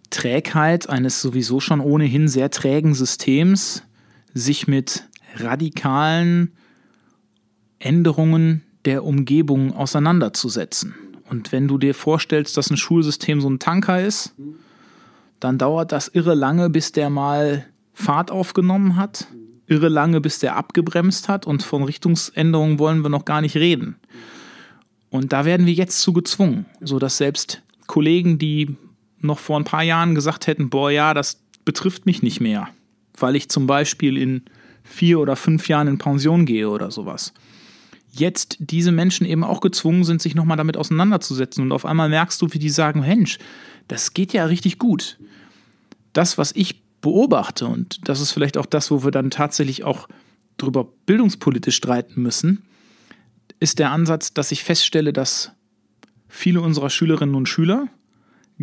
Trägheit 0.10 0.90
eines 0.90 1.22
sowieso 1.22 1.60
schon 1.60 1.80
ohnehin 1.80 2.28
sehr 2.28 2.52
trägen 2.52 2.94
Systems 2.94 3.84
sich 4.34 4.68
mit 4.68 5.04
radikalen 5.36 6.54
Änderungen 7.80 8.64
der 8.86 9.04
Umgebung 9.04 9.74
auseinanderzusetzen. 9.74 10.96
Und 11.30 11.52
wenn 11.52 11.68
du 11.68 11.78
dir 11.78 11.94
vorstellst, 11.94 12.56
dass 12.58 12.70
ein 12.70 12.78
Schulsystem 12.78 13.42
so 13.42 13.50
ein 13.50 13.60
Tanker 13.60 14.02
ist, 14.02 14.34
dann 15.40 15.58
dauert 15.58 15.92
das 15.92 16.08
irre 16.08 16.36
lange, 16.36 16.70
bis 16.70 16.92
der 16.92 17.10
mal 17.10 17.66
Fahrt 17.94 18.32
aufgenommen 18.32 18.96
hat, 18.96 19.28
irre 19.68 19.90
lange, 19.90 20.22
bis 20.22 20.40
der 20.40 20.56
abgebremst 20.56 21.28
hat 21.28 21.46
und 21.46 21.64
von 21.64 21.84
Richtungsänderungen 21.84 22.80
wollen 22.80 23.02
wir 23.02 23.10
noch 23.10 23.26
gar 23.26 23.42
nicht 23.42 23.58
reden. 23.58 23.98
Und 25.10 25.34
da 25.34 25.46
werden 25.46 25.66
wir 25.66 25.74
jetzt 25.74 26.02
zu 26.02 26.14
gezwungen, 26.14 26.66
sodass 26.82 27.18
selbst 27.18 27.62
Kollegen, 27.88 28.38
die 28.38 28.76
noch 29.20 29.40
vor 29.40 29.60
ein 29.60 29.66
paar 29.66 29.84
Jahren 29.84 30.16
gesagt 30.16 30.48
hätten, 30.48 30.70
boah 30.70 30.92
ja, 30.92 31.14
das 31.14 31.42
betrifft 31.66 32.06
mich 32.06 32.22
nicht 32.24 32.40
mehr, 32.40 32.70
weil 33.18 33.36
ich 33.36 33.50
zum 33.50 33.68
Beispiel 33.68 34.18
in 34.18 34.44
vier 34.84 35.20
oder 35.20 35.36
fünf 35.36 35.68
Jahren 35.68 35.88
in 35.88 35.98
Pension 35.98 36.46
gehe 36.46 36.70
oder 36.70 36.92
sowas. 36.92 37.34
Jetzt 38.12 38.58
diese 38.60 38.92
Menschen 38.92 39.28
eben 39.28 39.44
auch 39.44 39.62
gezwungen 39.62 40.04
sind, 40.04 40.22
sich 40.22 40.34
nochmal 40.34 40.58
damit 40.58 40.78
auseinanderzusetzen 40.78 41.64
und 41.64 41.72
auf 41.72 41.86
einmal 41.86 42.10
merkst 42.10 42.42
du, 42.42 42.48
wie 42.52 42.60
die 42.60 42.70
sagen, 42.70 43.02
Mensch, 43.02 43.38
das 43.88 44.14
geht 44.14 44.34
ja 44.34 44.46
richtig 44.46 44.80
gut. 44.80 45.18
Das, 46.14 46.38
was 46.38 46.52
ich 46.54 46.82
beobachte, 47.02 47.68
und 47.68 48.08
das 48.08 48.22
ist 48.22 48.32
vielleicht 48.32 48.58
auch 48.58 48.66
das, 48.66 48.90
wo 48.90 49.04
wir 49.04 49.12
dann 49.12 49.30
tatsächlich 49.30 49.84
auch 49.84 50.08
darüber 50.58 50.86
bildungspolitisch 51.06 51.76
streiten 51.76 52.22
müssen, 52.22 52.64
ist 53.60 53.80
der 53.80 53.92
Ansatz, 53.92 54.34
dass 54.34 54.52
ich 54.52 54.64
feststelle, 54.64 55.14
dass 55.14 55.52
viele 56.28 56.62
unserer 56.62 56.90
Schülerinnen 56.90 57.36
und 57.36 57.48
Schüler 57.48 57.88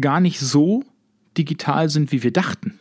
gar 0.00 0.20
nicht 0.20 0.40
so 0.40 0.85
digital 1.37 1.88
sind, 1.88 2.12
wie 2.12 2.22
wir 2.22 2.33
dachten. 2.33 2.78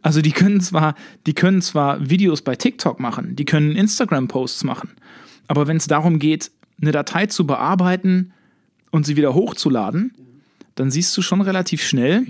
Also 0.00 0.22
die 0.22 0.32
können 0.32 0.60
zwar, 0.60 0.94
die 1.26 1.34
können 1.34 1.60
zwar 1.60 2.08
Videos 2.08 2.42
bei 2.42 2.56
TikTok 2.56 3.00
machen, 3.00 3.36
die 3.36 3.44
können 3.44 3.76
Instagram-Posts 3.76 4.64
machen, 4.64 4.90
aber 5.48 5.66
wenn 5.66 5.76
es 5.76 5.86
darum 5.86 6.18
geht, 6.18 6.50
eine 6.80 6.92
Datei 6.92 7.26
zu 7.26 7.46
bearbeiten 7.46 8.32
und 8.90 9.06
sie 9.06 9.16
wieder 9.16 9.34
hochzuladen, 9.34 10.14
dann 10.74 10.90
siehst 10.90 11.16
du 11.16 11.22
schon 11.22 11.40
relativ 11.40 11.82
schnell, 11.82 12.26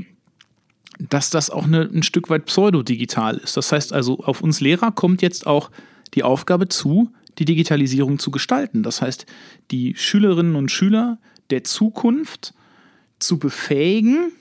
dass 0.98 1.30
das 1.30 1.50
auch 1.50 1.64
eine, 1.64 1.82
ein 1.82 2.02
Stück 2.02 2.30
weit 2.30 2.46
pseudodigital 2.46 3.36
ist. 3.38 3.56
Das 3.56 3.72
heißt 3.72 3.92
also, 3.92 4.18
auf 4.20 4.42
uns 4.42 4.60
Lehrer 4.60 4.92
kommt 4.92 5.22
jetzt 5.22 5.46
auch 5.46 5.70
die 6.14 6.22
Aufgabe 6.22 6.68
zu, 6.68 7.10
die 7.38 7.44
Digitalisierung 7.44 8.18
zu 8.18 8.30
gestalten. 8.30 8.82
Das 8.82 9.00
heißt, 9.00 9.26
die 9.70 9.94
Schülerinnen 9.96 10.54
und 10.54 10.70
Schüler 10.70 11.18
der 11.50 11.64
Zukunft 11.64 12.54
zu 13.22 13.38
befähigen, 13.38 14.32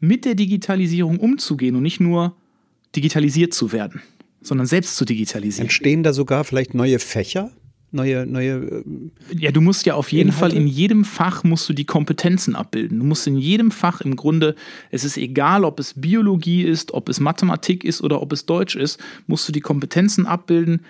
mit 0.00 0.24
der 0.24 0.34
Digitalisierung 0.34 1.18
umzugehen 1.18 1.76
und 1.76 1.82
nicht 1.82 2.00
nur 2.00 2.36
digitalisiert 2.94 3.54
zu 3.54 3.72
werden, 3.72 4.02
sondern 4.40 4.66
selbst 4.66 4.96
zu 4.96 5.04
digitalisieren. 5.04 5.66
Entstehen 5.66 6.02
da 6.02 6.12
sogar 6.12 6.44
vielleicht 6.44 6.74
neue 6.74 6.98
Fächer? 6.98 7.50
Neue, 7.92 8.26
neue. 8.26 8.84
Äh, 9.30 9.36
ja, 9.38 9.52
du 9.52 9.60
musst 9.60 9.86
ja 9.86 9.94
auf 9.94 10.12
jeden 10.12 10.30
Inhalte? 10.30 10.54
Fall 10.54 10.60
in 10.60 10.66
jedem 10.66 11.04
Fach 11.04 11.44
musst 11.44 11.68
du 11.68 11.72
die 11.72 11.84
Kompetenzen 11.84 12.54
abbilden. 12.56 12.98
Du 12.98 13.04
musst 13.04 13.26
in 13.26 13.38
jedem 13.38 13.70
Fach 13.70 14.00
im 14.00 14.16
Grunde, 14.16 14.54
es 14.90 15.04
ist 15.04 15.16
egal, 15.16 15.64
ob 15.64 15.78
es 15.78 15.94
Biologie 15.94 16.62
ist, 16.62 16.92
ob 16.92 17.08
es 17.08 17.20
Mathematik 17.20 17.84
ist 17.84 18.02
oder 18.02 18.20
ob 18.20 18.32
es 18.32 18.44
Deutsch 18.44 18.76
ist, 18.76 19.00
musst 19.26 19.48
du 19.48 19.52
die 19.52 19.60
Kompetenzen 19.60 20.26
abbilden. 20.26 20.80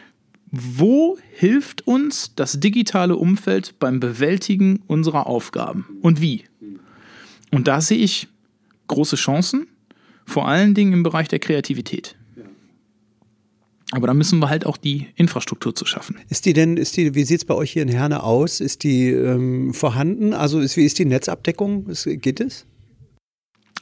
Wo 0.51 1.19
hilft 1.35 1.87
uns 1.87 2.35
das 2.35 2.61
digitale 2.61 3.17
Umfeld 3.17 3.75
beim 3.79 4.01
Bewältigen 4.01 4.81
unserer 4.87 5.27
Aufgaben 5.27 5.87
und 6.03 6.21
wie? 6.21 6.45
Und 7.53 7.69
da 7.69 7.81
sehe 7.81 7.99
ich 7.99 8.29
große 8.89 9.17
Chancen, 9.17 9.67
vor 10.25 10.49
allen 10.49 10.75
Dingen 10.75 10.93
im 10.93 11.03
Bereich 11.03 11.29
der 11.29 11.39
Kreativität. 11.39 12.17
Aber 13.93 14.09
da 14.09 14.15
müssen 14.15 14.41
wir 14.41 14.49
halt 14.49 14.67
auch 14.67 14.77
die 14.77 15.07
Infrastruktur 15.15 15.75
zu 15.75 15.87
schaffen. 15.87 16.17
Ist 16.29 16.45
die 16.45 16.53
denn, 16.53 16.77
ist 16.77 16.97
die, 16.97 17.15
wie 17.15 17.25
sieht 17.25 17.41
es 17.41 17.45
bei 17.45 17.55
euch 17.55 17.71
hier 17.71 17.83
in 17.83 17.89
Herne 17.89 18.25
aus? 18.25 18.61
Ist 18.61 18.83
die 18.83 19.11
ähm, 19.11 19.73
vorhanden? 19.73 20.35
Also 20.35 20.59
ist, 20.59 20.77
wie 20.77 20.85
ist 20.85 20.99
die 20.99 21.05
Netzabdeckung? 21.05 21.87
Ist, 21.87 22.09
geht 22.21 22.41
es? 22.41 22.67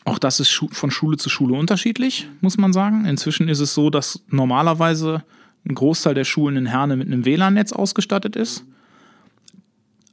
Auch 0.04 0.18
das 0.18 0.40
ist 0.40 0.50
von 0.72 0.90
Schule 0.90 1.16
zu 1.16 1.30
Schule 1.30 1.54
unterschiedlich, 1.54 2.28
muss 2.42 2.58
man 2.58 2.74
sagen. 2.74 3.06
Inzwischen 3.06 3.48
ist 3.48 3.60
es 3.60 3.72
so, 3.72 3.88
dass 3.88 4.22
normalerweise 4.28 5.24
ein 5.66 5.74
Großteil 5.74 6.12
der 6.12 6.24
Schulen 6.24 6.56
in 6.56 6.66
Herne 6.66 6.96
mit 6.96 7.06
einem 7.06 7.24
WLAN-Netz 7.24 7.72
ausgestattet 7.72 8.36
ist. 8.36 8.66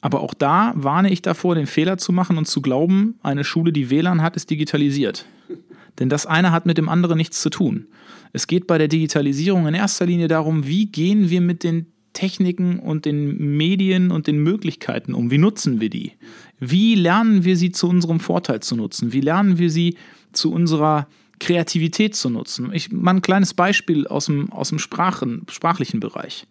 Aber 0.01 0.21
auch 0.21 0.33
da 0.33 0.73
warne 0.75 1.11
ich 1.11 1.21
davor, 1.21 1.53
den 1.53 1.67
Fehler 1.67 1.97
zu 1.97 2.11
machen 2.11 2.37
und 2.37 2.47
zu 2.47 2.61
glauben, 2.61 3.15
eine 3.21 3.43
Schule, 3.43 3.71
die 3.71 3.91
WLAN 3.91 4.21
hat, 4.21 4.35
ist 4.35 4.49
digitalisiert. 4.49 5.25
Denn 5.99 6.09
das 6.09 6.25
eine 6.25 6.51
hat 6.51 6.65
mit 6.65 6.77
dem 6.77 6.89
anderen 6.89 7.17
nichts 7.17 7.41
zu 7.41 7.51
tun. 7.51 7.85
Es 8.33 8.47
geht 8.47 8.65
bei 8.65 8.77
der 8.77 8.87
Digitalisierung 8.87 9.67
in 9.67 9.75
erster 9.75 10.05
Linie 10.07 10.27
darum, 10.27 10.65
wie 10.65 10.87
gehen 10.87 11.29
wir 11.29 11.41
mit 11.41 11.63
den 11.63 11.87
Techniken 12.13 12.79
und 12.79 13.05
den 13.05 13.57
Medien 13.57 14.11
und 14.11 14.27
den 14.27 14.41
Möglichkeiten 14.41 15.13
um? 15.13 15.31
Wie 15.31 15.37
nutzen 15.37 15.79
wir 15.79 15.89
die? 15.89 16.13
Wie 16.59 16.95
lernen 16.95 17.43
wir 17.43 17.55
sie 17.55 17.71
zu 17.71 17.87
unserem 17.87 18.19
Vorteil 18.19 18.61
zu 18.61 18.75
nutzen? 18.75 19.13
Wie 19.13 19.21
lernen 19.21 19.57
wir 19.57 19.69
sie 19.69 19.97
zu 20.31 20.51
unserer 20.51 21.07
Kreativität 21.39 22.15
zu 22.15 22.29
nutzen? 22.29 22.71
Ich 22.73 22.91
mal 22.91 23.15
ein 23.15 23.21
kleines 23.21 23.53
Beispiel 23.53 24.07
aus 24.07 24.25
dem, 24.25 24.51
aus 24.51 24.69
dem 24.69 24.79
Sprachen, 24.79 25.45
sprachlichen 25.49 25.99
Bereich 25.99 26.47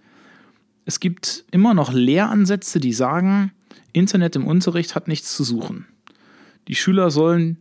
es 0.90 0.98
gibt 0.98 1.44
immer 1.52 1.72
noch 1.72 1.92
Lehransätze, 1.92 2.80
die 2.80 2.92
sagen, 2.92 3.52
Internet 3.92 4.34
im 4.34 4.44
Unterricht 4.44 4.96
hat 4.96 5.06
nichts 5.06 5.36
zu 5.36 5.44
suchen. 5.44 5.86
Die 6.66 6.74
Schüler 6.74 7.12
sollen 7.12 7.58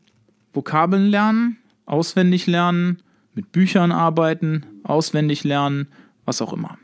Vokabeln 0.51 1.05
lernen, 1.05 1.57
auswendig 1.85 2.47
lernen, 2.47 3.03
mit 3.35 3.51
Büchern 3.51 3.91
arbeiten, 3.91 4.65
auswendig 4.81 5.43
lernen, 5.43 5.89
was 6.25 6.41
auch 6.41 6.53
immer. 6.53 6.79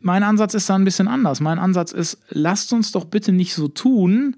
mein 0.00 0.22
Ansatz 0.22 0.54
ist 0.54 0.70
da 0.70 0.74
ein 0.74 0.84
bisschen 0.84 1.06
anders. 1.06 1.40
Mein 1.40 1.58
Ansatz 1.58 1.92
ist, 1.92 2.16
lasst 2.30 2.72
uns 2.72 2.92
doch 2.92 3.04
bitte 3.04 3.30
nicht 3.30 3.52
so 3.52 3.68
tun, 3.68 4.36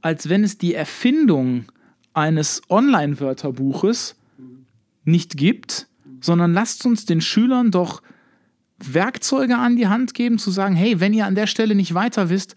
als 0.00 0.30
wenn 0.30 0.44
es 0.44 0.56
die 0.56 0.72
Erfindung 0.72 1.66
eines 2.14 2.62
Online-Wörterbuches 2.70 4.16
nicht 5.04 5.36
gibt, 5.36 5.88
sondern 6.22 6.54
lasst 6.54 6.86
uns 6.86 7.04
den 7.04 7.20
Schülern 7.20 7.70
doch 7.70 8.00
Werkzeuge 8.78 9.56
an 9.56 9.76
die 9.76 9.88
Hand 9.88 10.14
geben, 10.14 10.38
zu 10.38 10.50
sagen, 10.50 10.74
hey, 10.74 11.00
wenn 11.00 11.14
ihr 11.14 11.26
an 11.26 11.34
der 11.34 11.46
Stelle 11.46 11.74
nicht 11.74 11.94
weiter 11.94 12.28
wisst, 12.28 12.56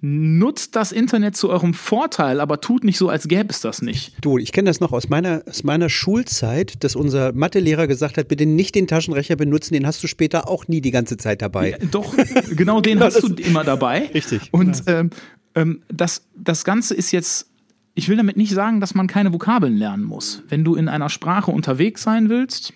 nutzt 0.00 0.76
das 0.76 0.92
Internet 0.92 1.36
zu 1.36 1.48
eurem 1.48 1.74
Vorteil, 1.74 2.40
aber 2.40 2.60
tut 2.60 2.84
nicht 2.84 2.98
so, 2.98 3.08
als 3.08 3.28
gäbe 3.28 3.48
es 3.48 3.60
das 3.60 3.82
nicht. 3.82 4.12
Du, 4.20 4.38
ich 4.38 4.52
kenne 4.52 4.68
das 4.68 4.78
noch 4.80 4.92
aus 4.92 5.08
meiner, 5.08 5.42
aus 5.48 5.64
meiner 5.64 5.88
Schulzeit, 5.88 6.84
dass 6.84 6.94
unser 6.94 7.32
Mathelehrer 7.32 7.86
gesagt 7.86 8.18
hat, 8.18 8.28
bitte 8.28 8.46
nicht 8.46 8.74
den 8.74 8.86
Taschenrechner 8.86 9.36
benutzen, 9.36 9.72
den 9.72 9.86
hast 9.86 10.02
du 10.02 10.06
später 10.06 10.48
auch 10.48 10.68
nie 10.68 10.80
die 10.80 10.90
ganze 10.90 11.16
Zeit 11.16 11.40
dabei. 11.40 11.70
Ja, 11.70 11.78
doch, 11.90 12.14
genau 12.54 12.80
den 12.80 13.00
hast 13.02 13.22
du 13.22 13.34
immer 13.34 13.64
dabei. 13.64 14.10
Richtig. 14.12 14.48
Und 14.52 14.82
ähm, 14.86 15.10
ähm, 15.54 15.82
das, 15.88 16.26
das 16.36 16.64
Ganze 16.64 16.94
ist 16.94 17.10
jetzt 17.12 17.48
ich 17.98 18.10
will 18.10 18.18
damit 18.18 18.36
nicht 18.36 18.52
sagen, 18.52 18.80
dass 18.80 18.94
man 18.94 19.06
keine 19.06 19.32
Vokabeln 19.32 19.74
lernen 19.74 20.04
muss. 20.04 20.42
Wenn 20.50 20.64
du 20.64 20.74
in 20.74 20.86
einer 20.86 21.08
Sprache 21.08 21.50
unterwegs 21.50 22.02
sein 22.02 22.28
willst, 22.28 22.74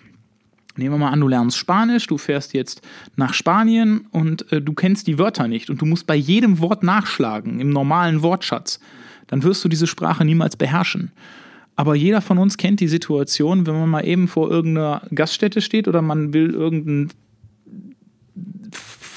Nehmen 0.77 0.95
wir 0.95 0.99
mal 0.99 1.09
an, 1.09 1.19
du 1.19 1.27
lernst 1.27 1.57
Spanisch, 1.57 2.07
du 2.07 2.17
fährst 2.17 2.53
jetzt 2.53 2.81
nach 3.15 3.33
Spanien 3.33 4.07
und 4.11 4.51
äh, 4.51 4.61
du 4.61 4.73
kennst 4.73 5.07
die 5.07 5.17
Wörter 5.17 5.47
nicht 5.47 5.69
und 5.69 5.81
du 5.81 5.85
musst 5.85 6.07
bei 6.07 6.15
jedem 6.15 6.59
Wort 6.59 6.83
nachschlagen 6.83 7.59
im 7.59 7.69
normalen 7.69 8.21
Wortschatz. 8.21 8.79
Dann 9.27 9.43
wirst 9.43 9.63
du 9.63 9.69
diese 9.69 9.87
Sprache 9.87 10.25
niemals 10.25 10.55
beherrschen. 10.55 11.11
Aber 11.75 11.95
jeder 11.95 12.21
von 12.21 12.37
uns 12.37 12.57
kennt 12.57 12.79
die 12.79 12.87
Situation, 12.87 13.65
wenn 13.65 13.79
man 13.79 13.89
mal 13.89 14.05
eben 14.05 14.27
vor 14.27 14.49
irgendeiner 14.49 15.01
Gaststätte 15.13 15.61
steht 15.61 15.87
oder 15.87 16.01
man 16.01 16.33
will 16.33 16.51
irgendeinen 16.51 17.11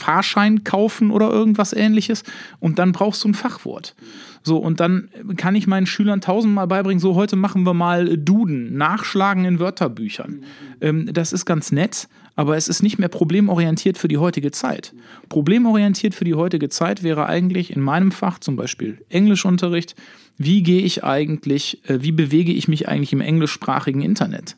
Fahrschein 0.04 0.64
kaufen 0.64 1.10
oder 1.10 1.30
irgendwas 1.30 1.72
ähnliches 1.72 2.24
und 2.60 2.78
dann 2.78 2.92
brauchst 2.92 3.24
du 3.24 3.28
ein 3.28 3.34
Fachwort. 3.34 3.94
So, 4.46 4.58
und 4.58 4.78
dann 4.78 5.08
kann 5.38 5.54
ich 5.54 5.66
meinen 5.66 5.86
Schülern 5.86 6.20
tausendmal 6.20 6.66
beibringen, 6.66 7.00
so 7.00 7.14
heute 7.14 7.34
machen 7.34 7.64
wir 7.64 7.72
mal 7.72 8.18
Duden, 8.18 8.76
Nachschlagen 8.76 9.46
in 9.46 9.58
Wörterbüchern. 9.58 10.44
Ähm, 10.82 11.10
das 11.14 11.32
ist 11.32 11.46
ganz 11.46 11.72
nett, 11.72 12.08
aber 12.36 12.54
es 12.58 12.68
ist 12.68 12.82
nicht 12.82 12.98
mehr 12.98 13.08
problemorientiert 13.08 13.96
für 13.96 14.06
die 14.06 14.18
heutige 14.18 14.50
Zeit. 14.50 14.92
Problemorientiert 15.30 16.14
für 16.14 16.24
die 16.24 16.34
heutige 16.34 16.68
Zeit 16.68 17.02
wäre 17.02 17.24
eigentlich 17.24 17.74
in 17.74 17.80
meinem 17.80 18.12
Fach 18.12 18.38
zum 18.38 18.54
Beispiel 18.54 18.98
Englischunterricht. 19.08 19.96
Wie 20.36 20.62
gehe 20.62 20.82
ich 20.82 21.02
eigentlich, 21.02 21.80
äh, 21.88 22.02
wie 22.02 22.12
bewege 22.12 22.52
ich 22.52 22.68
mich 22.68 22.86
eigentlich 22.86 23.14
im 23.14 23.22
englischsprachigen 23.22 24.02
Internet? 24.02 24.56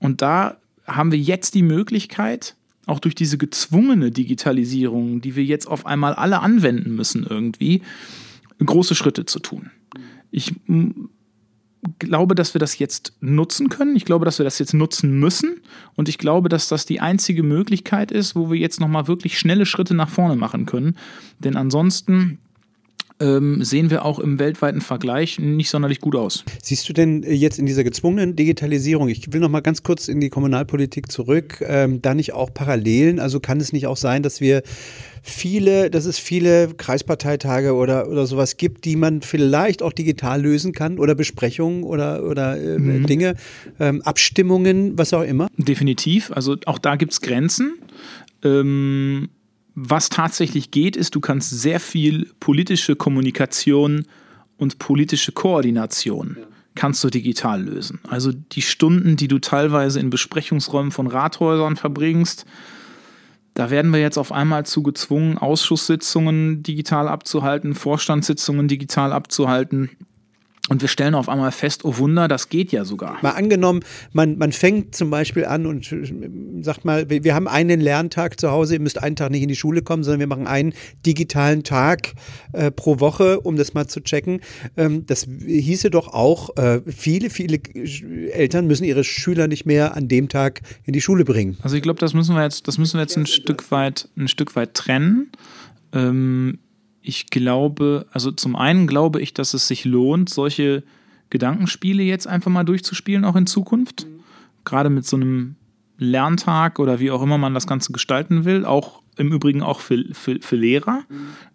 Und 0.00 0.20
da 0.20 0.56
haben 0.84 1.12
wir 1.12 1.18
jetzt 1.18 1.54
die 1.54 1.62
Möglichkeit, 1.62 2.55
auch 2.86 3.00
durch 3.00 3.14
diese 3.14 3.36
gezwungene 3.36 4.10
Digitalisierung, 4.10 5.20
die 5.20 5.36
wir 5.36 5.44
jetzt 5.44 5.66
auf 5.66 5.86
einmal 5.86 6.14
alle 6.14 6.40
anwenden 6.40 6.94
müssen 6.94 7.26
irgendwie, 7.28 7.82
große 8.64 8.94
Schritte 8.94 9.26
zu 9.26 9.40
tun. 9.40 9.70
Ich 10.30 10.54
glaube, 11.98 12.34
dass 12.34 12.54
wir 12.54 12.58
das 12.58 12.78
jetzt 12.78 13.12
nutzen 13.20 13.68
können. 13.68 13.96
Ich 13.96 14.04
glaube, 14.04 14.24
dass 14.24 14.38
wir 14.38 14.44
das 14.44 14.58
jetzt 14.58 14.74
nutzen 14.74 15.18
müssen. 15.18 15.60
Und 15.94 16.08
ich 16.08 16.18
glaube, 16.18 16.48
dass 16.48 16.68
das 16.68 16.86
die 16.86 17.00
einzige 17.00 17.42
Möglichkeit 17.42 18.10
ist, 18.10 18.34
wo 18.34 18.50
wir 18.50 18.58
jetzt 18.58 18.80
nochmal 18.80 19.08
wirklich 19.08 19.38
schnelle 19.38 19.66
Schritte 19.66 19.94
nach 19.94 20.08
vorne 20.08 20.36
machen 20.36 20.66
können. 20.66 20.96
Denn 21.38 21.56
ansonsten 21.56 22.38
ähm, 23.18 23.64
sehen 23.64 23.90
wir 23.90 24.04
auch 24.04 24.18
im 24.18 24.38
weltweiten 24.38 24.80
Vergleich 24.80 25.38
nicht 25.38 25.70
sonderlich 25.70 26.00
gut 26.00 26.16
aus. 26.16 26.44
Siehst 26.62 26.88
du 26.88 26.92
denn 26.92 27.22
äh, 27.22 27.32
jetzt 27.32 27.58
in 27.58 27.66
dieser 27.66 27.84
gezwungenen 27.84 28.36
Digitalisierung, 28.36 29.08
ich 29.08 29.32
will 29.32 29.40
noch 29.40 29.48
mal 29.48 29.60
ganz 29.60 29.82
kurz 29.82 30.08
in 30.08 30.20
die 30.20 30.28
Kommunalpolitik 30.28 31.10
zurück, 31.10 31.64
ähm, 31.66 32.02
da 32.02 32.14
nicht 32.14 32.34
auch 32.34 32.52
Parallelen? 32.52 33.18
Also 33.18 33.40
kann 33.40 33.58
es 33.58 33.72
nicht 33.72 33.86
auch 33.86 33.96
sein, 33.96 34.22
dass 34.22 34.40
wir 34.40 34.62
viele, 35.22 35.90
dass 35.90 36.04
es 36.04 36.18
viele 36.18 36.74
Kreisparteitage 36.74 37.74
oder, 37.74 38.08
oder 38.08 38.26
sowas 38.26 38.58
gibt, 38.58 38.84
die 38.84 38.96
man 38.96 39.22
vielleicht 39.22 39.82
auch 39.82 39.92
digital 39.92 40.42
lösen 40.42 40.72
kann 40.72 40.98
oder 40.98 41.14
Besprechungen 41.14 41.84
oder, 41.84 42.22
oder 42.22 42.60
äh, 42.60 42.78
mhm. 42.78 43.06
Dinge, 43.06 43.34
ähm, 43.80 44.02
Abstimmungen, 44.02 44.98
was 44.98 45.14
auch 45.14 45.22
immer? 45.22 45.48
Definitiv. 45.56 46.30
Also 46.32 46.56
auch 46.66 46.78
da 46.78 46.96
gibt 46.96 47.12
es 47.12 47.20
Grenzen. 47.22 47.78
Ähm, 48.44 49.30
was 49.76 50.08
tatsächlich 50.08 50.70
geht, 50.70 50.96
ist, 50.96 51.14
du 51.14 51.20
kannst 51.20 51.50
sehr 51.50 51.80
viel 51.80 52.32
politische 52.40 52.96
Kommunikation 52.96 54.06
und 54.56 54.78
politische 54.78 55.32
Koordination 55.32 56.38
kannst 56.74 57.04
du 57.04 57.10
digital 57.10 57.62
lösen. 57.62 58.00
Also 58.08 58.32
die 58.32 58.62
Stunden, 58.62 59.16
die 59.16 59.28
du 59.28 59.38
teilweise 59.38 60.00
in 60.00 60.10
Besprechungsräumen 60.10 60.92
von 60.92 61.06
Rathäusern 61.06 61.76
verbringst, 61.76 62.46
da 63.52 63.70
werden 63.70 63.92
wir 63.92 64.00
jetzt 64.00 64.18
auf 64.18 64.32
einmal 64.32 64.64
zu 64.66 64.82
gezwungen, 64.82 65.36
Ausschusssitzungen 65.38 66.62
digital 66.62 67.08
abzuhalten, 67.08 67.74
Vorstandssitzungen 67.74 68.68
digital 68.68 69.12
abzuhalten. 69.12 69.90
Und 70.68 70.80
wir 70.80 70.88
stellen 70.88 71.14
auf 71.14 71.28
einmal 71.28 71.52
fest, 71.52 71.84
oh 71.84 71.98
Wunder, 71.98 72.26
das 72.26 72.48
geht 72.48 72.72
ja 72.72 72.84
sogar. 72.84 73.18
Mal 73.22 73.30
angenommen, 73.30 73.80
man, 74.12 74.36
man 74.36 74.50
fängt 74.50 74.96
zum 74.96 75.10
Beispiel 75.10 75.44
an 75.44 75.64
und 75.64 75.94
sagt 76.62 76.84
mal, 76.84 77.08
wir 77.08 77.34
haben 77.34 77.46
einen 77.46 77.80
Lerntag 77.80 78.40
zu 78.40 78.50
Hause, 78.50 78.74
ihr 78.74 78.80
müsst 78.80 79.00
einen 79.00 79.14
Tag 79.14 79.30
nicht 79.30 79.42
in 79.42 79.48
die 79.48 79.56
Schule 79.56 79.82
kommen, 79.82 80.02
sondern 80.02 80.20
wir 80.20 80.26
machen 80.26 80.48
einen 80.48 80.74
digitalen 81.04 81.62
Tag 81.62 82.14
äh, 82.52 82.72
pro 82.72 82.98
Woche, 82.98 83.40
um 83.40 83.56
das 83.56 83.74
mal 83.74 83.86
zu 83.86 84.00
checken. 84.00 84.40
Ähm, 84.76 85.06
das 85.06 85.28
hieße 85.46 85.90
doch 85.90 86.08
auch, 86.08 86.56
äh, 86.56 86.80
viele, 86.86 87.30
viele 87.30 87.60
Eltern 88.32 88.66
müssen 88.66 88.84
ihre 88.84 89.04
Schüler 89.04 89.46
nicht 89.46 89.66
mehr 89.66 89.96
an 89.96 90.08
dem 90.08 90.28
Tag 90.28 90.62
in 90.84 90.92
die 90.92 91.00
Schule 91.00 91.24
bringen. 91.24 91.58
Also 91.62 91.76
ich 91.76 91.82
glaube, 91.82 92.00
das 92.00 92.12
müssen 92.12 92.34
wir 92.34 92.42
jetzt, 92.42 92.66
das 92.66 92.78
müssen 92.78 92.94
wir 92.94 93.02
jetzt 93.02 93.16
ein 93.16 93.26
Stück 93.26 93.70
weit, 93.70 94.08
ein 94.16 94.26
Stück 94.26 94.56
weit 94.56 94.74
trennen. 94.74 95.30
Ähm, 95.92 96.58
ich 97.06 97.28
glaube, 97.28 98.06
also 98.10 98.32
zum 98.32 98.56
einen 98.56 98.88
glaube 98.88 99.20
ich, 99.20 99.32
dass 99.32 99.54
es 99.54 99.68
sich 99.68 99.84
lohnt, 99.84 100.28
solche 100.28 100.82
Gedankenspiele 101.30 102.02
jetzt 102.02 102.26
einfach 102.26 102.50
mal 102.50 102.64
durchzuspielen, 102.64 103.24
auch 103.24 103.36
in 103.36 103.46
Zukunft. 103.46 104.06
Mhm. 104.06 104.20
Gerade 104.64 104.90
mit 104.90 105.06
so 105.06 105.16
einem 105.16 105.54
Lerntag 105.98 106.80
oder 106.80 106.98
wie 106.98 107.12
auch 107.12 107.22
immer 107.22 107.38
man 107.38 107.54
das 107.54 107.68
Ganze 107.68 107.92
gestalten 107.92 108.44
will, 108.44 108.64
auch 108.64 109.02
im 109.16 109.32
Übrigen 109.32 109.62
auch 109.62 109.80
für, 109.80 110.04
für, 110.12 110.38
für 110.40 110.56
Lehrer, 110.56 111.04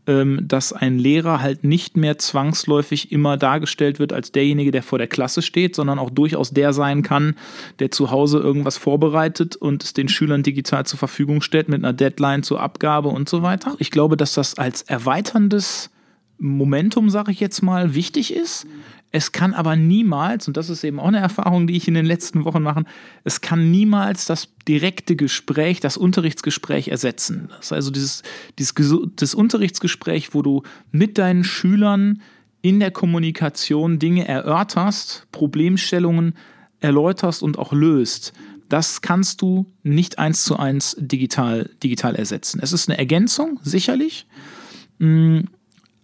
mhm. 0.05 0.47
dass 0.47 0.73
ein 0.73 0.97
Lehrer 0.97 1.41
halt 1.41 1.63
nicht 1.63 1.95
mehr 1.95 2.17
zwangsläufig 2.17 3.11
immer 3.11 3.37
dargestellt 3.37 3.99
wird 3.99 4.13
als 4.13 4.31
derjenige, 4.31 4.71
der 4.71 4.83
vor 4.83 4.97
der 4.97 5.07
Klasse 5.07 5.41
steht, 5.41 5.75
sondern 5.75 5.99
auch 5.99 6.09
durchaus 6.09 6.51
der 6.51 6.73
sein 6.73 7.03
kann, 7.03 7.35
der 7.79 7.91
zu 7.91 8.11
Hause 8.11 8.39
irgendwas 8.39 8.77
vorbereitet 8.77 9.55
und 9.55 9.83
es 9.83 9.93
den 9.93 10.09
Schülern 10.09 10.43
digital 10.43 10.85
zur 10.85 10.99
Verfügung 10.99 11.41
stellt 11.41 11.69
mit 11.69 11.83
einer 11.83 11.93
Deadline 11.93 12.43
zur 12.43 12.61
Abgabe 12.61 13.09
und 13.09 13.29
so 13.29 13.43
weiter. 13.43 13.75
Ich 13.77 13.91
glaube, 13.91 14.17
dass 14.17 14.33
das 14.33 14.57
als 14.57 14.81
erweiterndes 14.81 15.91
Momentum, 16.39 17.11
sage 17.11 17.31
ich 17.31 17.39
jetzt 17.39 17.61
mal, 17.61 17.93
wichtig 17.93 18.33
ist. 18.33 18.65
Es 19.13 19.33
kann 19.33 19.53
aber 19.53 19.75
niemals, 19.75 20.47
und 20.47 20.55
das 20.55 20.69
ist 20.69 20.83
eben 20.83 20.99
auch 20.99 21.07
eine 21.07 21.19
Erfahrung, 21.19 21.67
die 21.67 21.75
ich 21.75 21.87
in 21.87 21.93
den 21.93 22.05
letzten 22.05 22.45
Wochen 22.45 22.63
mache, 22.63 22.85
es 23.25 23.41
kann 23.41 23.69
niemals 23.69 24.25
das 24.25 24.47
direkte 24.67 25.17
Gespräch, 25.17 25.81
das 25.81 25.97
Unterrichtsgespräch 25.97 26.87
ersetzen. 26.87 27.49
Das 27.49 27.65
ist 27.67 27.73
also 27.73 27.91
dieses, 27.91 28.23
dieses 28.57 28.73
das 29.17 29.35
Unterrichtsgespräch, 29.35 30.33
wo 30.33 30.41
du 30.41 30.63
mit 30.91 31.17
deinen 31.17 31.43
Schülern 31.43 32.21
in 32.61 32.79
der 32.79 32.91
Kommunikation 32.91 33.99
Dinge 33.99 34.27
erörterst, 34.27 35.27
Problemstellungen 35.31 36.35
erläuterst 36.79 37.43
und 37.43 37.59
auch 37.59 37.73
löst. 37.73 38.33
Das 38.69 39.01
kannst 39.01 39.41
du 39.41 39.65
nicht 39.83 40.19
eins 40.19 40.45
zu 40.45 40.57
eins 40.57 40.95
digital, 40.97 41.69
digital 41.83 42.15
ersetzen. 42.15 42.61
Es 42.63 42.71
ist 42.71 42.87
eine 42.87 42.97
Ergänzung, 42.97 43.59
sicherlich. 43.63 44.25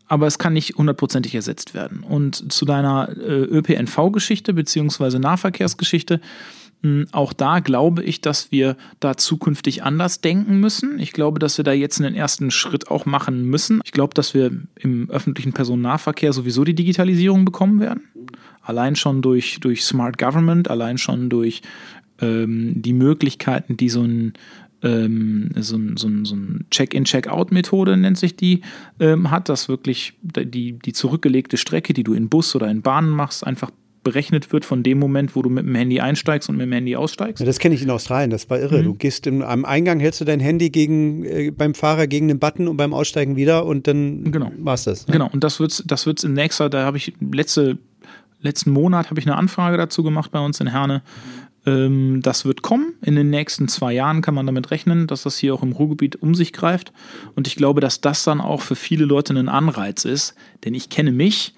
Aber 0.08 0.28
es 0.28 0.40
kann 0.40 0.54
nicht 0.54 0.76
hundertprozentig 0.76 1.36
ersetzt 1.36 1.74
werden. 1.74 2.04
Und 2.04 2.52
zu 2.52 2.66
deiner 2.66 3.10
äh, 3.10 3.44
ÖPNV-Geschichte 3.44 4.54
beziehungsweise 4.54 5.20
Nahverkehrsgeschichte, 5.20 6.22
hm, 6.84 7.08
auch 7.12 7.34
da 7.34 7.60
glaube 7.60 8.04
ich, 8.04 8.22
dass 8.22 8.52
wir 8.52 8.78
da 9.00 9.18
zukünftig 9.18 9.84
anders 9.84 10.22
denken 10.22 10.60
müssen. 10.60 11.00
Ich 11.00 11.12
glaube, 11.12 11.40
dass 11.40 11.58
wir 11.58 11.64
da 11.64 11.74
jetzt 11.74 12.00
einen 12.00 12.16
ersten 12.16 12.52
Schritt 12.52 12.90
auch 12.90 13.06
machen 13.06 13.46
müssen. 13.46 13.82
Ich 13.84 13.92
glaube, 13.92 14.14
dass 14.14 14.34
wir 14.34 14.52
im 14.80 15.10
öffentlichen 15.10 15.54
Personennahverkehr 15.54 16.34
sowieso 16.34 16.64
die 16.64 16.76
Digitalisierung 16.76 17.46
bekommen 17.46 17.80
werden. 17.80 18.04
Allein 18.62 18.96
schon 18.96 19.22
durch, 19.22 19.60
durch 19.60 19.84
Smart 19.84 20.18
Government, 20.18 20.70
allein 20.70 20.98
schon 20.98 21.30
durch 21.30 21.62
ähm, 22.22 22.74
die 22.76 22.94
Möglichkeiten, 22.94 23.78
die 23.78 23.90
so 23.90 24.04
ein 24.04 24.34
ähm, 24.84 25.50
so, 25.56 25.78
so, 25.96 26.10
so 26.24 26.36
ein 26.36 26.66
Check-in, 26.72 27.06
Check-out-Methode 27.06 27.98
nennt 27.98 28.18
sich 28.18 28.36
die, 28.36 28.62
ähm, 29.00 29.32
hat, 29.32 29.50
dass 29.50 29.70
wirklich 29.70 30.14
die, 30.22 30.74
die 30.74 30.94
zurückgelegte 30.94 31.58
Strecke, 31.58 31.94
die 31.94 32.04
du 32.04 32.14
in 32.14 32.30
Bus 32.30 32.56
oder 32.56 32.70
in 32.70 32.82
Bahnen 32.82 33.10
machst, 33.10 33.46
einfach 33.46 33.72
berechnet 34.08 34.54
wird 34.54 34.64
von 34.64 34.84
dem 34.84 35.00
Moment, 35.00 35.36
wo 35.36 35.42
du 35.42 35.50
mit 35.50 35.66
dem 35.66 35.76
Handy 35.76 36.00
einsteigst 36.00 36.48
und 36.48 36.56
mit 36.56 36.66
dem 36.66 36.72
Handy 36.72 36.96
aussteigst. 36.96 37.42
Ja, 37.42 37.46
das 37.46 37.60
kenne 37.60 37.76
ich 37.76 37.82
in 37.82 37.90
Australien, 37.90 38.30
das 38.30 38.50
war 38.50 38.58
irre. 38.58 38.80
Mhm. 38.80 38.84
Du 38.86 38.94
gehst 38.94 39.28
im, 39.28 39.42
am 39.42 39.66
Eingang, 39.66 40.00
hältst 40.00 40.22
du 40.22 40.26
dein 40.26 40.40
Handy 40.40 40.70
gegen, 40.70 41.26
äh, 41.26 41.52
beim 41.52 41.74
Fahrer 41.74 42.08
gegen 42.08 42.30
den 42.30 42.40
Button 42.40 42.70
und 42.70 42.78
beim 42.78 42.94
Aussteigen 42.94 43.36
wieder 43.36 43.66
und 43.66 43.86
dann 43.86 44.32
genau. 44.32 44.52
war's 44.60 44.86
das. 44.86 45.08
Ne? 45.08 45.12
Genau, 45.12 45.30
und 45.34 45.44
das 45.44 45.60
wird 45.60 45.84
das 45.92 46.06
wird's 46.06 46.24
in 46.24 46.34
nächster, 46.34 46.70
da 46.70 46.86
habe 46.86 46.96
ich 46.96 47.14
letzte, 47.20 47.80
letzten 48.40 48.72
Monat 48.72 49.10
habe 49.10 49.20
ich 49.20 49.26
eine 49.26 49.36
Anfrage 49.36 49.76
dazu 49.76 50.04
gemacht 50.04 50.32
bei 50.32 50.40
uns 50.40 50.62
in 50.62 50.68
Herne. 50.68 51.02
Ähm, 51.68 52.22
das 52.24 52.46
wird 52.46 52.64
kommen. 52.64 52.94
In 53.04 53.16
den 53.16 53.30
nächsten 53.30 53.68
zwei 53.68 53.94
Jahren 53.94 54.22
kann 54.22 54.34
man 54.34 54.46
damit 54.48 54.72
rechnen, 54.72 55.06
dass 55.06 55.24
das 55.24 55.38
hier 55.38 55.54
auch 55.54 55.62
im 55.62 55.74
Ruhrgebiet 55.74 56.16
um 56.16 56.34
sich 56.34 56.54
greift. 56.54 56.94
Und 57.36 57.46
ich 57.46 57.58
glaube, 57.58 57.82
dass 57.82 58.02
das 58.02 58.24
dann 58.24 58.42
auch 58.42 58.62
für 58.62 58.76
viele 58.76 59.06
Leute 59.06 59.34
ein 59.34 59.50
Anreiz 59.50 60.06
ist. 60.06 60.34
Denn 60.64 60.74
ich 60.74 60.90
kenne 60.90 61.12
mich. 61.12 61.54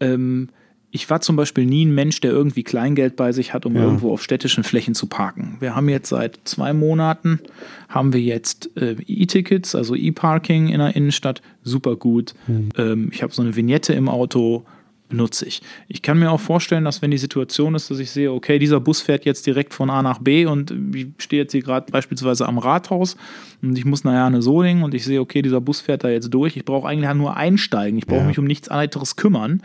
Ähm, 0.00 0.48
ich 0.94 1.08
war 1.08 1.22
zum 1.22 1.36
Beispiel 1.36 1.64
nie 1.64 1.86
ein 1.86 1.94
Mensch, 1.94 2.20
der 2.20 2.32
irgendwie 2.32 2.64
Kleingeld 2.64 3.16
bei 3.16 3.32
sich 3.32 3.54
hat, 3.54 3.64
um 3.64 3.74
ja. 3.74 3.82
irgendwo 3.82 4.12
auf 4.12 4.22
städtischen 4.22 4.62
Flächen 4.62 4.94
zu 4.94 5.06
parken. 5.06 5.56
Wir 5.60 5.74
haben 5.74 5.88
jetzt 5.88 6.10
seit 6.10 6.40
zwei 6.44 6.74
Monaten 6.74 7.40
haben 7.88 8.12
wir 8.12 8.20
jetzt 8.20 8.76
äh, 8.76 8.96
E-Tickets, 9.06 9.74
also 9.74 9.94
E-Parking 9.94 10.68
in 10.68 10.80
der 10.80 10.94
Innenstadt, 10.94 11.40
super 11.62 11.96
gut. 11.96 12.34
Mhm. 12.46 12.68
Ähm, 12.76 13.10
ich 13.10 13.22
habe 13.22 13.32
so 13.32 13.40
eine 13.40 13.56
Vignette 13.56 13.94
im 13.94 14.10
Auto, 14.10 14.66
nutze 15.12 15.46
ich. 15.46 15.62
Ich 15.88 16.02
kann 16.02 16.18
mir 16.18 16.30
auch 16.30 16.40
vorstellen, 16.40 16.84
dass 16.84 17.02
wenn 17.02 17.10
die 17.10 17.18
Situation 17.18 17.74
ist, 17.74 17.90
dass 17.90 17.98
ich 17.98 18.10
sehe, 18.10 18.32
okay, 18.32 18.58
dieser 18.58 18.80
Bus 18.80 19.00
fährt 19.00 19.24
jetzt 19.24 19.46
direkt 19.46 19.74
von 19.74 19.90
A 19.90 20.02
nach 20.02 20.18
B 20.18 20.46
und 20.46 20.74
ich 20.94 21.08
stehe 21.18 21.42
jetzt 21.42 21.52
hier 21.52 21.62
gerade 21.62 21.90
beispielsweise 21.90 22.46
am 22.46 22.58
Rathaus 22.58 23.16
und 23.62 23.76
ich 23.76 23.84
muss 23.84 24.04
nachher 24.04 24.26
eine 24.26 24.42
Solingen 24.42 24.82
und 24.82 24.94
ich 24.94 25.04
sehe, 25.04 25.20
okay, 25.20 25.42
dieser 25.42 25.60
Bus 25.60 25.80
fährt 25.80 26.04
da 26.04 26.08
jetzt 26.08 26.30
durch. 26.30 26.56
Ich 26.56 26.64
brauche 26.64 26.88
eigentlich 26.88 27.12
nur 27.14 27.36
einsteigen. 27.36 27.98
Ich 27.98 28.06
brauche 28.06 28.20
ja. 28.20 28.26
mich 28.26 28.38
um 28.38 28.44
nichts 28.44 28.70
weiteres 28.70 29.16
kümmern. 29.16 29.62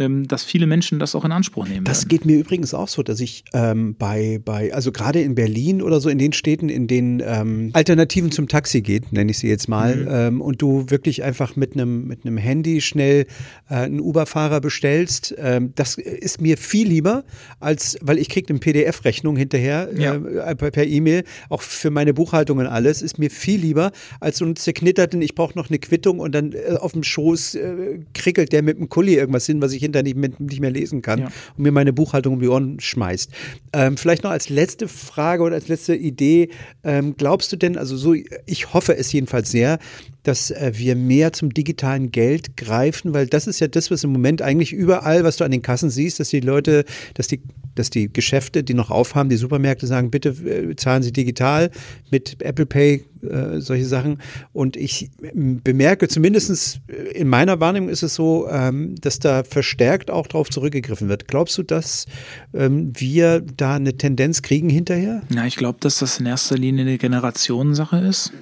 Ähm, 0.00 0.26
dass 0.26 0.42
viele 0.42 0.66
Menschen 0.66 0.98
das 0.98 1.14
auch 1.14 1.24
in 1.24 1.30
Anspruch 1.30 1.68
nehmen. 1.68 1.84
Das 1.84 2.00
werden. 2.00 2.08
geht 2.08 2.24
mir 2.24 2.36
übrigens 2.36 2.74
auch 2.74 2.88
so, 2.88 3.04
dass 3.04 3.20
ich 3.20 3.44
ähm, 3.52 3.94
bei, 3.96 4.40
bei, 4.44 4.74
also 4.74 4.90
gerade 4.90 5.20
in 5.20 5.36
Berlin 5.36 5.80
oder 5.80 6.00
so 6.00 6.08
in 6.08 6.18
den 6.18 6.32
Städten, 6.32 6.68
in 6.68 6.88
denen 6.88 7.22
ähm, 7.24 7.70
Alternativen 7.74 8.32
zum 8.32 8.48
Taxi 8.48 8.80
geht, 8.80 9.12
nenne 9.12 9.30
ich 9.30 9.38
sie 9.38 9.48
jetzt 9.48 9.68
mal, 9.68 9.94
mhm. 9.94 10.08
ähm, 10.10 10.40
und 10.40 10.60
du 10.60 10.90
wirklich 10.90 11.22
einfach 11.22 11.54
mit 11.54 11.74
einem 11.74 12.08
mit 12.08 12.26
einem 12.26 12.38
Handy 12.38 12.80
schnell 12.80 13.26
äh, 13.70 13.74
einen 13.74 14.00
Uber-Fahrer 14.00 14.60
bestellst, 14.60 15.32
ähm, 15.38 15.72
das 15.76 15.96
ist 15.96 16.40
mir 16.40 16.56
viel 16.56 16.88
lieber, 16.88 17.24
als, 17.60 17.96
weil 18.02 18.18
ich 18.18 18.28
kriege 18.28 18.48
eine 18.48 18.58
PDF-Rechnung 18.58 19.36
hinterher 19.36 19.90
ja. 19.96 20.14
äh, 20.16 20.56
per 20.56 20.84
E-Mail, 20.84 21.22
auch 21.50 21.62
für 21.62 21.90
meine 21.90 22.14
Buchhaltung 22.14 22.58
und 22.58 22.66
alles, 22.66 23.00
ist 23.00 23.20
mir 23.20 23.30
viel 23.30 23.60
lieber, 23.60 23.92
als 24.18 24.38
so 24.38 24.44
einen 24.44 24.56
zerknitterten, 24.56 25.22
ich 25.22 25.36
brauche 25.36 25.56
noch 25.56 25.70
eine 25.70 25.78
Quittung 25.78 26.18
und 26.18 26.34
dann 26.34 26.52
äh, 26.52 26.74
auf 26.80 26.92
dem 26.92 27.04
Schoß 27.04 27.54
äh, 27.54 28.00
krickelt 28.12 28.52
der 28.52 28.62
mit 28.62 28.78
dem 28.78 28.88
Kuli 28.88 29.14
irgendwas 29.14 29.46
hin, 29.46 29.62
was 29.62 29.72
ich 29.72 29.83
hinterher 29.84 30.14
nicht, 30.14 30.40
nicht 30.40 30.60
mehr 30.60 30.70
lesen 30.70 31.02
kann 31.02 31.20
ja. 31.20 31.26
und 31.56 31.62
mir 31.62 31.72
meine 31.72 31.92
Buchhaltung 31.92 32.34
um 32.34 32.40
die 32.40 32.48
Ohren 32.48 32.80
schmeißt. 32.80 33.30
Ähm, 33.72 33.96
vielleicht 33.96 34.24
noch 34.24 34.30
als 34.30 34.48
letzte 34.48 34.88
Frage 34.88 35.42
oder 35.42 35.54
als 35.54 35.68
letzte 35.68 35.94
Idee, 35.94 36.50
ähm, 36.82 37.14
glaubst 37.16 37.52
du 37.52 37.56
denn, 37.56 37.78
also 37.78 37.96
so, 37.96 38.14
ich 38.46 38.74
hoffe 38.74 38.96
es 38.96 39.12
jedenfalls 39.12 39.50
sehr, 39.50 39.78
dass 40.24 40.50
äh, 40.50 40.72
wir 40.74 40.96
mehr 40.96 41.32
zum 41.32 41.54
digitalen 41.54 42.10
Geld 42.10 42.56
greifen, 42.56 43.14
weil 43.14 43.26
das 43.26 43.46
ist 43.46 43.60
ja 43.60 43.68
das, 43.68 43.90
was 43.90 44.02
im 44.04 44.10
Moment 44.10 44.42
eigentlich 44.42 44.72
überall, 44.72 45.22
was 45.22 45.36
du 45.36 45.44
an 45.44 45.50
den 45.50 45.62
Kassen 45.62 45.90
siehst, 45.90 46.18
dass 46.18 46.30
die 46.30 46.40
Leute, 46.40 46.84
dass 47.14 47.28
die, 47.28 47.40
dass 47.74 47.90
die 47.90 48.12
Geschäfte, 48.12 48.62
die 48.62 48.74
noch 48.74 48.90
aufhaben, 48.90 49.28
die 49.28 49.36
Supermärkte 49.36 49.86
sagen, 49.86 50.10
bitte 50.10 50.30
äh, 50.30 50.76
zahlen 50.76 51.02
Sie 51.02 51.12
digital 51.12 51.70
mit 52.10 52.40
Apple 52.42 52.66
Pay, 52.66 53.04
äh, 53.22 53.60
solche 53.60 53.86
Sachen. 53.86 54.18
Und 54.52 54.76
ich 54.76 55.10
bemerke, 55.32 56.08
zumindest 56.08 56.80
in 57.14 57.28
meiner 57.28 57.60
Wahrnehmung 57.60 57.88
ist 57.88 58.02
es 58.02 58.14
so, 58.14 58.48
ähm, 58.50 58.94
dass 59.00 59.18
da 59.18 59.44
verstärkt 59.44 60.10
auch 60.10 60.26
darauf 60.26 60.50
zurückgegriffen 60.50 61.08
wird. 61.08 61.28
Glaubst 61.28 61.56
du, 61.58 61.62
dass 61.62 62.06
ähm, 62.52 62.92
wir 62.94 63.40
da 63.40 63.76
eine 63.76 63.96
Tendenz 63.96 64.42
kriegen 64.42 64.68
hinterher? 64.68 65.22
Ja, 65.30 65.44
ich 65.46 65.56
glaube, 65.56 65.78
dass 65.80 65.98
das 65.98 66.20
in 66.20 66.26
erster 66.26 66.56
Linie 66.56 66.82
eine 66.82 66.98
Generationensache 66.98 67.98
ist. 67.98 68.32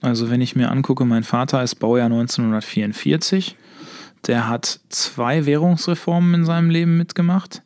Also 0.00 0.30
wenn 0.30 0.40
ich 0.40 0.56
mir 0.56 0.70
angucke, 0.70 1.04
mein 1.04 1.24
Vater 1.24 1.62
ist 1.62 1.76
Baujahr 1.76 2.06
1944. 2.06 3.56
Der 4.26 4.48
hat 4.48 4.80
zwei 4.90 5.46
Währungsreformen 5.46 6.34
in 6.34 6.44
seinem 6.44 6.70
Leben 6.70 6.96
mitgemacht. 6.98 7.62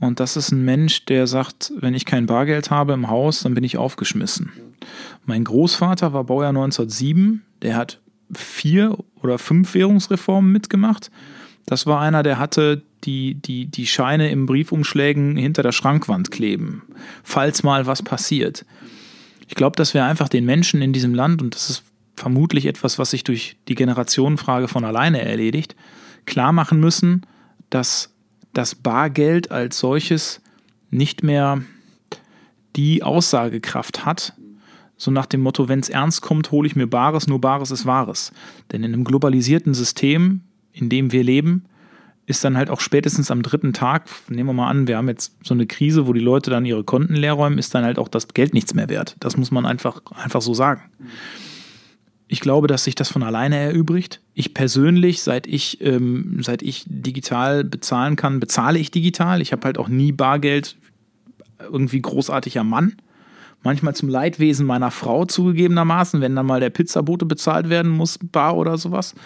Und 0.00 0.18
das 0.18 0.36
ist 0.36 0.50
ein 0.50 0.64
Mensch, 0.64 1.04
der 1.04 1.26
sagt, 1.26 1.72
wenn 1.76 1.94
ich 1.94 2.06
kein 2.06 2.26
Bargeld 2.26 2.70
habe 2.70 2.94
im 2.94 3.08
Haus, 3.08 3.40
dann 3.40 3.54
bin 3.54 3.64
ich 3.64 3.76
aufgeschmissen. 3.76 4.50
Mein 5.26 5.44
Großvater 5.44 6.12
war 6.12 6.24
Baujahr 6.24 6.50
1907. 6.50 7.42
Der 7.62 7.76
hat 7.76 8.00
vier 8.32 8.96
oder 9.22 9.38
fünf 9.38 9.74
Währungsreformen 9.74 10.50
mitgemacht. 10.50 11.10
Das 11.66 11.86
war 11.86 12.00
einer, 12.00 12.22
der 12.22 12.38
hatte 12.38 12.82
die, 13.04 13.34
die, 13.34 13.66
die 13.66 13.86
Scheine 13.86 14.30
im 14.30 14.46
Briefumschlägen 14.46 15.36
hinter 15.36 15.62
der 15.62 15.72
Schrankwand 15.72 16.30
kleben, 16.30 16.82
falls 17.22 17.62
mal 17.62 17.86
was 17.86 18.02
passiert. 18.02 18.64
Ich 19.48 19.54
glaube, 19.54 19.76
dass 19.76 19.94
wir 19.94 20.04
einfach 20.04 20.28
den 20.28 20.44
Menschen 20.44 20.80
in 20.82 20.92
diesem 20.92 21.14
Land, 21.14 21.42
und 21.42 21.54
das 21.54 21.70
ist 21.70 21.82
vermutlich 22.16 22.66
etwas, 22.66 22.98
was 22.98 23.10
sich 23.10 23.24
durch 23.24 23.56
die 23.68 23.74
Generationenfrage 23.74 24.68
von 24.68 24.84
alleine 24.84 25.22
erledigt, 25.22 25.74
klar 26.26 26.52
machen 26.52 26.80
müssen, 26.80 27.26
dass 27.70 28.14
das 28.52 28.74
Bargeld 28.74 29.50
als 29.50 29.78
solches 29.78 30.40
nicht 30.90 31.22
mehr 31.22 31.62
die 32.76 33.02
Aussagekraft 33.02 34.04
hat, 34.04 34.34
so 34.96 35.10
nach 35.10 35.26
dem 35.26 35.40
Motto, 35.40 35.68
wenn 35.68 35.80
es 35.80 35.88
ernst 35.88 36.20
kommt, 36.20 36.50
hole 36.50 36.66
ich 36.66 36.76
mir 36.76 36.86
Bares, 36.86 37.26
nur 37.26 37.40
Bares 37.40 37.70
ist 37.70 37.86
Wahres. 37.86 38.32
Denn 38.70 38.84
in 38.84 38.92
einem 38.92 39.04
globalisierten 39.04 39.72
System, 39.72 40.42
in 40.72 40.90
dem 40.90 41.10
wir 41.10 41.24
leben, 41.24 41.64
ist 42.26 42.44
dann 42.44 42.56
halt 42.56 42.68
auch 42.68 42.80
spätestens 42.80 43.30
am 43.30 43.42
dritten 43.42 43.72
Tag, 43.72 44.04
nehmen 44.28 44.50
wir 44.50 44.52
mal 44.52 44.68
an, 44.68 44.86
wir 44.86 44.98
haben 44.98 45.08
jetzt 45.08 45.34
so 45.42 45.54
eine 45.54 45.66
Krise, 45.66 46.06
wo 46.06 46.12
die 46.12 46.20
Leute 46.20 46.50
dann 46.50 46.66
ihre 46.66 46.84
Konten 46.84 47.14
leer 47.14 47.32
räumen, 47.32 47.58
ist 47.58 47.74
dann 47.74 47.84
halt 47.84 47.98
auch 47.98 48.08
das 48.08 48.28
Geld 48.28 48.52
nichts 48.52 48.74
mehr 48.74 48.90
wert. 48.90 49.16
Das 49.20 49.36
muss 49.38 49.50
man 49.50 49.64
einfach, 49.64 50.02
einfach 50.14 50.42
so 50.42 50.52
sagen. 50.52 50.82
Ich 52.32 52.38
glaube, 52.38 52.68
dass 52.68 52.84
sich 52.84 52.94
das 52.94 53.08
von 53.10 53.24
alleine 53.24 53.56
erübrigt. 53.56 54.20
Ich 54.34 54.54
persönlich, 54.54 55.20
seit 55.20 55.48
ich, 55.48 55.80
ähm, 55.80 56.38
seit 56.42 56.62
ich 56.62 56.84
digital 56.86 57.64
bezahlen 57.64 58.14
kann, 58.14 58.38
bezahle 58.38 58.78
ich 58.78 58.92
digital. 58.92 59.42
Ich 59.42 59.50
habe 59.50 59.64
halt 59.64 59.78
auch 59.78 59.88
nie 59.88 60.12
Bargeld 60.12 60.76
irgendwie 61.58 62.00
großartiger 62.00 62.62
Mann. 62.62 62.94
Manchmal 63.64 63.96
zum 63.96 64.08
Leidwesen 64.08 64.64
meiner 64.64 64.92
Frau 64.92 65.24
zugegebenermaßen, 65.24 66.20
wenn 66.20 66.36
dann 66.36 66.46
mal 66.46 66.60
der 66.60 66.70
Pizzabote 66.70 67.26
bezahlt 67.26 67.68
werden 67.68 67.90
muss, 67.90 68.16
bar 68.22 68.56
oder 68.56 68.78
sowas. 68.78 69.16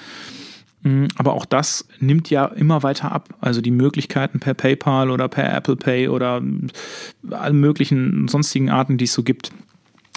Mm, 0.82 1.04
aber 1.16 1.34
auch 1.34 1.44
das 1.44 1.86
nimmt 2.00 2.30
ja 2.30 2.46
immer 2.46 2.82
weiter 2.82 3.12
ab. 3.12 3.28
Also 3.38 3.60
die 3.60 3.70
Möglichkeiten 3.70 4.40
per 4.40 4.54
PayPal 4.54 5.10
oder 5.10 5.28
per 5.28 5.54
Apple 5.54 5.76
Pay 5.76 6.08
oder 6.08 6.40
alle 7.28 7.52
möglichen 7.52 8.28
sonstigen 8.28 8.70
Arten, 8.70 8.96
die 8.96 9.04
es 9.04 9.12
so 9.12 9.22
gibt, 9.22 9.52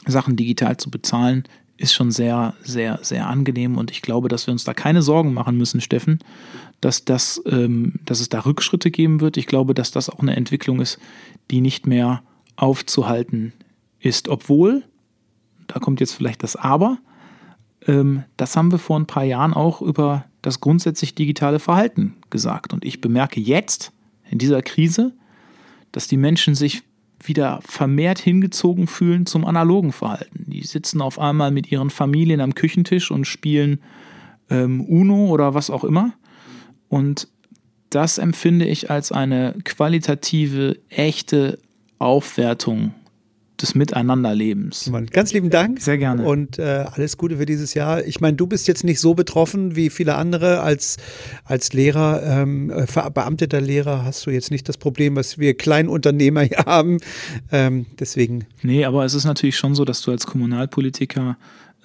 Sachen 0.05 0.37
digital 0.37 0.77
zu 0.77 0.89
bezahlen, 0.89 1.43
ist 1.77 1.93
schon 1.93 2.11
sehr, 2.11 2.53
sehr, 2.61 2.99
sehr 3.01 3.27
angenehm. 3.27 3.77
Und 3.77 3.91
ich 3.91 4.01
glaube, 4.01 4.29
dass 4.29 4.47
wir 4.47 4.51
uns 4.51 4.63
da 4.63 4.73
keine 4.73 5.01
Sorgen 5.01 5.33
machen 5.33 5.57
müssen, 5.57 5.79
Steffen, 5.81 6.19
dass, 6.81 7.05
das, 7.05 7.41
ähm, 7.45 7.93
dass 8.05 8.19
es 8.19 8.29
da 8.29 8.41
Rückschritte 8.41 8.91
geben 8.91 9.21
wird. 9.21 9.37
Ich 9.37 9.47
glaube, 9.47 9.73
dass 9.73 9.91
das 9.91 10.09
auch 10.09 10.19
eine 10.19 10.35
Entwicklung 10.35 10.81
ist, 10.81 10.99
die 11.51 11.61
nicht 11.61 11.87
mehr 11.87 12.23
aufzuhalten 12.55 13.53
ist. 13.99 14.27
Obwohl, 14.27 14.83
da 15.67 15.79
kommt 15.79 15.99
jetzt 15.99 16.13
vielleicht 16.13 16.43
das 16.43 16.55
Aber, 16.55 16.97
ähm, 17.85 18.23
das 18.37 18.55
haben 18.55 18.71
wir 18.71 18.79
vor 18.79 18.99
ein 18.99 19.07
paar 19.07 19.23
Jahren 19.23 19.53
auch 19.53 19.81
über 19.81 20.25
das 20.41 20.59
grundsätzlich 20.59 21.15
digitale 21.15 21.59
Verhalten 21.59 22.15
gesagt. 22.29 22.73
Und 22.73 22.85
ich 22.85 23.01
bemerke 23.01 23.39
jetzt 23.39 23.91
in 24.29 24.39
dieser 24.39 24.61
Krise, 24.61 25.13
dass 25.91 26.07
die 26.07 26.17
Menschen 26.17 26.55
sich 26.55 26.83
wieder 27.23 27.59
vermehrt 27.65 28.19
hingezogen 28.19 28.87
fühlen 28.87 29.25
zum 29.25 29.45
analogen 29.45 29.91
Verhalten. 29.91 30.45
Die 30.47 30.63
sitzen 30.63 31.01
auf 31.01 31.19
einmal 31.19 31.51
mit 31.51 31.71
ihren 31.71 31.89
Familien 31.89 32.41
am 32.41 32.55
Küchentisch 32.55 33.11
und 33.11 33.25
spielen 33.25 33.79
ähm, 34.49 34.81
Uno 34.81 35.27
oder 35.27 35.53
was 35.53 35.69
auch 35.69 35.83
immer. 35.83 36.13
Und 36.89 37.27
das 37.89 38.17
empfinde 38.17 38.65
ich 38.65 38.89
als 38.89 39.11
eine 39.11 39.55
qualitative, 39.63 40.77
echte 40.89 41.59
Aufwertung 41.99 42.93
des 43.61 43.75
Miteinanderlebens. 43.75 44.91
Ganz 45.11 45.33
lieben 45.33 45.49
Dank. 45.49 45.81
Sehr 45.81 45.97
gerne. 45.97 46.23
Und 46.23 46.59
äh, 46.59 46.85
alles 46.91 47.17
Gute 47.17 47.37
für 47.37 47.45
dieses 47.45 47.73
Jahr. 47.73 48.03
Ich 48.05 48.21
meine, 48.21 48.37
du 48.37 48.47
bist 48.47 48.67
jetzt 48.67 48.83
nicht 48.83 48.99
so 48.99 49.13
betroffen 49.13 49.75
wie 49.75 49.89
viele 49.89 50.15
andere 50.15 50.61
als, 50.61 50.97
als 51.43 51.73
Lehrer, 51.73 52.21
ähm, 52.23 52.71
verbeamteter 52.87 53.61
Lehrer 53.61 54.05
hast 54.05 54.25
du 54.25 54.31
jetzt 54.31 54.51
nicht 54.51 54.67
das 54.69 54.77
Problem, 54.77 55.15
was 55.15 55.37
wir 55.37 55.55
Kleinunternehmer 55.55 56.41
hier 56.41 56.57
haben. 56.65 56.99
Ähm, 57.51 57.85
deswegen. 57.99 58.45
Nee, 58.61 58.85
aber 58.85 59.05
es 59.05 59.13
ist 59.13 59.25
natürlich 59.25 59.57
schon 59.57 59.75
so, 59.75 59.85
dass 59.85 60.01
du 60.01 60.11
als 60.11 60.25
Kommunalpolitiker 60.25 61.37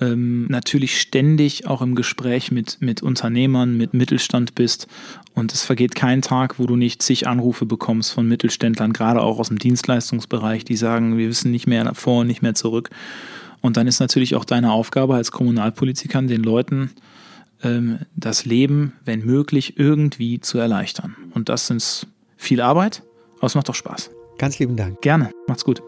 ähm, 0.03 0.47
natürlich 0.49 1.01
ständig 1.01 1.67
auch 1.67 1.81
im 1.81 1.95
Gespräch 1.95 2.51
mit, 2.51 2.79
mit 2.81 3.03
Unternehmern, 3.03 3.77
mit 3.77 3.95
Mittelstand 3.95 4.55
bist. 4.55 4.89
Und 5.35 5.53
es 5.53 5.63
vergeht 5.63 5.95
kein 5.95 6.23
Tag, 6.23 6.59
wo 6.59 6.67
du 6.67 6.77
nicht 6.77 7.03
zig 7.03 7.29
Anrufe 7.29 7.67
bekommst 7.67 8.13
von 8.13 8.27
Mittelständlern, 8.27 8.93
gerade 8.93 9.23
auch 9.23 9.39
aus 9.39 9.49
dem 9.49 9.59
Dienstleistungsbereich, 9.59 10.65
die 10.65 10.77
sagen, 10.77 11.17
wir 11.17 11.29
wissen 11.29 11.53
nicht 11.53 11.67
mehr 11.67 11.95
vor 11.95 12.25
nicht 12.25 12.43
mehr 12.43 12.55
zurück. 12.55 12.91
Und 13.61 13.77
dann 13.77 13.87
ist 13.87 14.01
natürlich 14.01 14.35
auch 14.35 14.45
deine 14.45 14.73
Aufgabe 14.73 15.15
als 15.15 15.31
Kommunalpolitiker, 15.31 16.21
den 16.23 16.43
Leuten 16.43 16.91
ähm, 17.63 18.01
das 18.17 18.45
Leben, 18.45 18.95
wenn 19.05 19.25
möglich, 19.25 19.79
irgendwie 19.79 20.41
zu 20.41 20.59
erleichtern. 20.59 21.15
Und 21.33 21.49
das 21.49 21.71
ist 21.71 22.09
viel 22.37 22.61
Arbeit, 22.61 23.03
aber 23.37 23.47
es 23.47 23.55
macht 23.55 23.69
doch 23.69 23.77
Spaß. 23.77 24.11
Ganz 24.39 24.59
lieben 24.59 24.77
Dank. 24.77 25.01
Gerne. 25.01 25.31
Macht's 25.47 25.65
gut. 25.65 25.81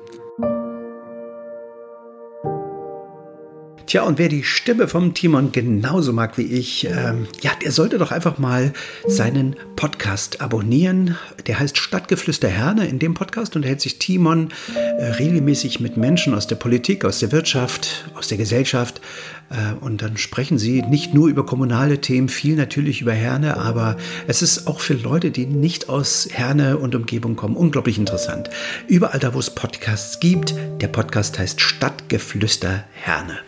Tja, 3.87 4.03
und 4.05 4.19
wer 4.19 4.29
die 4.29 4.45
Stimme 4.45 4.89
vom 4.89 5.13
Timon 5.13 5.53
genauso 5.53 6.13
mag 6.15 6.39
wie 6.39 6.43
ich, 6.43 6.87
ähm, 6.87 7.27
ja, 7.43 7.53
der 7.63 7.71
sollte 7.71 7.99
doch 7.99 8.13
einfach 8.13 8.39
mal 8.39 8.73
seinen 9.07 9.57
Podcast 9.77 10.41
abonnieren. 10.41 11.17
Der 11.47 11.59
heißt 11.59 11.77
Stadtgeflüster 11.77 12.49
Herne 12.49 12.87
in 12.87 12.99
dem 12.99 13.13
Podcast 13.13 13.57
und 13.57 13.63
hält 13.63 13.83
sich 13.83 13.99
Timon 13.99 14.49
äh, 14.75 15.05
regelmäßig 15.05 15.81
mit 15.81 15.99
Menschen 15.99 16.35
aus 16.35 16.47
der 16.47 16.57
Politik, 16.57 17.05
aus 17.05 17.19
der 17.19 17.31
Wirtschaft, 17.31 18.11
aus 18.15 18.29
der 18.29 18.39
Gesellschaft 18.39 19.03
äh, 19.51 19.75
und 19.81 20.01
dann 20.01 20.17
sprechen 20.17 20.59
sie 20.59 20.83
nicht 20.83 21.13
nur 21.13 21.29
über 21.29 21.45
kommunale 21.45 22.01
Themen, 22.01 22.29
viel 22.29 22.57
natürlich 22.57 23.03
über 23.03 23.13
Herne, 23.13 23.59
aber 23.59 23.97
es 24.27 24.41
ist 24.41 24.67
auch 24.67 24.81
für 24.81 24.95
Leute, 24.95 25.31
die 25.31 25.47
nicht 25.47 25.91
aus 25.91 26.29
Herne 26.33 26.79
und 26.79 26.95
Umgebung 26.95 27.37
kommen, 27.37 27.57
unglaublich 27.57 27.99
interessant. 27.99 28.49
Überall 28.89 29.21
da, 29.21 29.35
wo 29.35 29.39
es 29.39 29.51
Podcasts 29.51 30.21
gibt, 30.21 30.55
der 30.81 30.89
Podcast 30.89 31.39
heißt 31.39 31.61
Stadtgeflüster 31.61 32.85
Herne. 32.95 33.39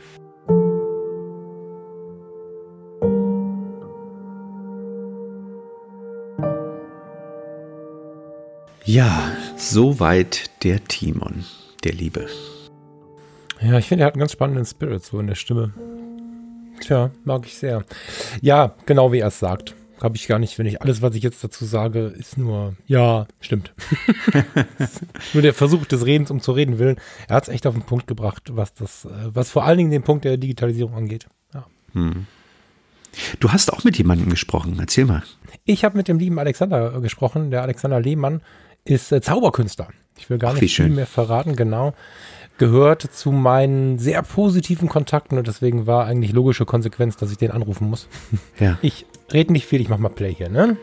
Ja, 8.88 9.32
soweit 9.56 10.62
der 10.62 10.84
Timon, 10.84 11.44
der 11.82 11.92
Liebe. 11.92 12.28
Ja, 13.60 13.78
ich 13.78 13.86
finde, 13.86 14.04
er 14.04 14.06
hat 14.06 14.14
einen 14.14 14.20
ganz 14.20 14.30
spannenden 14.30 14.64
Spirit 14.64 15.04
so 15.04 15.18
in 15.18 15.26
der 15.26 15.34
Stimme. 15.34 15.74
Tja, 16.80 17.10
mag 17.24 17.44
ich 17.46 17.58
sehr. 17.58 17.84
Ja, 18.40 18.76
genau 18.86 19.10
wie 19.10 19.18
er 19.18 19.26
es 19.26 19.40
sagt. 19.40 19.74
Habe 20.00 20.14
ich 20.14 20.28
gar 20.28 20.38
nicht, 20.38 20.56
wenn 20.60 20.66
ich 20.66 20.82
alles, 20.82 21.02
was 21.02 21.16
ich 21.16 21.24
jetzt 21.24 21.42
dazu 21.42 21.64
sage, 21.64 22.14
ist 22.16 22.38
nur, 22.38 22.76
ja, 22.86 23.26
stimmt. 23.40 23.74
nur 25.34 25.42
der 25.42 25.54
Versuch 25.54 25.84
des 25.86 26.06
Redens 26.06 26.30
um 26.30 26.40
zu 26.40 26.52
reden 26.52 26.78
willen. 26.78 26.96
Er 27.26 27.36
hat 27.36 27.42
es 27.42 27.48
echt 27.48 27.66
auf 27.66 27.74
den 27.74 27.82
Punkt 27.82 28.06
gebracht, 28.06 28.50
was 28.52 28.72
das, 28.72 29.08
was 29.10 29.50
vor 29.50 29.64
allen 29.64 29.78
Dingen 29.78 29.90
den 29.90 30.04
Punkt 30.04 30.24
der 30.24 30.36
Digitalisierung 30.36 30.94
angeht. 30.94 31.26
Ja. 31.52 31.66
Hm. 31.94 32.26
Du 33.40 33.50
hast 33.50 33.72
auch 33.72 33.82
mit 33.82 33.98
jemandem 33.98 34.28
gesprochen, 34.28 34.76
erzähl 34.78 35.06
mal. 35.06 35.24
Ich 35.64 35.84
habe 35.84 35.96
mit 35.96 36.06
dem 36.06 36.20
lieben 36.20 36.38
Alexander 36.38 37.00
gesprochen. 37.00 37.50
Der 37.50 37.62
Alexander 37.62 37.98
Lehmann 37.98 38.42
ist 38.86 39.12
äh, 39.12 39.20
Zauberkünstler. 39.20 39.88
Ich 40.18 40.30
will 40.30 40.38
gar 40.38 40.54
Ach, 40.56 40.60
nicht 40.60 40.74
viel 40.74 40.88
mehr 40.88 41.06
verraten, 41.06 41.56
genau 41.56 41.92
gehört 42.58 43.02
zu 43.02 43.32
meinen 43.32 43.98
sehr 43.98 44.22
positiven 44.22 44.88
Kontakten 44.88 45.38
und 45.38 45.46
deswegen 45.46 45.86
war 45.86 46.06
eigentlich 46.06 46.32
logische 46.32 46.64
Konsequenz, 46.64 47.16
dass 47.16 47.30
ich 47.30 47.38
den 47.38 47.50
anrufen 47.50 47.88
muss. 47.88 48.08
Ja. 48.58 48.78
Ich 48.80 49.04
rede 49.32 49.52
nicht 49.52 49.66
viel, 49.66 49.82
ich 49.82 49.90
mach 49.90 49.98
mal 49.98 50.08
Play 50.08 50.34
hier, 50.34 50.48
ne? 50.48 50.78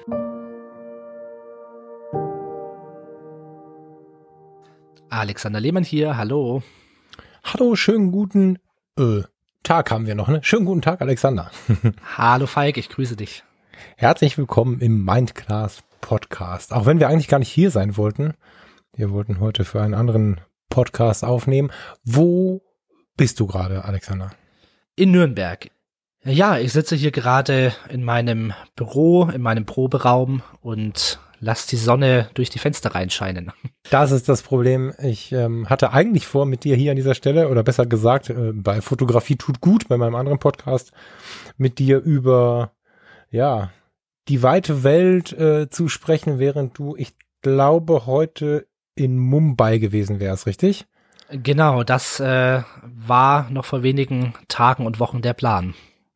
Alexander 5.09 5.59
Lehmann 5.59 5.83
hier, 5.83 6.17
hallo. 6.17 6.61
Hallo, 7.43 7.75
schönen 7.75 8.11
guten 8.11 8.59
äh, 8.99 9.21
Tag 9.63 9.89
haben 9.89 10.05
wir 10.05 10.13
noch, 10.13 10.27
ne? 10.27 10.39
Schönen 10.43 10.65
guten 10.65 10.83
Tag, 10.83 11.01
Alexander. 11.01 11.49
hallo 12.17 12.45
Falk, 12.45 12.77
ich 12.77 12.89
grüße 12.89 13.15
dich. 13.15 13.43
Herzlich 13.97 14.37
willkommen 14.37 14.79
im 14.81 15.03
Mindclass 15.03 15.83
Podcast. 16.03 16.73
Auch 16.73 16.85
wenn 16.85 16.99
wir 16.99 17.07
eigentlich 17.07 17.29
gar 17.29 17.39
nicht 17.39 17.49
hier 17.49 17.71
sein 17.71 17.97
wollten. 17.97 18.33
Wir 18.95 19.09
wollten 19.09 19.39
heute 19.39 19.63
für 19.63 19.81
einen 19.81 19.95
anderen 19.95 20.41
Podcast 20.69 21.23
aufnehmen. 21.23 21.71
Wo 22.03 22.61
bist 23.17 23.39
du 23.39 23.47
gerade, 23.47 23.85
Alexander? 23.85 24.31
In 24.95 25.11
Nürnberg. 25.11 25.71
Ja, 26.25 26.59
ich 26.59 26.73
sitze 26.73 26.95
hier 26.95 27.11
gerade 27.11 27.73
in 27.89 28.03
meinem 28.03 28.53
Büro, 28.75 29.29
in 29.29 29.41
meinem 29.41 29.65
Proberaum 29.65 30.43
und 30.61 31.19
lass 31.39 31.67
die 31.67 31.77
Sonne 31.77 32.29
durch 32.33 32.49
die 32.49 32.59
Fenster 32.59 32.93
reinscheinen. 32.93 33.51
Das 33.89 34.11
ist 34.11 34.29
das 34.29 34.41
Problem. 34.41 34.93
Ich 35.03 35.33
ähm, 35.33 35.69
hatte 35.69 35.91
eigentlich 35.91 36.25
vor, 36.25 36.45
mit 36.45 36.63
dir 36.63 36.77
hier 36.77 36.91
an 36.91 36.95
dieser 36.95 37.15
Stelle, 37.15 37.49
oder 37.49 37.63
besser 37.63 37.85
gesagt, 37.85 38.29
äh, 38.29 38.53
bei 38.53 38.79
Fotografie 38.79 39.35
tut 39.35 39.59
gut, 39.59 39.89
bei 39.89 39.97
meinem 39.97 40.15
anderen 40.15 40.39
Podcast, 40.39 40.93
mit 41.57 41.79
dir 41.79 41.99
über, 41.99 42.71
ja, 43.29 43.71
die 44.27 44.43
weite 44.43 44.83
Welt 44.83 45.33
äh, 45.33 45.69
zu 45.69 45.87
sprechen, 45.87 46.39
während 46.39 46.77
du, 46.77 46.95
ich 46.95 47.13
glaube, 47.41 48.05
heute 48.05 48.67
in 48.95 49.17
Mumbai 49.17 49.79
gewesen 49.79 50.19
wärst, 50.19 50.45
richtig? 50.45 50.85
Genau, 51.31 51.83
das 51.83 52.19
äh, 52.19 52.61
war 52.83 53.49
noch 53.49 53.65
vor 53.65 53.83
wenigen 53.83 54.33
Tagen 54.47 54.85
und 54.85 54.99
Wochen 54.99 55.21
der 55.21 55.33
Plan. 55.33 55.73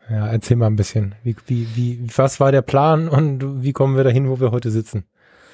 Ja, 0.10 0.28
erzähl 0.28 0.58
mal 0.58 0.68
ein 0.68 0.76
bisschen. 0.76 1.16
Wie, 1.24 1.36
wie, 1.48 1.68
wie, 1.76 2.08
was 2.16 2.40
war 2.40 2.52
der 2.52 2.62
Plan 2.62 3.10
und 3.10 3.64
wie 3.64 3.74
kommen 3.74 3.98
wir 3.98 4.04
dahin, 4.04 4.30
wo 4.30 4.40
wir 4.40 4.52
heute 4.52 4.72
sitzen? 4.72 5.06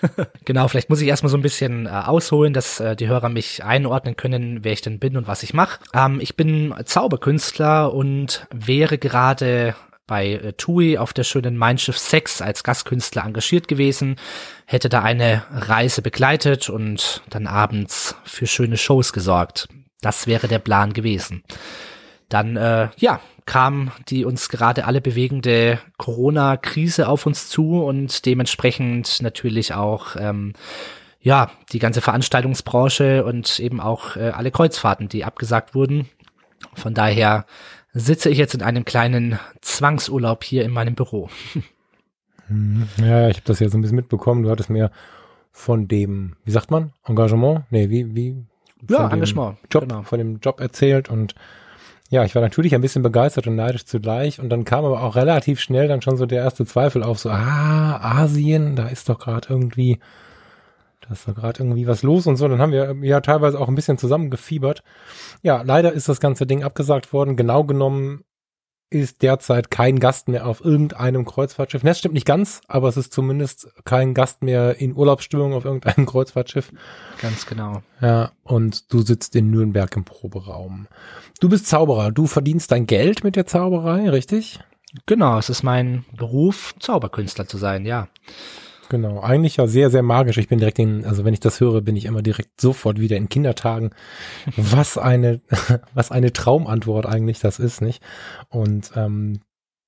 genau, 0.45 0.67
vielleicht 0.67 0.89
muss 0.89 1.01
ich 1.01 1.07
erstmal 1.07 1.29
so 1.29 1.37
ein 1.37 1.41
bisschen 1.41 1.85
äh, 1.85 1.89
ausholen, 1.89 2.53
dass 2.53 2.79
äh, 2.79 2.95
die 2.95 3.07
Hörer 3.07 3.29
mich 3.29 3.63
einordnen 3.63 4.15
können, 4.15 4.63
wer 4.63 4.73
ich 4.73 4.81
denn 4.81 4.99
bin 4.99 5.17
und 5.17 5.27
was 5.27 5.43
ich 5.43 5.53
mache. 5.53 5.79
Ähm, 5.93 6.19
ich 6.19 6.35
bin 6.35 6.73
Zauberkünstler 6.83 7.93
und 7.93 8.45
wäre 8.53 8.97
gerade 8.97 9.75
bei 10.07 10.33
äh, 10.33 10.53
TUI 10.53 10.97
auf 10.97 11.13
der 11.13 11.23
schönen 11.23 11.57
Mein 11.57 11.77
Schiff 11.77 11.97
6 11.97 12.41
als 12.41 12.63
Gastkünstler 12.63 13.25
engagiert 13.25 13.67
gewesen, 13.67 14.17
hätte 14.65 14.89
da 14.89 15.01
eine 15.01 15.43
Reise 15.51 16.01
begleitet 16.01 16.69
und 16.69 17.21
dann 17.29 17.47
abends 17.47 18.15
für 18.23 18.47
schöne 18.47 18.77
Shows 18.77 19.13
gesorgt. 19.13 19.67
Das 20.01 20.27
wäre 20.27 20.47
der 20.47 20.59
Plan 20.59 20.93
gewesen. 20.93 21.43
Dann, 22.29 22.57
äh, 22.57 22.89
ja, 22.97 23.21
kam 23.45 23.91
die 24.07 24.25
uns 24.25 24.49
gerade 24.49 24.85
alle 24.85 25.01
bewegende 25.01 25.79
Corona-Krise 25.97 27.07
auf 27.07 27.25
uns 27.25 27.49
zu 27.49 27.83
und 27.83 28.25
dementsprechend 28.25 29.21
natürlich 29.21 29.73
auch 29.73 30.15
ähm, 30.17 30.53
ja 31.19 31.51
die 31.71 31.79
ganze 31.79 32.01
Veranstaltungsbranche 32.01 33.25
und 33.25 33.59
eben 33.59 33.79
auch 33.79 34.15
äh, 34.15 34.29
alle 34.29 34.51
Kreuzfahrten, 34.51 35.09
die 35.09 35.25
abgesagt 35.25 35.75
wurden. 35.75 36.09
Von 36.75 36.93
daher 36.93 37.45
sitze 37.93 38.29
ich 38.29 38.37
jetzt 38.37 38.55
in 38.55 38.61
einem 38.61 38.85
kleinen 38.85 39.39
Zwangsurlaub 39.61 40.43
hier 40.43 40.65
in 40.65 40.71
meinem 40.71 40.95
Büro. 40.95 41.29
Mhm. 42.49 42.87
Ja, 42.97 43.29
ich 43.29 43.37
habe 43.37 43.45
das 43.45 43.59
ja 43.59 43.69
so 43.69 43.77
ein 43.77 43.81
bisschen 43.81 43.95
mitbekommen. 43.95 44.43
Du 44.43 44.49
hattest 44.49 44.69
mir 44.69 44.91
von 45.51 45.87
dem, 45.87 46.35
wie 46.43 46.51
sagt 46.51 46.71
man, 46.71 46.91
Engagement? 47.05 47.63
Nee, 47.69 47.89
wie, 47.89 48.15
wie? 48.15 48.35
Ja, 48.89 49.09
Engagement. 49.09 49.57
Job, 49.71 49.87
genau. 49.87 50.01
Von 50.01 50.17
dem 50.19 50.39
Job 50.39 50.59
erzählt 50.59 51.09
und 51.09 51.35
ja, 52.09 52.23
ich 52.25 52.35
war 52.35 52.41
natürlich 52.41 52.75
ein 52.75 52.81
bisschen 52.81 53.01
begeistert 53.01 53.47
und 53.47 53.55
neidisch 53.55 53.85
zugleich 53.85 54.39
und 54.39 54.49
dann 54.49 54.65
kam 54.65 54.85
aber 54.85 55.01
auch 55.01 55.15
relativ 55.15 55.59
schnell 55.59 55.87
dann 55.87 56.01
schon 56.01 56.17
so 56.17 56.25
der 56.25 56.43
erste 56.43 56.65
Zweifel 56.65 57.01
auf, 57.01 57.17
so, 57.17 57.29
ah, 57.29 57.97
Asien, 58.01 58.75
da 58.75 58.87
ist 58.87 59.09
doch 59.09 59.19
gerade 59.19 59.47
irgendwie, 59.49 59.99
da 61.05 61.13
ist 61.13 61.27
doch 61.27 61.35
gerade 61.35 61.61
irgendwie 61.61 61.87
was 61.87 62.03
los 62.03 62.27
und 62.27 62.37
so. 62.37 62.47
Dann 62.47 62.59
haben 62.59 62.71
wir 62.71 62.95
ja 63.01 63.21
teilweise 63.21 63.59
auch 63.59 63.67
ein 63.67 63.75
bisschen 63.75 63.97
zusammengefiebert. 63.97 64.83
Ja, 65.41 65.61
leider 65.61 65.91
ist 65.91 66.09
das 66.09 66.19
ganze 66.19 66.45
Ding 66.45 66.63
abgesagt 66.63 67.13
worden. 67.13 67.35
Genau 67.35 67.63
genommen 67.63 68.23
ist 68.93 69.23
derzeit 69.23 69.71
kein 69.71 69.99
Gast 69.99 70.27
mehr 70.27 70.45
auf 70.45 70.63
irgendeinem 70.63 71.25
Kreuzfahrtschiff. 71.25 71.81
Das 71.81 71.97
stimmt 71.97 72.13
nicht 72.13 72.27
ganz, 72.27 72.61
aber 72.67 72.87
es 72.89 72.97
ist 72.97 73.11
zumindest 73.11 73.67
kein 73.85 74.13
Gast 74.13 74.43
mehr 74.43 74.79
in 74.79 74.95
Urlaubsstimmung 74.95 75.53
auf 75.53 75.65
irgendeinem 75.65 76.05
Kreuzfahrtschiff. 76.07 76.71
Ganz 77.19 77.45
genau. 77.47 77.81
Ja, 78.01 78.31
und 78.43 78.93
du 78.93 79.01
sitzt 79.01 79.35
in 79.35 79.49
Nürnberg 79.49 79.95
im 79.95 80.05
Proberaum. 80.05 80.87
Du 81.39 81.49
bist 81.49 81.67
Zauberer. 81.67 82.11
Du 82.11 82.27
verdienst 82.27 82.71
dein 82.71 82.85
Geld 82.85 83.23
mit 83.23 83.35
der 83.35 83.47
Zauberei, 83.47 84.09
richtig? 84.09 84.59
Genau, 85.07 85.39
es 85.39 85.49
ist 85.49 85.63
mein 85.63 86.05
Beruf, 86.15 86.75
Zauberkünstler 86.79 87.47
zu 87.47 87.57
sein, 87.57 87.85
ja. 87.85 88.07
Genau, 88.93 89.21
eigentlich 89.21 89.57
ja 89.57 89.65
sehr, 89.65 89.89
sehr 89.89 90.03
magisch. 90.03 90.37
Ich 90.37 90.49
bin 90.49 90.59
direkt 90.59 90.77
in, 90.77 91.03
also 91.03 91.25
wenn 91.25 91.33
ich 91.33 91.39
das 91.39 91.59
höre, 91.59 91.81
bin 91.81 91.95
ich 91.95 92.05
immer 92.05 92.21
direkt 92.21 92.61
sofort 92.61 92.99
wieder 92.99 93.17
in 93.17 93.27
Kindertagen. 93.27 93.89
Was 94.55 94.99
eine, 94.99 95.41
was 95.95 96.11
eine 96.11 96.31
Traumantwort 96.31 97.07
eigentlich 97.07 97.39
das 97.39 97.57
ist, 97.57 97.81
nicht? 97.81 98.03
Und 98.49 98.91
ähm, 98.95 99.39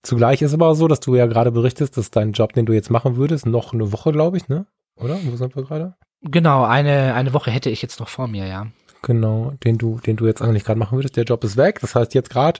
zugleich 0.01 0.41
ist 0.41 0.55
aber 0.55 0.69
auch 0.69 0.73
so, 0.73 0.87
dass 0.87 1.01
du 1.01 1.15
ja 1.15 1.27
gerade 1.27 1.51
berichtest, 1.51 1.97
dass 1.97 2.09
dein 2.09 2.31
Job, 2.31 2.53
den 2.53 2.65
du 2.65 2.73
jetzt 2.73 2.89
machen 2.89 3.15
würdest, 3.15 3.45
noch 3.45 3.73
eine 3.73 3.91
Woche, 3.91 4.11
glaube 4.11 4.37
ich, 4.37 4.47
ne? 4.47 4.65
Oder? 4.95 5.19
Wo 5.23 5.35
sind 5.35 5.55
wir 5.55 5.61
gerade? 5.61 5.93
Genau, 6.21 6.63
eine, 6.63 7.13
eine 7.13 7.31
Woche 7.33 7.51
hätte 7.51 7.69
ich 7.69 7.83
jetzt 7.83 7.99
noch 7.99 8.09
vor 8.09 8.27
mir, 8.27 8.47
ja. 8.47 8.65
Genau, 9.03 9.53
den 9.63 9.77
du, 9.77 9.99
den 9.99 10.15
du 10.15 10.25
jetzt 10.25 10.41
eigentlich 10.41 10.63
gerade 10.63 10.79
machen 10.79 10.97
würdest. 10.97 11.15
Der 11.15 11.25
Job 11.25 11.43
ist 11.43 11.57
weg. 11.57 11.79
Das 11.79 11.93
heißt, 11.93 12.15
jetzt 12.15 12.31
gerade 12.31 12.59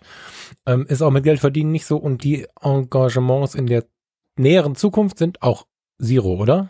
ähm, 0.67 0.85
ist 0.87 1.01
auch 1.01 1.09
mit 1.09 1.23
Geld 1.23 1.39
verdienen 1.39 1.71
nicht 1.71 1.87
so 1.87 1.97
und 1.97 2.23
die 2.23 2.45
Engagements 2.61 3.55
in 3.55 3.65
der 3.65 3.85
näheren 4.37 4.75
Zukunft 4.75 5.17
sind 5.17 5.41
auch 5.41 5.65
Zero, 6.01 6.35
oder? 6.35 6.69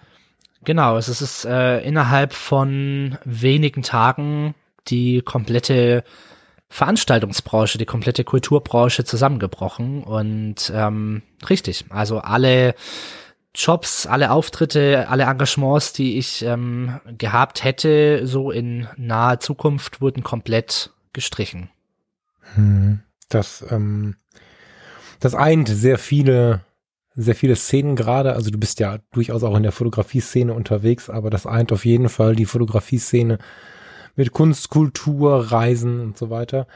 Genau, 0.64 0.98
es 0.98 1.08
ist 1.08 1.46
äh, 1.46 1.80
innerhalb 1.82 2.34
von 2.34 3.18
wenigen 3.24 3.84
Tagen 3.84 4.56
die 4.88 5.22
komplette 5.22 6.04
Veranstaltungsbranche, 6.70 7.78
die 7.78 7.86
komplette 7.86 8.24
Kulturbranche 8.24 9.04
zusammengebrochen 9.04 10.04
und 10.04 10.72
ähm, 10.74 11.22
richtig, 11.50 11.86
also 11.90 12.20
alle 12.20 12.76
Jobs, 13.54 14.06
alle 14.06 14.32
Auftritte, 14.32 15.08
alle 15.08 15.24
Engagements, 15.24 15.94
die 15.94 16.18
ich 16.18 16.44
ähm, 16.44 17.00
gehabt 17.18 17.64
hätte, 17.64 18.28
so 18.28 18.52
in 18.52 18.88
naher 18.98 19.40
Zukunft, 19.40 20.02
wurden 20.02 20.24
komplett 20.24 20.92
gestrichen. 21.14 21.70
Hm, 22.56 23.00
das, 23.30 23.64
ähm, 23.70 24.16
das 25.22 25.36
eint 25.36 25.70
sehr 25.70 25.98
viele 25.98 26.62
sehr 27.16 27.36
viele 27.36 27.56
Szenen 27.56 27.96
gerade. 27.96 28.34
Also 28.34 28.52
du 28.52 28.58
bist 28.58 28.80
ja 28.80 29.00
durchaus 29.12 29.44
auch 29.44 29.56
in 29.56 29.64
der 29.64 29.72
Fotografie-Szene 29.72 30.54
unterwegs, 30.54 31.10
aber 31.10 31.30
das 31.30 31.46
eint 31.46 31.72
auf 31.72 31.86
jeden 31.86 32.10
Fall 32.10 32.36
die 32.36 32.46
Fotografie-Szene 32.46 33.38
mit 34.16 34.32
Kunst, 34.32 34.70
Kultur, 34.70 35.52
Reisen 35.52 36.00
und 36.00 36.18
so 36.18 36.30
weiter. 36.30 36.68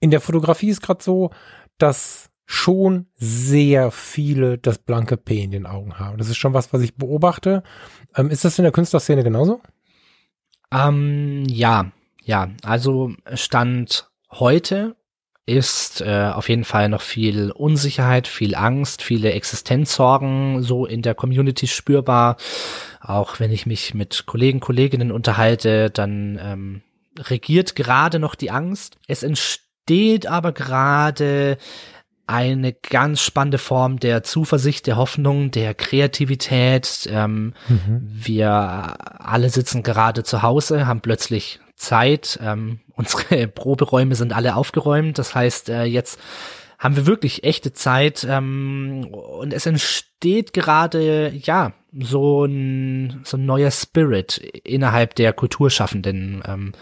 in 0.00 0.10
der 0.10 0.20
Fotografie 0.20 0.68
ist 0.68 0.80
gerade 0.82 1.02
so, 1.02 1.30
dass 1.78 2.30
schon 2.46 3.06
sehr 3.16 3.90
viele 3.90 4.56
das 4.56 4.78
blanke 4.78 5.16
P 5.16 5.42
in 5.42 5.50
den 5.50 5.66
Augen 5.66 5.98
haben. 5.98 6.16
Das 6.16 6.28
ist 6.28 6.38
schon 6.38 6.54
was, 6.54 6.72
was 6.72 6.80
ich 6.82 6.94
beobachte. 6.94 7.62
Ähm, 8.16 8.30
ist 8.30 8.44
das 8.44 8.58
in 8.58 8.62
der 8.62 8.72
Künstlerszene 8.72 9.22
genauso? 9.22 9.60
Ähm, 10.72 11.44
ja, 11.46 11.92
ja. 12.24 12.48
Also 12.62 13.12
Stand 13.34 14.10
heute 14.30 14.96
ist 15.48 16.02
äh, 16.02 16.30
auf 16.34 16.48
jeden 16.50 16.64
Fall 16.64 16.90
noch 16.90 17.00
viel 17.00 17.50
Unsicherheit, 17.50 18.28
viel 18.28 18.54
Angst, 18.54 19.02
viele 19.02 19.32
Existenzsorgen 19.32 20.62
so 20.62 20.84
in 20.84 21.00
der 21.00 21.14
Community 21.14 21.66
spürbar. 21.66 22.36
Auch 23.00 23.40
wenn 23.40 23.50
ich 23.50 23.64
mich 23.64 23.94
mit 23.94 24.26
Kollegen, 24.26 24.60
Kolleginnen 24.60 25.10
unterhalte, 25.10 25.88
dann 25.88 26.38
ähm, 26.42 26.82
regiert 27.18 27.74
gerade 27.76 28.18
noch 28.18 28.34
die 28.34 28.50
Angst. 28.50 28.98
Es 29.06 29.22
entsteht 29.22 30.26
aber 30.26 30.52
gerade 30.52 31.56
eine 32.26 32.74
ganz 32.74 33.22
spannende 33.22 33.56
Form 33.56 33.98
der 33.98 34.22
Zuversicht, 34.22 34.86
der 34.86 34.98
Hoffnung, 34.98 35.50
der 35.50 35.72
Kreativität. 35.72 37.08
Ähm, 37.10 37.54
mhm. 37.68 38.02
Wir 38.02 38.50
alle 38.50 39.48
sitzen 39.48 39.82
gerade 39.82 40.24
zu 40.24 40.42
Hause, 40.42 40.86
haben 40.86 41.00
plötzlich 41.00 41.58
Zeit. 41.74 42.38
Ähm, 42.42 42.80
unsere 42.98 43.48
Proberäume 43.48 44.14
sind 44.14 44.34
alle 44.34 44.56
aufgeräumt. 44.56 45.18
Das 45.18 45.34
heißt, 45.34 45.70
äh, 45.70 45.84
jetzt 45.84 46.20
haben 46.78 46.96
wir 46.96 47.06
wirklich 47.06 47.44
echte 47.44 47.72
Zeit 47.72 48.26
ähm, 48.28 49.06
und 49.10 49.52
es 49.52 49.66
entsteht 49.66 50.52
gerade, 50.52 51.32
ja, 51.34 51.72
so 51.98 52.44
ein, 52.44 53.20
so 53.24 53.36
ein 53.36 53.46
neuer 53.46 53.70
Spirit 53.70 54.38
innerhalb 54.64 55.14
der 55.14 55.32
Kulturschaffenden, 55.32 56.42
ähm, 56.46 56.72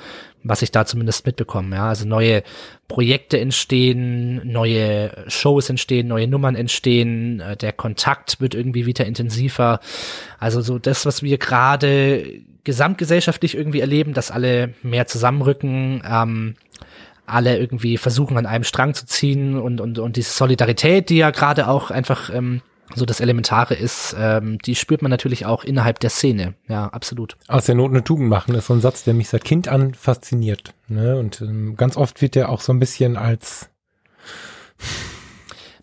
was 0.49 0.63
ich 0.63 0.71
da 0.71 0.87
zumindest 0.87 1.27
mitbekomme. 1.27 1.77
Ja, 1.77 1.89
also 1.89 2.07
neue 2.07 2.43
Projekte 2.89 3.39
entstehen, 3.39 4.41
neue 4.45 5.25
Shows 5.29 5.71
entstehen, 5.71 6.09
neue 6.09 6.29
Nummern 6.29 6.55
entstehen, 6.55 7.41
äh, 7.41 7.57
der 7.57 7.73
Kontakt 7.73 8.41
wird 8.41 8.55
irgendwie 8.55 8.87
wieder 8.87 9.07
intensiver. 9.07 9.81
Also 10.39 10.61
so 10.61 10.79
das, 10.79 11.07
was 11.07 11.23
wir 11.23 11.39
gerade 11.39 12.41
gesamtgesellschaftlich 12.65 13.57
irgendwie 13.57 13.81
erleben, 13.81 14.13
dass 14.13 14.31
alle 14.31 14.75
mehr 14.83 15.07
zusammenrücken, 15.07 16.03
ähm, 16.09 16.55
alle 17.27 17.59
irgendwie 17.59 17.97
versuchen 17.97 18.37
an 18.37 18.47
einem 18.47 18.65
Strang 18.65 18.95
zu 18.95 19.07
ziehen 19.07 19.59
und 19.59 19.81
und 19.81 19.99
und 19.99 20.17
diese 20.17 20.31
Solidarität, 20.33 21.11
die 21.11 21.17
ja 21.17 21.31
gerade 21.31 21.69
auch 21.69 21.91
einfach 21.91 22.31
ähm, 22.33 22.63
so 22.95 23.05
das 23.05 23.21
Elementare 23.21 23.75
ist, 23.75 24.15
ähm, 24.19 24.59
die 24.59 24.75
spürt 24.75 25.03
man 25.03 25.11
natürlich 25.11 25.45
auch 25.47 25.65
innerhalb 25.65 25.99
der 26.01 26.11
Szene. 26.11 26.55
Ja, 26.69 26.87
absolut. 26.87 27.37
Aus 27.49 27.67
der 27.67 27.75
Not 27.75 27.91
eine 27.91 28.05
Tugend 28.05 28.29
machen 28.29 28.55
ist 28.55 28.67
so 28.67 28.75
ein 28.75 28.81
Satz, 28.81 29.05
der 29.05 29.15
mich 29.15 29.29
seit 29.29 29.45
Kind 29.45 29.69
an 29.69 29.95
fasziniert. 29.95 30.75
Ne? 30.89 31.17
Und 31.17 31.41
ähm, 31.41 31.77
ganz 31.77 31.97
oft 31.97 32.23
wird 32.23 32.35
der 32.35 32.49
auch 32.49 32.61
so 32.61 32.73
ein 32.73 32.79
bisschen 32.79 33.17
als 33.17 33.69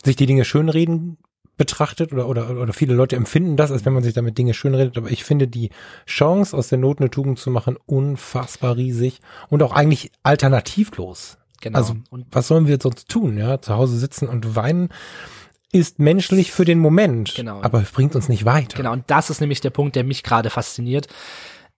sich 0.03 0.15
die 0.15 0.25
Dinge 0.25 0.45
schönreden 0.45 1.17
betrachtet 1.55 2.11
oder, 2.11 2.27
oder, 2.27 2.49
oder 2.49 2.73
viele 2.73 2.95
Leute 2.95 3.15
empfinden 3.15 3.57
das, 3.57 3.71
als 3.71 3.85
wenn 3.85 3.93
man 3.93 4.03
sich 4.03 4.13
damit 4.13 4.37
Dinge 4.37 4.53
schönredet. 4.53 4.97
Aber 4.97 5.11
ich 5.11 5.23
finde 5.23 5.47
die 5.47 5.69
Chance, 6.05 6.55
aus 6.57 6.69
der 6.69 6.79
Not 6.79 6.99
eine 6.99 7.09
Tugend 7.09 7.37
zu 7.37 7.51
machen, 7.51 7.77
unfassbar 7.85 8.75
riesig 8.75 9.21
und 9.49 9.61
auch 9.61 9.71
eigentlich 9.71 10.11
alternativlos. 10.23 11.37
Genau. 11.61 11.77
Also, 11.77 11.95
und 12.09 12.25
was 12.31 12.47
sollen 12.47 12.67
wir 12.67 12.77
sonst 12.81 13.07
tun? 13.07 13.37
Ja, 13.37 13.61
zu 13.61 13.75
Hause 13.75 13.97
sitzen 13.97 14.27
und 14.27 14.55
weinen 14.55 14.89
ist 15.73 15.99
menschlich 15.99 16.51
für 16.51 16.65
den 16.65 16.79
Moment, 16.79 17.33
genau. 17.35 17.61
aber 17.61 17.81
bringt 17.81 18.15
uns 18.15 18.29
nicht 18.29 18.45
weiter. 18.45 18.77
Genau, 18.77 18.93
und 18.93 19.03
das 19.07 19.29
ist 19.29 19.41
nämlich 19.41 19.59
der 19.59 19.71
Punkt, 19.71 19.95
der 19.95 20.03
mich 20.03 20.23
gerade 20.23 20.49
fasziniert. 20.49 21.07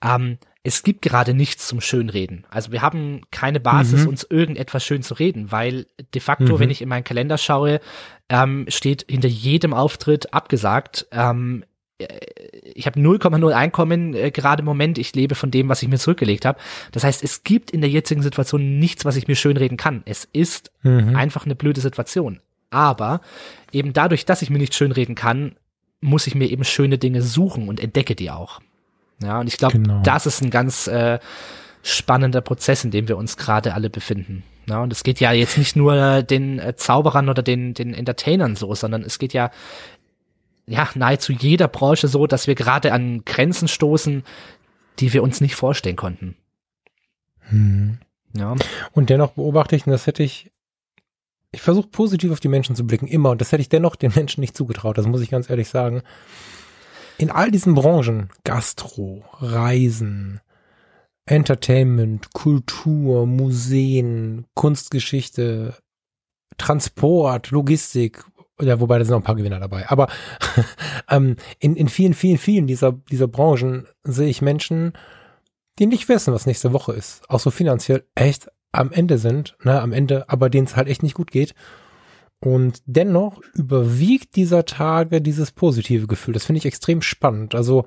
Ähm, 0.03 0.37
es 0.63 0.83
gibt 0.83 1.01
gerade 1.03 1.33
nichts 1.33 1.67
zum 1.67 1.79
Schönreden. 1.79 2.45
Also 2.49 2.71
wir 2.71 2.81
haben 2.81 3.21
keine 3.31 3.59
Basis, 3.59 4.01
mhm. 4.01 4.09
uns 4.09 4.23
irgendetwas 4.23 4.83
schön 4.83 5.03
zu 5.03 5.13
reden, 5.13 5.51
weil 5.51 5.85
de 6.13 6.21
facto, 6.21 6.55
mhm. 6.55 6.59
wenn 6.59 6.69
ich 6.71 6.81
in 6.81 6.89
meinen 6.89 7.03
Kalender 7.03 7.37
schaue, 7.37 7.79
ähm, 8.29 8.65
steht 8.67 9.05
hinter 9.07 9.27
jedem 9.27 9.73
Auftritt 9.73 10.33
abgesagt. 10.33 11.07
Ähm, 11.11 11.63
äh, 11.99 12.07
ich 12.73 12.87
habe 12.87 12.99
0,0 12.99 13.51
Einkommen 13.51 14.13
äh, 14.15 14.31
gerade 14.31 14.61
im 14.61 14.65
Moment. 14.65 14.97
Ich 14.97 15.15
lebe 15.15 15.35
von 15.35 15.51
dem, 15.51 15.69
was 15.69 15.83
ich 15.83 15.87
mir 15.87 15.99
zurückgelegt 15.99 16.45
habe. 16.45 16.59
Das 16.91 17.03
heißt, 17.03 17.23
es 17.23 17.43
gibt 17.43 17.71
in 17.71 17.81
der 17.81 17.89
jetzigen 17.89 18.23
Situation 18.23 18.79
nichts, 18.79 19.05
was 19.05 19.15
ich 19.15 19.27
mir 19.27 19.35
schönreden 19.35 19.77
kann. 19.77 20.01
Es 20.05 20.27
ist 20.33 20.71
mhm. 20.81 21.15
einfach 21.15 21.45
eine 21.45 21.55
blöde 21.55 21.79
Situation. 21.79 22.41
Aber 22.69 23.21
eben 23.71 23.93
dadurch, 23.93 24.25
dass 24.25 24.41
ich 24.41 24.49
mir 24.49 24.57
nicht 24.57 24.75
schönreden 24.75 25.15
kann, 25.15 25.55
muss 26.01 26.27
ich 26.27 26.35
mir 26.35 26.49
eben 26.49 26.63
schöne 26.63 26.97
Dinge 26.97 27.21
suchen 27.21 27.67
und 27.67 27.79
entdecke 27.79 28.15
die 28.15 28.31
auch. 28.31 28.59
Ja, 29.21 29.39
und 29.39 29.47
ich 29.47 29.57
glaube, 29.57 29.79
genau. 29.79 30.01
das 30.03 30.25
ist 30.25 30.41
ein 30.41 30.49
ganz 30.49 30.87
äh, 30.87 31.19
spannender 31.83 32.41
Prozess, 32.41 32.83
in 32.83 32.91
dem 32.91 33.07
wir 33.07 33.17
uns 33.17 33.37
gerade 33.37 33.73
alle 33.73 33.89
befinden. 33.89 34.43
Ja, 34.67 34.81
und 34.81 34.91
es 34.91 35.03
geht 35.03 35.19
ja 35.19 35.31
jetzt 35.31 35.57
nicht 35.57 35.75
nur 35.75 36.23
den 36.23 36.59
äh, 36.59 36.75
Zauberern 36.75 37.29
oder 37.29 37.43
den, 37.43 37.73
den 37.73 37.93
Entertainern 37.93 38.55
so, 38.55 38.73
sondern 38.75 39.03
es 39.03 39.19
geht 39.19 39.33
ja 39.33 39.51
ja 40.67 40.89
nahezu 40.95 41.31
jeder 41.31 41.67
Branche 41.67 42.07
so, 42.07 42.27
dass 42.27 42.47
wir 42.47 42.55
gerade 42.55 42.91
an 42.91 43.23
Grenzen 43.25 43.67
stoßen, 43.67 44.23
die 44.99 45.13
wir 45.13 45.23
uns 45.23 45.41
nicht 45.41 45.55
vorstellen 45.55 45.95
konnten. 45.95 46.35
Hm. 47.49 47.99
Ja. 48.33 48.55
Und 48.91 49.09
dennoch 49.09 49.31
beobachte 49.31 49.75
ich, 49.75 49.85
und 49.85 49.91
das 49.91 50.07
hätte 50.07 50.23
ich 50.23 50.51
ich 51.55 51.61
versuche 51.61 51.87
positiv 51.87 52.31
auf 52.31 52.39
die 52.39 52.49
Menschen 52.49 52.75
zu 52.75 52.85
blicken, 52.85 53.07
immer. 53.07 53.31
Und 53.31 53.41
das 53.41 53.51
hätte 53.51 53.61
ich 53.61 53.69
dennoch 53.69 53.95
den 53.95 54.11
Menschen 54.13 54.41
nicht 54.41 54.55
zugetraut, 54.55 54.97
das 54.97 55.07
muss 55.07 55.21
ich 55.21 55.29
ganz 55.29 55.49
ehrlich 55.49 55.69
sagen. 55.69 56.03
In 57.17 57.31
all 57.31 57.49
diesen 57.49 57.75
Branchen, 57.75 58.29
Gastro, 58.43 59.23
Reisen, 59.39 60.41
Entertainment, 61.25 62.33
Kultur, 62.33 63.25
Museen, 63.25 64.45
Kunstgeschichte, 64.53 65.75
Transport, 66.57 67.51
Logistik, 67.51 68.25
ja, 68.61 68.79
wobei 68.79 68.99
da 68.99 69.05
sind 69.05 69.11
noch 69.11 69.19
ein 69.19 69.25
paar 69.25 69.35
Gewinner 69.35 69.59
dabei. 69.59 69.89
Aber 69.89 70.07
ähm, 71.09 71.37
in, 71.59 71.75
in 71.75 71.87
vielen, 71.87 72.13
vielen, 72.13 72.37
vielen 72.37 72.67
dieser, 72.67 72.91
dieser 72.91 73.27
Branchen 73.27 73.87
sehe 74.03 74.29
ich 74.29 74.41
Menschen, 74.41 74.93
die 75.79 75.87
nicht 75.87 76.07
wissen, 76.07 76.33
was 76.33 76.45
nächste 76.45 76.73
Woche 76.73 76.93
ist. 76.93 77.29
Auch 77.29 77.39
so 77.39 77.51
finanziell 77.51 78.05
echt 78.15 78.49
am 78.77 78.91
Ende 78.91 79.17
sind, 79.17 79.55
ne, 79.63 79.81
am 79.81 79.93
Ende, 79.93 80.29
aber 80.29 80.49
denen 80.49 80.67
es 80.67 80.75
halt 80.75 80.87
echt 80.87 81.03
nicht 81.03 81.15
gut 81.15 81.31
geht. 81.31 81.55
Und 82.39 82.81
dennoch 82.85 83.41
überwiegt 83.53 84.35
dieser 84.35 84.65
Tage 84.65 85.21
dieses 85.21 85.51
positive 85.51 86.07
Gefühl. 86.07 86.33
Das 86.33 86.45
finde 86.45 86.59
ich 86.59 86.65
extrem 86.65 87.01
spannend. 87.01 87.55
Also 87.55 87.85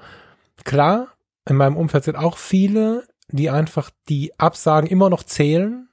klar, 0.64 1.09
in 1.49 1.57
meinem 1.57 1.76
Umfeld 1.76 2.05
sind 2.05 2.16
auch 2.16 2.36
viele, 2.36 3.07
die 3.30 3.51
einfach 3.51 3.91
die 4.09 4.39
Absagen 4.39 4.89
immer 4.89 5.11
noch 5.11 5.22
zählen, 5.22 5.89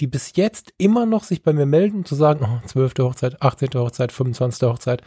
die 0.00 0.06
bis 0.06 0.32
jetzt 0.34 0.72
immer 0.78 1.06
noch 1.06 1.24
sich 1.24 1.42
bei 1.42 1.52
mir 1.52 1.66
melden, 1.66 1.98
um 1.98 2.04
zu 2.04 2.14
sagen, 2.14 2.44
oh, 2.44 2.66
12. 2.66 2.94
Hochzeit, 3.00 3.42
18. 3.42 3.70
Hochzeit, 3.74 4.12
25. 4.12 4.68
Hochzeit. 4.68 5.02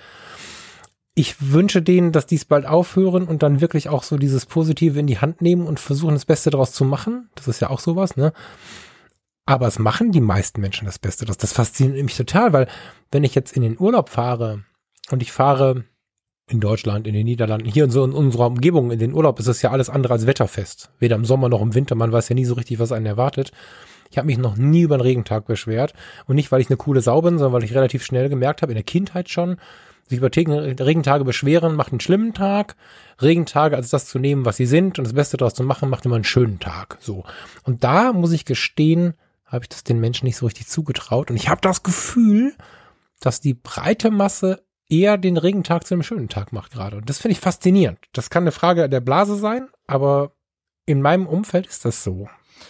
Ich 1.16 1.52
wünsche 1.52 1.82
denen, 1.82 2.12
dass 2.12 2.26
dies 2.26 2.46
bald 2.46 2.66
aufhören 2.66 3.28
und 3.28 3.44
dann 3.44 3.62
wirklich 3.62 3.90
auch 3.90 4.04
so 4.04 4.18
dieses 4.18 4.46
Positive 4.46 5.00
in 5.00 5.08
die 5.08 5.20
Hand 5.20 5.42
nehmen 5.42 5.68
und 5.68 5.80
versuchen, 5.80 6.16
das 6.16 6.26
Beste 6.26 6.50
daraus 6.50 6.72
zu 6.72 6.86
machen. 6.86 7.30
Das 7.36 7.48
ist 7.48 7.60
ja 7.60 7.70
auch 7.70 7.80
sowas, 7.80 8.16
ne? 8.16 8.34
Aber 9.46 9.68
es 9.68 9.78
machen 9.78 10.12
die 10.12 10.22
meisten 10.22 10.62
Menschen 10.62 10.86
das 10.86 11.00
Beste. 11.00 11.26
Das, 11.26 11.38
das 11.38 11.54
fasziniert 11.54 12.04
mich 12.04 12.16
total, 12.16 12.54
weil 12.54 12.68
wenn 13.12 13.24
ich 13.24 13.36
jetzt 13.36 13.56
in 13.56 13.62
den 13.62 13.78
Urlaub 13.80 14.10
fahre 14.10 14.64
und 15.12 15.22
ich 15.22 15.32
fahre 15.32 15.84
in 16.50 16.60
Deutschland, 16.60 17.08
in 17.08 17.14
den 17.14 17.26
Niederlanden, 17.26 17.68
hier 17.68 17.86
in 17.86 17.92
so 17.92 18.04
in 18.04 18.12
unserer 18.12 18.48
Umgebung, 18.48 18.92
in 18.92 19.00
den 19.00 19.14
Urlaub 19.14 19.40
ist 19.40 19.48
es 19.48 19.62
ja 19.62 19.72
alles 19.72 19.90
andere 19.90 20.14
als 20.14 20.28
wetterfest. 20.28 20.92
Weder 21.00 21.16
im 21.16 21.26
Sommer 21.26 21.50
noch 21.50 21.62
im 21.62 21.74
Winter. 21.76 21.96
Man 21.96 22.12
weiß 22.12 22.30
ja 22.30 22.36
nie 22.36 22.46
so 22.46 22.54
richtig, 22.54 22.80
was 22.80 22.92
einen 22.92 23.06
erwartet. 23.06 23.52
Ich 24.12 24.18
habe 24.18 24.28
mich 24.28 24.38
noch 24.38 24.56
nie 24.56 24.82
über 24.82 24.96
einen 24.96 25.02
Regentag 25.02 25.46
beschwert. 25.46 25.94
Und 26.26 26.36
nicht, 26.36 26.52
weil 26.52 26.62
ich 26.62 26.70
eine 26.70 26.78
coole 26.78 27.02
Sau 27.02 27.22
bin, 27.22 27.38
sondern 27.38 27.54
weil 27.54 27.64
ich 27.64 27.74
relativ 27.74 28.06
schnell 28.06 28.30
gemerkt 28.30 28.62
habe, 28.62 28.72
in 28.72 28.78
der 28.78 28.84
Kindheit 28.84 29.30
schon, 29.30 29.58
sich 30.08 30.20
über 30.20 30.30
Regentage 30.36 31.24
beschweren, 31.24 31.76
macht 31.76 31.92
einen 31.92 32.00
schlimmen 32.00 32.34
Tag. 32.34 32.76
Regentage 33.22 33.76
als 33.76 33.90
das 33.90 34.06
zu 34.06 34.20
nehmen, 34.20 34.46
was 34.46 34.58
sie 34.58 34.66
sind 34.66 35.00
und 35.00 35.06
das 35.06 35.14
Beste 35.14 35.38
daraus 35.38 35.54
zu 35.54 35.64
machen, 35.64 35.90
macht 35.90 36.06
immer 36.06 36.16
einen 36.16 36.24
schönen 36.24 36.60
Tag. 36.60 36.98
So. 37.00 37.24
Und 37.64 37.84
da 37.84 38.14
muss 38.14 38.34
ich 38.34 38.46
gestehen, 38.46 39.16
habe 39.54 39.66
ich 39.66 39.70
das 39.70 39.84
den 39.84 40.00
Menschen 40.00 40.26
nicht 40.26 40.38
so 40.38 40.46
richtig 40.46 40.68
zugetraut. 40.68 41.30
Und 41.30 41.38
ich 41.38 41.48
habe 41.48 41.62
das 41.62 41.84
Gefühl, 41.84 42.56
dass 43.20 43.40
die 43.40 43.54
breite 43.54 44.12
Masse 44.12 44.64
eher 44.90 45.18
den 45.18 45.38
Regentag 45.38 45.86
zu 45.86 45.94
einem 45.94 46.04
schönen 46.04 46.30
Tag 46.30 46.52
macht 46.52 46.72
gerade. 46.72 46.98
Und 46.98 47.10
das 47.10 47.20
finde 47.20 47.34
ich 47.34 47.40
faszinierend. 47.40 48.00
Das 48.14 48.30
kann 48.30 48.44
eine 48.44 48.52
Frage 48.52 48.90
der 48.90 49.00
Blase 49.00 49.36
sein, 49.36 49.70
aber 49.88 50.34
in 50.86 51.02
meinem 51.02 51.28
Umfeld 51.28 51.68
ist 51.68 51.86
das 51.86 52.04
so. 52.04 52.28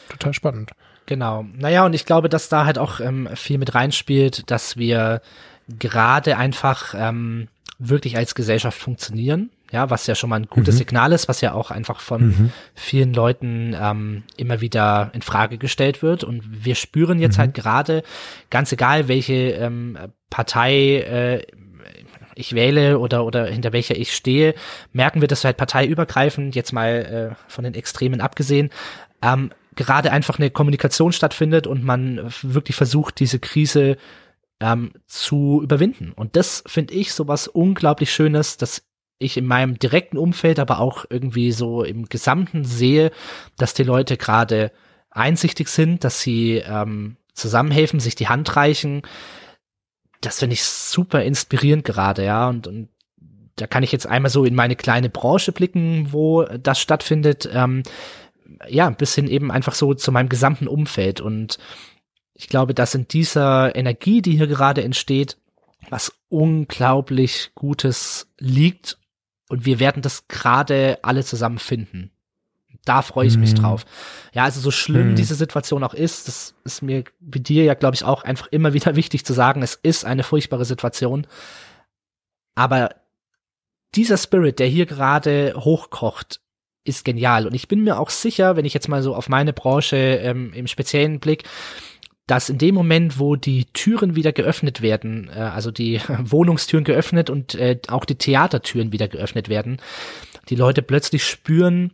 Total 0.09 0.33
spannend. 0.33 0.71
Genau. 1.05 1.43
Naja, 1.53 1.85
und 1.85 1.93
ich 1.93 2.05
glaube, 2.05 2.29
dass 2.29 2.49
da 2.49 2.65
halt 2.65 2.77
auch 2.77 2.99
ähm, 2.99 3.27
viel 3.33 3.57
mit 3.57 3.75
reinspielt, 3.75 4.49
dass 4.51 4.77
wir 4.77 5.21
gerade 5.67 6.37
einfach 6.37 6.93
ähm, 6.95 7.47
wirklich 7.79 8.15
als 8.17 8.35
Gesellschaft 8.35 8.77
funktionieren 8.77 9.49
ja, 9.73 9.89
was 9.89 10.05
ja 10.05 10.13
schon 10.13 10.29
mal 10.29 10.35
ein 10.35 10.47
gutes 10.47 10.75
mhm. 10.75 10.79
Signal 10.79 11.11
ist, 11.13 11.27
was 11.27 11.41
ja 11.41 11.53
auch 11.53 11.71
einfach 11.71 11.99
von 11.99 12.27
mhm. 12.27 12.51
vielen 12.75 13.11
Leuten 13.11 13.75
ähm, 13.77 14.23
immer 14.37 14.61
wieder 14.61 15.09
in 15.13 15.23
Frage 15.23 15.57
gestellt 15.57 16.03
wird. 16.03 16.23
Und 16.23 16.43
wir 16.45 16.75
spüren 16.75 17.19
jetzt 17.19 17.37
mhm. 17.37 17.41
halt 17.41 17.53
gerade, 17.55 18.03
ganz 18.51 18.71
egal 18.71 19.07
welche 19.07 19.33
ähm, 19.33 19.97
Partei 20.29 20.97
äh, 20.97 21.45
ich 22.35 22.53
wähle 22.53 22.99
oder 22.99 23.25
oder 23.25 23.47
hinter 23.47 23.73
welcher 23.73 23.95
ich 23.95 24.13
stehe, 24.13 24.53
merken 24.91 25.21
wir, 25.21 25.27
dass 25.27 25.43
wir 25.43 25.49
halt 25.49 25.57
parteiübergreifend, 25.57 26.55
jetzt 26.55 26.71
mal 26.71 27.33
äh, 27.33 27.35
von 27.47 27.63
den 27.63 27.73
Extremen 27.73 28.21
abgesehen, 28.21 28.69
ähm, 29.23 29.51
gerade 29.75 30.11
einfach 30.11 30.37
eine 30.37 30.51
Kommunikation 30.51 31.13
stattfindet 31.13 31.65
und 31.65 31.83
man 31.83 32.31
wirklich 32.43 32.75
versucht, 32.75 33.19
diese 33.19 33.39
Krise 33.39 33.97
ähm, 34.59 34.91
zu 35.07 35.61
überwinden. 35.63 36.11
Und 36.15 36.35
das 36.35 36.63
finde 36.67 36.93
ich 36.93 37.13
so 37.13 37.27
was 37.27 37.47
unglaublich 37.47 38.13
Schönes, 38.13 38.57
dass 38.57 38.83
ich 39.19 39.37
in 39.37 39.45
meinem 39.45 39.79
direkten 39.79 40.17
Umfeld, 40.17 40.59
aber 40.59 40.79
auch 40.79 41.05
irgendwie 41.09 41.51
so 41.51 41.83
im 41.83 42.07
Gesamten 42.07 42.65
sehe, 42.65 43.11
dass 43.57 43.73
die 43.73 43.83
Leute 43.83 44.17
gerade 44.17 44.71
einsichtig 45.09 45.69
sind, 45.69 46.03
dass 46.03 46.21
sie 46.21 46.55
ähm, 46.57 47.17
zusammenhelfen, 47.33 47.99
sich 47.99 48.15
die 48.15 48.27
Hand 48.27 48.55
reichen. 48.55 49.03
Das 50.21 50.39
finde 50.39 50.55
ich 50.55 50.63
super 50.63 51.23
inspirierend 51.23 51.83
gerade, 51.83 52.25
ja. 52.25 52.49
Und, 52.49 52.67
und 52.67 52.89
da 53.55 53.67
kann 53.67 53.83
ich 53.83 53.91
jetzt 53.91 54.07
einmal 54.07 54.31
so 54.31 54.45
in 54.45 54.55
meine 54.55 54.75
kleine 54.75 55.09
Branche 55.09 55.51
blicken, 55.51 56.11
wo 56.11 56.43
das 56.43 56.79
stattfindet. 56.79 57.47
Ähm, 57.51 57.83
ja, 58.67 58.89
bis 58.89 59.15
hin 59.15 59.27
eben 59.27 59.51
einfach 59.51 59.75
so 59.75 59.93
zu 59.93 60.11
meinem 60.11 60.29
gesamten 60.29 60.67
Umfeld. 60.67 61.21
Und 61.21 61.59
ich 62.33 62.49
glaube, 62.49 62.73
dass 62.73 62.95
in 62.95 63.07
dieser 63.07 63.75
Energie, 63.75 64.21
die 64.21 64.37
hier 64.37 64.47
gerade 64.47 64.83
entsteht, 64.83 65.37
was 65.89 66.13
unglaublich 66.29 67.51
Gutes 67.55 68.27
liegt. 68.39 68.97
Und 69.53 69.67
wir 69.67 69.79
werden 69.79 70.01
das 70.01 70.27
gerade 70.27 70.97
alle 71.03 71.23
zusammen 71.23 71.59
finden. 71.59 72.09
Da 72.85 73.03
freue 73.03 73.27
ich 73.27 73.35
mhm. 73.35 73.41
mich 73.41 73.53
drauf. 73.53 73.85
Ja, 74.33 74.45
also 74.45 74.59
so 74.59 74.71
schlimm 74.71 75.11
mhm. 75.11 75.15
diese 75.15 75.35
Situation 75.35 75.83
auch 75.83 75.93
ist, 75.93 76.27
das 76.27 76.55
ist 76.63 76.81
mir 76.81 77.03
wie 77.19 77.39
dir 77.39 77.63
ja, 77.63 77.75
glaube 77.75 77.93
ich, 77.93 78.03
auch 78.03 78.23
einfach 78.23 78.47
immer 78.47 78.73
wieder 78.73 78.95
wichtig 78.95 79.27
zu 79.27 79.33
sagen, 79.33 79.61
es 79.61 79.75
ist 79.75 80.05
eine 80.05 80.23
furchtbare 80.23 80.65
Situation. 80.65 81.27
Aber 82.55 82.95
dieser 83.93 84.17
Spirit, 84.17 84.57
der 84.57 84.65
hier 84.65 84.87
gerade 84.87 85.53
hochkocht, 85.55 86.41
ist 86.83 87.05
genial. 87.05 87.45
Und 87.45 87.53
ich 87.53 87.67
bin 87.67 87.83
mir 87.83 87.99
auch 87.99 88.09
sicher, 88.09 88.55
wenn 88.55 88.65
ich 88.65 88.73
jetzt 88.73 88.89
mal 88.89 89.03
so 89.03 89.13
auf 89.13 89.29
meine 89.29 89.53
Branche 89.53 89.97
ähm, 89.97 90.51
im 90.53 90.65
speziellen 90.65 91.19
Blick, 91.19 91.43
dass 92.27 92.49
in 92.49 92.57
dem 92.57 92.75
Moment, 92.75 93.19
wo 93.19 93.35
die 93.35 93.65
Türen 93.65 94.15
wieder 94.15 94.31
geöffnet 94.31 94.81
werden, 94.81 95.29
äh, 95.33 95.39
also 95.39 95.71
die 95.71 95.99
Wohnungstüren 96.19 96.83
geöffnet 96.83 97.29
und 97.29 97.55
äh, 97.55 97.79
auch 97.87 98.05
die 98.05 98.15
Theatertüren 98.15 98.91
wieder 98.91 99.07
geöffnet 99.07 99.49
werden, 99.49 99.77
die 100.49 100.55
Leute 100.55 100.81
plötzlich 100.81 101.25
spüren, 101.25 101.91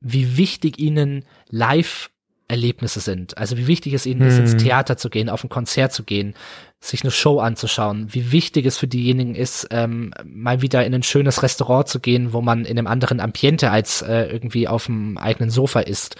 wie 0.00 0.36
wichtig 0.36 0.78
ihnen 0.78 1.24
Live 1.48 2.10
Erlebnisse 2.50 3.00
sind. 3.00 3.38
Also 3.38 3.56
wie 3.56 3.68
wichtig 3.68 3.94
es 3.94 4.06
ihnen 4.06 4.22
hm. 4.22 4.28
ist, 4.28 4.38
ins 4.38 4.52
hm. 4.52 4.58
Theater 4.58 4.96
zu 4.96 5.08
gehen, 5.08 5.28
auf 5.28 5.44
ein 5.44 5.48
Konzert 5.48 5.92
zu 5.92 6.02
gehen, 6.02 6.34
sich 6.80 7.02
eine 7.02 7.12
Show 7.12 7.38
anzuschauen, 7.38 8.12
wie 8.12 8.32
wichtig 8.32 8.66
es 8.66 8.76
für 8.76 8.88
diejenigen 8.88 9.34
ist, 9.34 9.68
ähm, 9.70 10.12
mal 10.24 10.60
wieder 10.60 10.84
in 10.84 10.94
ein 10.94 11.02
schönes 11.02 11.42
Restaurant 11.42 11.86
zu 11.86 12.00
gehen, 12.00 12.32
wo 12.32 12.40
man 12.40 12.64
in 12.64 12.76
einem 12.76 12.88
anderen 12.88 13.20
Ambiente 13.20 13.70
als 13.70 14.02
äh, 14.02 14.24
irgendwie 14.24 14.66
auf 14.66 14.86
dem 14.86 15.16
eigenen 15.16 15.50
Sofa 15.50 15.80
ist. 15.80 16.16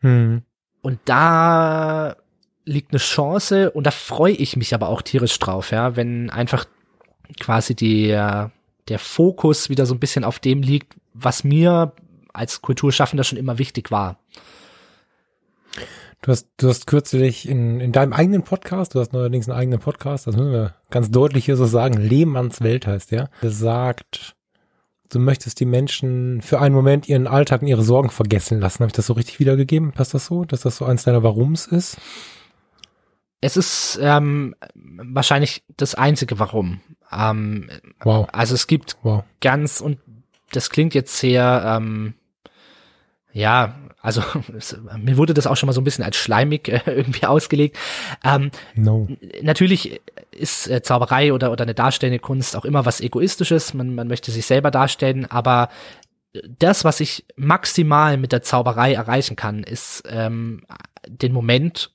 Hm. 0.00 0.42
Und 0.82 0.98
da 1.06 2.16
liegt 2.64 2.92
eine 2.92 2.98
Chance 2.98 3.70
und 3.70 3.86
da 3.86 3.90
freue 3.90 4.34
ich 4.34 4.56
mich 4.56 4.74
aber 4.74 4.88
auch 4.88 5.02
tierisch 5.02 5.38
drauf, 5.38 5.70
ja, 5.70 5.96
wenn 5.96 6.30
einfach 6.30 6.66
quasi 7.40 7.74
die, 7.74 8.10
äh, 8.10 8.48
der 8.88 8.98
Fokus 8.98 9.68
wieder 9.68 9.86
so 9.86 9.94
ein 9.94 10.00
bisschen 10.00 10.24
auf 10.24 10.38
dem 10.38 10.62
liegt, 10.62 10.94
was 11.14 11.44
mir 11.44 11.92
als 12.32 12.62
Kulturschaffender 12.62 13.24
schon 13.24 13.38
immer 13.38 13.58
wichtig 13.58 13.90
war. 13.90 14.18
Du 16.22 16.30
hast, 16.30 16.48
du 16.58 16.68
hast 16.68 16.86
kürzlich 16.86 17.48
in, 17.48 17.80
in 17.80 17.90
deinem 17.90 18.12
eigenen 18.12 18.44
Podcast, 18.44 18.94
du 18.94 19.00
hast 19.00 19.12
neuerdings 19.12 19.48
einen 19.48 19.58
eigenen 19.58 19.80
Podcast, 19.80 20.28
das 20.28 20.36
müssen 20.36 20.52
wir 20.52 20.76
ganz 20.90 21.10
deutlich 21.10 21.46
hier 21.46 21.56
so 21.56 21.66
sagen, 21.66 21.94
Lehmanns 21.94 22.60
Welt 22.60 22.86
heißt 22.86 23.10
der, 23.10 23.28
gesagt, 23.40 24.36
du 25.10 25.18
möchtest 25.18 25.58
die 25.58 25.64
Menschen 25.64 26.40
für 26.40 26.60
einen 26.60 26.76
Moment 26.76 27.08
ihren 27.08 27.26
Alltag 27.26 27.62
und 27.62 27.68
ihre 27.68 27.82
Sorgen 27.82 28.10
vergessen 28.10 28.60
lassen. 28.60 28.80
Habe 28.80 28.88
ich 28.88 28.92
das 28.92 29.06
so 29.06 29.14
richtig 29.14 29.40
wiedergegeben? 29.40 29.92
Passt 29.92 30.14
das 30.14 30.26
so, 30.26 30.44
dass 30.44 30.60
das 30.60 30.76
so 30.76 30.84
eins 30.84 31.02
deiner 31.02 31.24
Warums 31.24 31.66
ist? 31.66 31.96
Es 33.42 33.56
ist 33.56 33.98
ähm, 34.00 34.54
wahrscheinlich 34.74 35.64
das 35.76 35.94
einzige 35.96 36.38
Warum. 36.38 36.80
Ähm, 37.10 37.68
wow. 38.00 38.28
Also 38.32 38.54
es 38.54 38.66
gibt 38.68 38.96
wow. 39.02 39.24
ganz, 39.40 39.80
und 39.80 39.98
das 40.52 40.70
klingt 40.70 40.94
jetzt 40.94 41.18
sehr, 41.18 41.62
ähm, 41.66 42.14
ja, 43.32 43.74
also 44.00 44.22
es, 44.56 44.78
mir 44.96 45.16
wurde 45.16 45.34
das 45.34 45.46
auch 45.46 45.56
schon 45.56 45.66
mal 45.66 45.72
so 45.72 45.80
ein 45.80 45.84
bisschen 45.84 46.04
als 46.04 46.16
schleimig 46.16 46.68
äh, 46.68 46.80
irgendwie 46.86 47.26
ausgelegt. 47.26 47.76
Ähm, 48.24 48.52
no. 48.74 49.08
Natürlich 49.42 50.00
ist 50.30 50.68
äh, 50.70 50.82
Zauberei 50.82 51.32
oder, 51.32 51.50
oder 51.50 51.64
eine 51.64 51.74
darstellende 51.74 52.20
Kunst 52.20 52.56
auch 52.56 52.64
immer 52.64 52.86
was 52.86 53.00
Egoistisches. 53.00 53.74
Man, 53.74 53.94
man 53.94 54.06
möchte 54.06 54.30
sich 54.30 54.46
selber 54.46 54.70
darstellen, 54.70 55.28
aber 55.28 55.68
das, 56.58 56.84
was 56.84 57.00
ich 57.00 57.26
maximal 57.36 58.16
mit 58.16 58.32
der 58.32 58.42
Zauberei 58.42 58.94
erreichen 58.94 59.36
kann, 59.36 59.64
ist 59.64 60.04
ähm, 60.08 60.64
den 61.06 61.32
Moment 61.32 61.91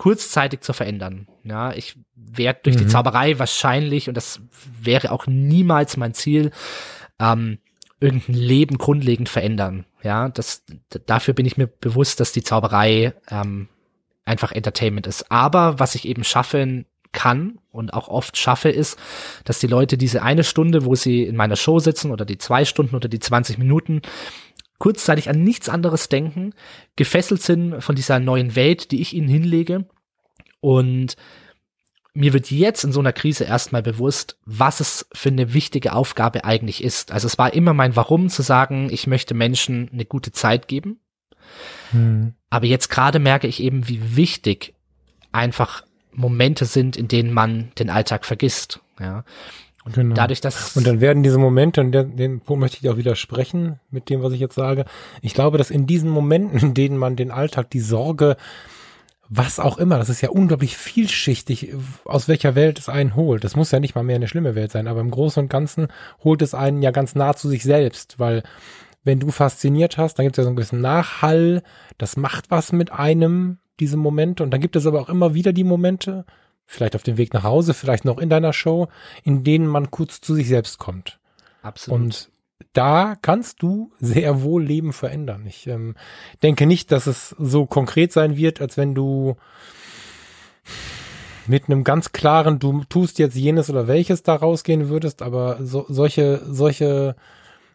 kurzzeitig 0.00 0.62
zu 0.62 0.72
verändern. 0.72 1.28
Ja, 1.44 1.74
ich 1.74 1.94
werde 2.14 2.60
durch 2.62 2.76
mhm. 2.76 2.80
die 2.80 2.86
Zauberei 2.86 3.38
wahrscheinlich, 3.38 4.08
und 4.08 4.16
das 4.16 4.40
wäre 4.80 5.12
auch 5.12 5.26
niemals 5.26 5.98
mein 5.98 6.14
Ziel, 6.14 6.52
ähm, 7.18 7.58
irgendein 8.00 8.34
Leben 8.34 8.78
grundlegend 8.78 9.28
verändern. 9.28 9.84
Ja, 10.02 10.30
das, 10.30 10.64
dafür 11.04 11.34
bin 11.34 11.44
ich 11.44 11.58
mir 11.58 11.66
bewusst, 11.66 12.18
dass 12.18 12.32
die 12.32 12.42
Zauberei 12.42 13.12
ähm, 13.30 13.68
einfach 14.24 14.52
Entertainment 14.52 15.06
ist. 15.06 15.30
Aber 15.30 15.78
was 15.78 15.94
ich 15.94 16.08
eben 16.08 16.24
schaffen 16.24 16.86
kann 17.12 17.58
und 17.70 17.92
auch 17.92 18.08
oft 18.08 18.38
schaffe, 18.38 18.70
ist, 18.70 18.98
dass 19.44 19.58
die 19.58 19.66
Leute 19.66 19.98
diese 19.98 20.22
eine 20.22 20.44
Stunde, 20.44 20.86
wo 20.86 20.94
sie 20.94 21.24
in 21.24 21.36
meiner 21.36 21.56
Show 21.56 21.78
sitzen 21.78 22.10
oder 22.10 22.24
die 22.24 22.38
zwei 22.38 22.64
Stunden 22.64 22.96
oder 22.96 23.10
die 23.10 23.20
20 23.20 23.58
Minuten 23.58 24.00
kurzzeitig 24.80 25.28
an 25.28 25.44
nichts 25.44 25.68
anderes 25.68 26.08
denken, 26.08 26.54
gefesselt 26.96 27.42
sind 27.42 27.82
von 27.82 27.94
dieser 27.94 28.18
neuen 28.18 28.56
Welt, 28.56 28.90
die 28.90 29.00
ich 29.00 29.14
ihnen 29.14 29.28
hinlege. 29.28 29.86
Und 30.60 31.16
mir 32.14 32.32
wird 32.32 32.50
jetzt 32.50 32.82
in 32.82 32.90
so 32.90 32.98
einer 32.98 33.12
Krise 33.12 33.44
erstmal 33.44 33.82
bewusst, 33.82 34.38
was 34.46 34.80
es 34.80 35.06
für 35.12 35.28
eine 35.28 35.52
wichtige 35.52 35.92
Aufgabe 35.92 36.44
eigentlich 36.44 36.82
ist. 36.82 37.12
Also 37.12 37.26
es 37.26 37.38
war 37.38 37.52
immer 37.52 37.74
mein 37.74 37.94
Warum 37.94 38.30
zu 38.30 38.42
sagen, 38.42 38.88
ich 38.90 39.06
möchte 39.06 39.34
Menschen 39.34 39.90
eine 39.92 40.06
gute 40.06 40.32
Zeit 40.32 40.66
geben. 40.66 40.98
Hm. 41.92 42.34
Aber 42.48 42.66
jetzt 42.66 42.88
gerade 42.88 43.18
merke 43.18 43.46
ich 43.46 43.62
eben, 43.62 43.86
wie 43.86 44.16
wichtig 44.16 44.74
einfach 45.30 45.84
Momente 46.12 46.64
sind, 46.64 46.96
in 46.96 47.06
denen 47.06 47.32
man 47.32 47.70
den 47.78 47.90
Alltag 47.90 48.24
vergisst. 48.24 48.80
Ja. 48.98 49.24
Und 49.84 49.94
genau. 49.94 50.14
dadurch, 50.14 50.40
dass. 50.40 50.76
Und 50.76 50.86
dann 50.86 51.00
werden 51.00 51.22
diese 51.22 51.38
Momente, 51.38 51.80
und 51.80 51.92
den, 51.92 52.16
den 52.16 52.40
Punkt 52.40 52.60
möchte 52.60 52.78
ich 52.80 52.88
auch 52.88 52.96
widersprechen 52.96 53.80
mit 53.90 54.10
dem, 54.10 54.22
was 54.22 54.32
ich 54.32 54.40
jetzt 54.40 54.54
sage. 54.54 54.84
Ich 55.22 55.34
glaube, 55.34 55.58
dass 55.58 55.70
in 55.70 55.86
diesen 55.86 56.10
Momenten, 56.10 56.58
in 56.58 56.74
denen 56.74 56.98
man 56.98 57.16
den 57.16 57.30
Alltag, 57.30 57.70
die 57.70 57.80
Sorge, 57.80 58.36
was 59.32 59.60
auch 59.60 59.78
immer, 59.78 59.96
das 59.96 60.08
ist 60.08 60.20
ja 60.20 60.30
unglaublich 60.30 60.76
vielschichtig, 60.76 61.72
aus 62.04 62.26
welcher 62.26 62.56
Welt 62.56 62.80
es 62.80 62.88
einen 62.88 63.14
holt. 63.14 63.44
Das 63.44 63.54
muss 63.54 63.70
ja 63.70 63.78
nicht 63.78 63.94
mal 63.94 64.02
mehr 64.02 64.16
eine 64.16 64.26
schlimme 64.26 64.56
Welt 64.56 64.72
sein, 64.72 64.88
aber 64.88 65.00
im 65.00 65.12
Großen 65.12 65.44
und 65.44 65.48
Ganzen 65.48 65.86
holt 66.24 66.42
es 66.42 66.52
einen 66.52 66.82
ja 66.82 66.90
ganz 66.90 67.14
nah 67.14 67.34
zu 67.34 67.48
sich 67.48 67.62
selbst, 67.62 68.18
weil 68.18 68.42
wenn 69.04 69.20
du 69.20 69.30
fasziniert 69.30 69.98
hast, 69.98 70.16
dann 70.16 70.26
gibt 70.26 70.34
es 70.34 70.38
ja 70.38 70.42
so 70.42 70.48
einen 70.48 70.56
gewissen 70.56 70.80
Nachhall, 70.80 71.62
das 71.96 72.16
macht 72.16 72.50
was 72.50 72.72
mit 72.72 72.90
einem, 72.92 73.58
diese 73.78 73.96
Momente, 73.96 74.42
und 74.42 74.50
dann 74.50 74.60
gibt 74.60 74.74
es 74.74 74.84
aber 74.84 75.00
auch 75.00 75.08
immer 75.08 75.32
wieder 75.32 75.52
die 75.52 75.64
Momente, 75.64 76.26
vielleicht 76.70 76.94
auf 76.94 77.02
dem 77.02 77.16
Weg 77.16 77.34
nach 77.34 77.42
Hause, 77.42 77.74
vielleicht 77.74 78.04
noch 78.04 78.18
in 78.18 78.30
deiner 78.30 78.52
Show, 78.52 78.88
in 79.24 79.42
denen 79.42 79.66
man 79.66 79.90
kurz 79.90 80.20
zu 80.20 80.34
sich 80.34 80.46
selbst 80.46 80.78
kommt. 80.78 81.18
Absolut. 81.62 82.00
Und 82.00 82.30
da 82.72 83.16
kannst 83.20 83.60
du 83.60 83.90
sehr 83.98 84.42
wohl 84.42 84.62
Leben 84.62 84.92
verändern. 84.92 85.44
Ich 85.46 85.66
ähm, 85.66 85.96
denke 86.44 86.66
nicht, 86.66 86.92
dass 86.92 87.08
es 87.08 87.34
so 87.40 87.66
konkret 87.66 88.12
sein 88.12 88.36
wird, 88.36 88.60
als 88.60 88.76
wenn 88.76 88.94
du 88.94 89.36
mit 91.48 91.68
einem 91.68 91.82
ganz 91.82 92.12
klaren, 92.12 92.60
du 92.60 92.84
tust 92.84 93.18
jetzt 93.18 93.34
jenes 93.34 93.68
oder 93.68 93.88
welches 93.88 94.22
da 94.22 94.36
rausgehen 94.36 94.88
würdest, 94.88 95.22
aber 95.22 95.58
so, 95.60 95.86
solche, 95.88 96.40
solche, 96.46 97.16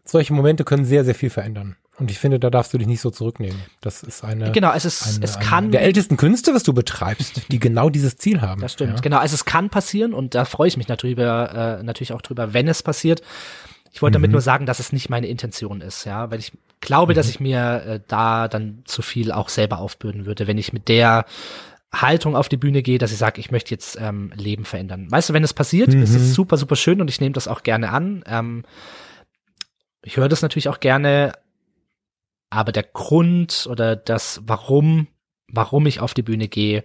solche 0.05 0.33
Momente 0.33 0.63
können 0.63 0.85
sehr, 0.85 1.03
sehr 1.03 1.15
viel 1.15 1.29
verändern. 1.29 1.75
Und 1.97 2.11
ich 2.11 2.19
finde, 2.19 2.39
da 2.39 2.49
darfst 2.49 2.73
du 2.73 2.77
dich 2.77 2.87
nicht 2.87 2.99
so 2.99 3.09
zurücknehmen. 3.09 3.57
Das 3.79 4.03
ist 4.03 4.23
eine, 4.23 4.51
genau, 4.51 4.73
es 4.73 4.83
ist, 4.83 5.15
eine, 5.15 5.23
es 5.23 5.39
kann 5.39 5.71
der 5.71 5.81
ältesten 5.81 6.17
Künste, 6.17 6.53
was 6.53 6.63
du 6.63 6.73
betreibst, 6.73 7.51
die 7.51 7.59
genau 7.59 7.89
dieses 7.89 8.17
Ziel 8.17 8.41
haben. 8.41 8.61
Das 8.61 8.73
stimmt, 8.73 8.95
ja. 8.95 9.01
genau. 9.01 9.17
Also 9.19 9.35
es 9.35 9.45
kann 9.45 9.69
passieren 9.69 10.13
und 10.13 10.35
da 10.35 10.43
freue 10.43 10.67
ich 10.67 10.75
mich 10.75 10.89
natürlich, 10.89 11.17
äh, 11.17 11.83
natürlich 11.83 12.11
auch 12.11 12.21
drüber, 12.21 12.53
wenn 12.53 12.67
es 12.67 12.83
passiert. 12.83 13.21
Ich 13.93 14.01
wollte 14.01 14.17
mhm. 14.17 14.23
damit 14.23 14.31
nur 14.31 14.41
sagen, 14.41 14.65
dass 14.65 14.79
es 14.79 14.91
nicht 14.91 15.09
meine 15.09 15.27
Intention 15.27 15.79
ist, 15.79 16.03
ja, 16.03 16.29
weil 16.31 16.39
ich 16.39 16.51
glaube, 16.81 17.13
mhm. 17.13 17.15
dass 17.15 17.29
ich 17.29 17.39
mir 17.39 17.83
äh, 17.85 17.99
da 18.05 18.49
dann 18.49 18.81
zu 18.83 19.01
viel 19.01 19.31
auch 19.31 19.47
selber 19.47 19.79
aufbürden 19.79 20.25
würde, 20.25 20.47
wenn 20.47 20.57
ich 20.57 20.73
mit 20.73 20.89
der 20.89 21.25
Haltung 21.93 22.35
auf 22.35 22.49
die 22.49 22.57
Bühne 22.57 22.81
gehe, 22.81 22.97
dass 22.97 23.13
ich 23.13 23.17
sage, 23.17 23.39
ich 23.39 23.51
möchte 23.51 23.71
jetzt 23.71 23.97
ähm, 24.01 24.33
Leben 24.35 24.65
verändern. 24.65 25.09
Weißt 25.09 25.29
du, 25.29 25.33
wenn 25.33 25.45
es 25.45 25.53
passiert, 25.53 25.93
mhm. 25.93 26.03
ist 26.03 26.13
es 26.13 26.33
super, 26.33 26.57
super 26.57 26.75
schön 26.75 26.99
und 26.99 27.09
ich 27.09 27.21
nehme 27.21 27.31
das 27.31 27.47
auch 27.47 27.63
gerne 27.63 27.91
an. 27.91 28.21
Ähm, 28.27 28.63
ich 30.03 30.17
höre 30.17 30.27
das 30.27 30.41
natürlich 30.41 30.67
auch 30.67 30.81
gerne, 30.81 31.31
aber 32.55 32.71
der 32.71 32.83
Grund 32.83 33.67
oder 33.69 33.95
das 33.95 34.41
Warum, 34.45 35.07
warum 35.47 35.85
ich 35.85 35.99
auf 35.99 36.13
die 36.13 36.23
Bühne 36.23 36.47
gehe, 36.47 36.83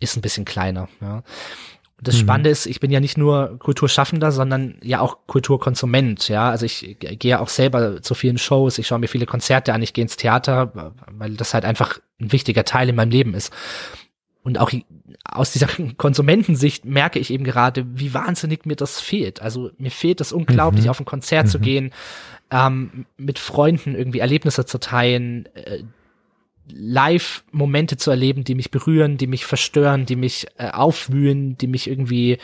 ist 0.00 0.16
ein 0.16 0.22
bisschen 0.22 0.44
kleiner. 0.44 0.88
Ja. 1.00 1.22
Und 1.98 2.08
das 2.08 2.16
mhm. 2.16 2.20
Spannende 2.20 2.50
ist, 2.50 2.66
ich 2.66 2.80
bin 2.80 2.90
ja 2.90 3.00
nicht 3.00 3.16
nur 3.16 3.58
Kulturschaffender, 3.58 4.30
sondern 4.30 4.78
ja 4.82 5.00
auch 5.00 5.26
Kulturkonsument, 5.26 6.28
ja. 6.28 6.50
Also 6.50 6.66
ich 6.66 6.96
gehe 7.00 7.40
auch 7.40 7.48
selber 7.48 8.02
zu 8.02 8.14
vielen 8.14 8.36
Shows, 8.36 8.78
ich 8.78 8.86
schaue 8.86 8.98
mir 8.98 9.08
viele 9.08 9.26
Konzerte 9.26 9.72
an, 9.72 9.82
ich 9.82 9.94
gehe 9.94 10.02
ins 10.02 10.16
Theater, 10.16 10.92
weil 11.10 11.34
das 11.34 11.54
halt 11.54 11.64
einfach 11.64 11.98
ein 12.20 12.32
wichtiger 12.32 12.64
Teil 12.64 12.90
in 12.90 12.96
meinem 12.96 13.10
Leben 13.10 13.34
ist. 13.34 13.52
Und 14.46 14.58
auch 14.58 14.70
aus 15.24 15.50
dieser 15.50 15.66
Konsumentensicht 15.96 16.84
merke 16.84 17.18
ich 17.18 17.32
eben 17.32 17.42
gerade, 17.42 17.84
wie 17.98 18.14
wahnsinnig 18.14 18.64
mir 18.64 18.76
das 18.76 19.00
fehlt. 19.00 19.42
Also 19.42 19.72
mir 19.76 19.90
fehlt 19.90 20.20
es 20.20 20.30
unglaublich, 20.30 20.84
mhm. 20.84 20.90
auf 20.90 21.00
ein 21.00 21.04
Konzert 21.04 21.46
mhm. 21.46 21.50
zu 21.50 21.58
gehen, 21.58 21.90
ähm, 22.52 23.06
mit 23.16 23.40
Freunden 23.40 23.96
irgendwie 23.96 24.20
Erlebnisse 24.20 24.64
zu 24.64 24.78
teilen, 24.78 25.46
äh, 25.56 25.82
Live-Momente 26.68 27.96
zu 27.96 28.12
erleben, 28.12 28.44
die 28.44 28.54
mich 28.54 28.70
berühren, 28.70 29.16
die 29.16 29.26
mich 29.26 29.44
verstören, 29.44 30.06
die 30.06 30.14
mich 30.14 30.46
äh, 30.58 30.70
aufwühlen, 30.70 31.58
die 31.58 31.66
mich 31.66 31.90
irgendwie, 31.90 32.38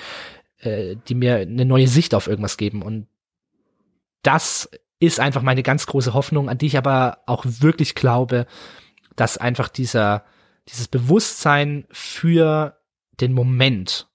äh, 0.58 0.96
die 1.06 1.14
mir 1.14 1.36
eine 1.36 1.64
neue 1.64 1.86
Sicht 1.86 2.16
auf 2.16 2.26
irgendwas 2.26 2.56
geben. 2.56 2.82
Und 2.82 3.06
das 4.22 4.68
ist 4.98 5.20
einfach 5.20 5.42
meine 5.42 5.62
ganz 5.62 5.86
große 5.86 6.14
Hoffnung, 6.14 6.48
an 6.48 6.58
die 6.58 6.66
ich 6.66 6.78
aber 6.78 7.18
auch 7.26 7.44
wirklich 7.46 7.94
glaube, 7.94 8.46
dass 9.14 9.38
einfach 9.38 9.68
dieser, 9.68 10.24
dieses 10.72 10.88
Bewusstsein 10.88 11.84
für 11.90 12.76
den 13.20 13.32
Moment, 13.32 14.08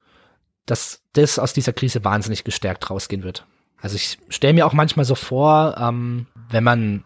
dass 0.66 1.01
das 1.14 1.39
aus 1.39 1.53
dieser 1.53 1.74
Krise 1.74 2.03
wahnsinnig 2.03 2.43
gestärkt 2.43 2.89
rausgehen 2.89 3.24
wird. 3.24 3.45
Also 3.80 3.95
ich 3.95 4.18
stelle 4.30 4.53
mir 4.53 4.66
auch 4.66 4.74
manchmal 4.74 5.05
so 5.05 5.16
vor, 5.16 5.78
ähm, 5.80 6.26
wenn 6.49 6.64
man 6.64 7.03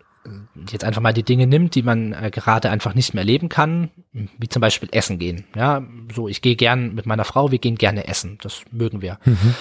jetzt 0.69 0.83
einfach 0.83 1.01
mal 1.01 1.13
die 1.13 1.23
Dinge 1.23 1.47
nimmt, 1.47 1.75
die 1.75 1.81
man 1.81 2.13
äh, 2.13 2.29
gerade 2.31 2.69
einfach 2.69 2.93
nicht 2.93 3.13
mehr 3.13 3.21
erleben 3.21 3.49
kann, 3.49 3.89
wie 4.11 4.47
zum 4.47 4.61
Beispiel 4.61 4.89
Essen 4.91 5.19
gehen. 5.19 5.45
Ja, 5.55 5.83
so 6.13 6.27
ich 6.27 6.41
gehe 6.41 6.55
gern 6.55 6.93
mit 6.93 7.05
meiner 7.05 7.25
Frau, 7.25 7.51
wir 7.51 7.59
gehen 7.59 7.75
gerne 7.75 8.07
essen, 8.07 8.37
das 8.41 8.61
mögen 8.71 9.01
wir. 9.01 9.19
Mhm. 9.25 9.55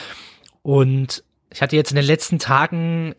Und 0.62 1.24
ich 1.52 1.62
hatte 1.62 1.76
jetzt 1.76 1.90
in 1.90 1.96
den 1.96 2.04
letzten 2.04 2.38
Tagen 2.38 3.14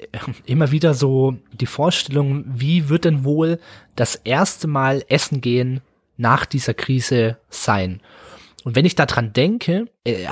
immer 0.46 0.72
wieder 0.72 0.94
so 0.94 1.38
die 1.52 1.66
Vorstellung, 1.66 2.46
wie 2.48 2.90
wird 2.90 3.06
denn 3.06 3.26
wohl 3.26 3.60
das 3.96 4.16
erste 4.16 4.68
Mal 4.68 5.04
Essen 5.10 5.42
gehen 5.42 5.82
nach 6.22 6.46
dieser 6.46 6.74
Krise 6.74 7.38
sein? 7.50 8.02
Und 8.64 8.76
wenn 8.76 8.86
ich 8.86 8.96
daran 8.96 9.34
denke, 9.34 9.88
äh, 10.04 10.28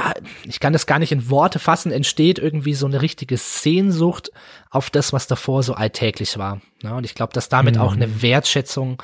ich 0.45 0.59
kann 0.59 0.73
das 0.73 0.85
gar 0.85 0.99
nicht 0.99 1.11
in 1.11 1.29
Worte 1.29 1.59
fassen, 1.59 1.91
entsteht 1.91 2.37
irgendwie 2.39 2.75
so 2.75 2.85
eine 2.85 3.01
richtige 3.01 3.37
Sehnsucht 3.37 4.31
auf 4.69 4.89
das, 4.89 5.13
was 5.13 5.27
davor 5.27 5.63
so 5.63 5.73
alltäglich 5.73 6.37
war. 6.37 6.61
Und 6.83 7.05
ich 7.05 7.15
glaube, 7.15 7.33
dass 7.33 7.49
damit 7.49 7.75
mhm. 7.75 7.81
auch 7.81 7.93
eine 7.93 8.21
Wertschätzung 8.21 9.01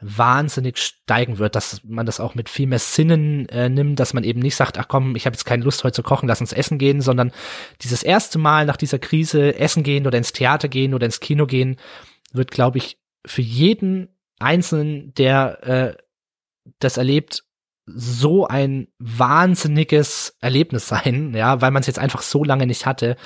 wahnsinnig 0.00 0.78
steigen 0.78 1.38
wird, 1.38 1.54
dass 1.54 1.82
man 1.84 2.06
das 2.06 2.20
auch 2.20 2.34
mit 2.34 2.48
viel 2.48 2.66
mehr 2.66 2.78
Sinnen 2.78 3.48
äh, 3.50 3.68
nimmt, 3.68 4.00
dass 4.00 4.14
man 4.14 4.24
eben 4.24 4.40
nicht 4.40 4.56
sagt, 4.56 4.78
ach 4.78 4.88
komm, 4.88 5.14
ich 5.14 5.26
habe 5.26 5.34
jetzt 5.34 5.44
keine 5.44 5.64
Lust 5.64 5.84
heute 5.84 5.96
zu 5.96 6.02
kochen, 6.02 6.26
lass 6.26 6.40
uns 6.40 6.54
essen 6.54 6.78
gehen, 6.78 7.02
sondern 7.02 7.32
dieses 7.82 8.02
erste 8.02 8.38
Mal 8.38 8.64
nach 8.64 8.78
dieser 8.78 8.98
Krise 8.98 9.58
essen 9.58 9.82
gehen 9.82 10.06
oder 10.06 10.16
ins 10.16 10.32
Theater 10.32 10.68
gehen 10.68 10.94
oder 10.94 11.04
ins 11.04 11.20
Kino 11.20 11.46
gehen, 11.46 11.76
wird, 12.32 12.50
glaube 12.50 12.78
ich, 12.78 12.98
für 13.26 13.42
jeden 13.42 14.08
Einzelnen, 14.38 15.12
der 15.14 15.62
äh, 15.62 16.02
das 16.78 16.96
erlebt, 16.96 17.44
so 17.86 18.46
ein 18.46 18.88
wahnsinniges 18.98 20.36
Erlebnis 20.40 20.88
sein, 20.88 21.32
ja, 21.36 21.60
weil 21.60 21.70
man 21.70 21.80
es 21.80 21.86
jetzt 21.86 21.98
einfach 21.98 22.22
so 22.22 22.44
lange 22.44 22.66
nicht 22.66 22.86
hatte, 22.86 23.16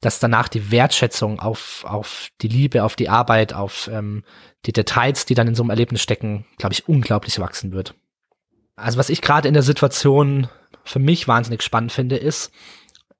dass 0.00 0.20
danach 0.20 0.48
die 0.48 0.70
Wertschätzung 0.70 1.40
auf, 1.40 1.84
auf 1.88 2.28
die 2.42 2.48
Liebe, 2.48 2.84
auf 2.84 2.96
die 2.96 3.08
Arbeit, 3.08 3.54
auf 3.54 3.88
ähm, 3.92 4.22
die 4.66 4.72
Details, 4.72 5.24
die 5.24 5.34
dann 5.34 5.48
in 5.48 5.54
so 5.54 5.62
einem 5.62 5.70
Erlebnis 5.70 6.02
stecken, 6.02 6.46
glaube 6.58 6.74
ich, 6.74 6.88
unglaublich 6.88 7.38
wachsen 7.38 7.72
wird. 7.72 7.94
Also 8.76 8.98
was 8.98 9.08
ich 9.08 9.22
gerade 9.22 9.48
in 9.48 9.54
der 9.54 9.62
Situation 9.62 10.48
für 10.84 10.98
mich 10.98 11.26
wahnsinnig 11.26 11.62
spannend 11.62 11.92
finde, 11.92 12.16
ist, 12.16 12.50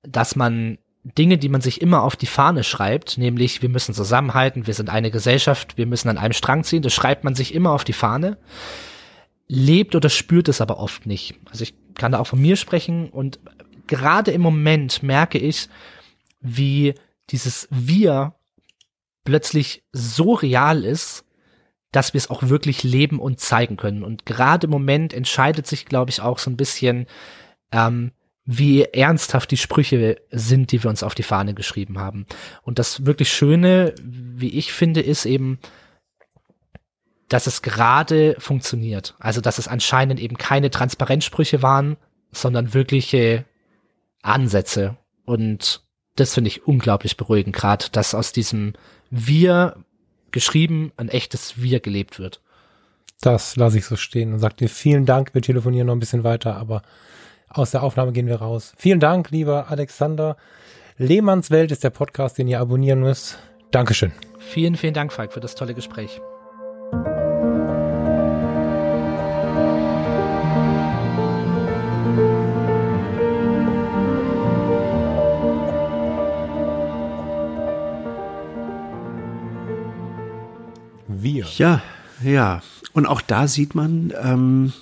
dass 0.03 0.37
man 0.37 0.79
Dinge, 1.05 1.39
die 1.39 1.49
man 1.49 1.61
sich 1.61 1.81
immer 1.81 2.03
auf 2.03 2.17
die 2.17 2.27
Fahne 2.27 2.65
schreibt, 2.65 3.19
nämlich 3.19 3.63
wir 3.63 3.69
müssen 3.69 3.95
zusammenhalten, 3.95 4.67
wir 4.67 4.75
sind 4.75 4.91
eine 4.91 5.11
Gesellschaft, 5.11 5.77
wir 5.77 5.87
müssen 5.87 6.09
an 6.09 6.19
einem 6.19 6.33
Strang 6.33 6.65
ziehen, 6.65 6.83
das 6.83 6.95
schreibt 6.95 7.25
man 7.25 7.35
sich 7.35 7.55
immer 7.55 7.73
auf 7.73 7.85
die 7.85 7.93
Fahne 7.93 8.39
lebt 9.49 9.95
oder 9.95 10.09
spürt 10.09 10.49
es 10.49 10.61
aber 10.61 10.79
oft 10.79 11.07
nicht. 11.07 11.35
Also 11.51 11.63
ich 11.63 11.75
kann 11.95 12.13
da 12.13 12.19
auch 12.19 12.27
von 12.27 12.41
mir 12.41 12.57
sprechen 12.57 13.11
und 13.11 13.39
gerade 13.87 14.31
im 14.31 14.41
Moment 14.41 15.03
merke 15.03 15.39
ich, 15.39 15.69
wie 16.41 16.95
dieses 17.31 17.69
Wir 17.71 18.35
plötzlich 19.25 19.83
so 19.93 20.35
real 20.35 20.85
ist, 20.85 21.25
dass 21.93 22.13
wir 22.13 22.19
es 22.19 22.29
auch 22.29 22.43
wirklich 22.45 22.83
leben 22.83 23.19
und 23.21 23.41
zeigen 23.41 23.77
können. 23.77 24.03
Und 24.03 24.27
gerade 24.27 24.67
im 24.67 24.71
Moment 24.71 25.15
entscheidet 25.15 25.67
sich, 25.67 25.87
glaube 25.87 26.11
ich, 26.11 26.21
auch 26.21 26.39
so 26.39 26.51
ein 26.51 26.57
bisschen, 26.57 27.07
ähm, 27.71 28.11
wie 28.45 28.83
ernsthaft 28.83 29.51
die 29.51 29.57
Sprüche 29.57 30.17
sind, 30.31 30.73
die 30.73 30.83
wir 30.83 30.91
uns 30.91 31.03
auf 31.03 31.15
die 31.15 31.23
Fahne 31.23 31.55
geschrieben 31.55 31.99
haben. 31.99 32.27
Und 32.63 32.79
das 32.79 33.07
wirklich 33.07 33.33
Schöne, 33.33 33.95
wie 34.03 34.51
ich 34.51 34.73
finde, 34.73 35.01
ist 35.01 35.25
eben, 35.25 35.59
dass 37.35 37.49
es 37.49 37.63
gerade 37.63 38.37
funktioniert. 38.39 39.17
Also, 39.19 39.41
dass 39.41 39.59
es 39.59 39.67
anscheinend 39.67 40.21
eben 40.21 40.39
keine 40.39 40.71
Transparenzsprüche 40.71 41.63
waren, 41.63 41.97
sondern 42.31 42.75
wirkliche 42.75 43.45
Ansätze. 44.23 44.97
Und 45.25 45.83
das 46.15 46.33
finde 46.33 46.47
ich 46.47 46.69
unglaublich 46.69 47.17
beruhigend, 47.17 47.57
gerade, 47.57 47.87
dass 47.91 48.15
aus 48.15 48.31
diesem 48.31 48.75
Wir 49.11 49.75
geschrieben 50.31 50.93
ein 50.97 51.09
echtes 51.09 51.61
Wir 51.61 51.81
gelebt 51.81 52.21
wird. 52.21 52.41
Das 53.21 53.57
lasse 53.57 53.79
ich 53.79 53.87
so 53.87 53.97
stehen 53.97 54.33
und 54.33 54.39
sage 54.39 54.55
dir 54.55 54.69
vielen 54.69 55.05
Dank. 55.05 55.35
Wir 55.35 55.43
telefonieren 55.43 55.89
noch 55.89 55.97
ein 55.97 56.01
bisschen 56.01 56.23
weiter, 56.23 56.55
aber 56.55 56.83
aus 57.49 57.73
der 57.73 57.83
Aufnahme 57.83 58.13
gehen 58.13 58.29
wir 58.29 58.37
raus. 58.37 58.75
Vielen 58.77 59.01
Dank, 59.01 59.33
lieber 59.33 59.73
Alexander. 59.73 60.37
Lehmanns 60.99 61.51
Welt 61.51 61.73
ist 61.73 61.83
der 61.83 61.91
Podcast, 61.91 62.39
den 62.39 62.47
ihr 62.47 62.61
abonnieren 62.61 63.01
müsst. 63.01 63.41
Dankeschön. 63.73 64.13
Vielen, 64.39 64.77
vielen 64.77 64.95
Dank, 64.95 65.13
Falk, 65.13 65.33
für 65.33 65.41
das 65.41 65.57
tolle 65.57 65.75
Gespräch. 65.75 66.21
Wir. 81.25 81.47
Ja, 81.57 81.83
ja. 82.23 82.63
Und 82.93 83.07
auch 83.07 83.21
da 83.23 83.49
sieht 83.49 83.75
man, 83.75 84.13
ähm, 84.23 84.73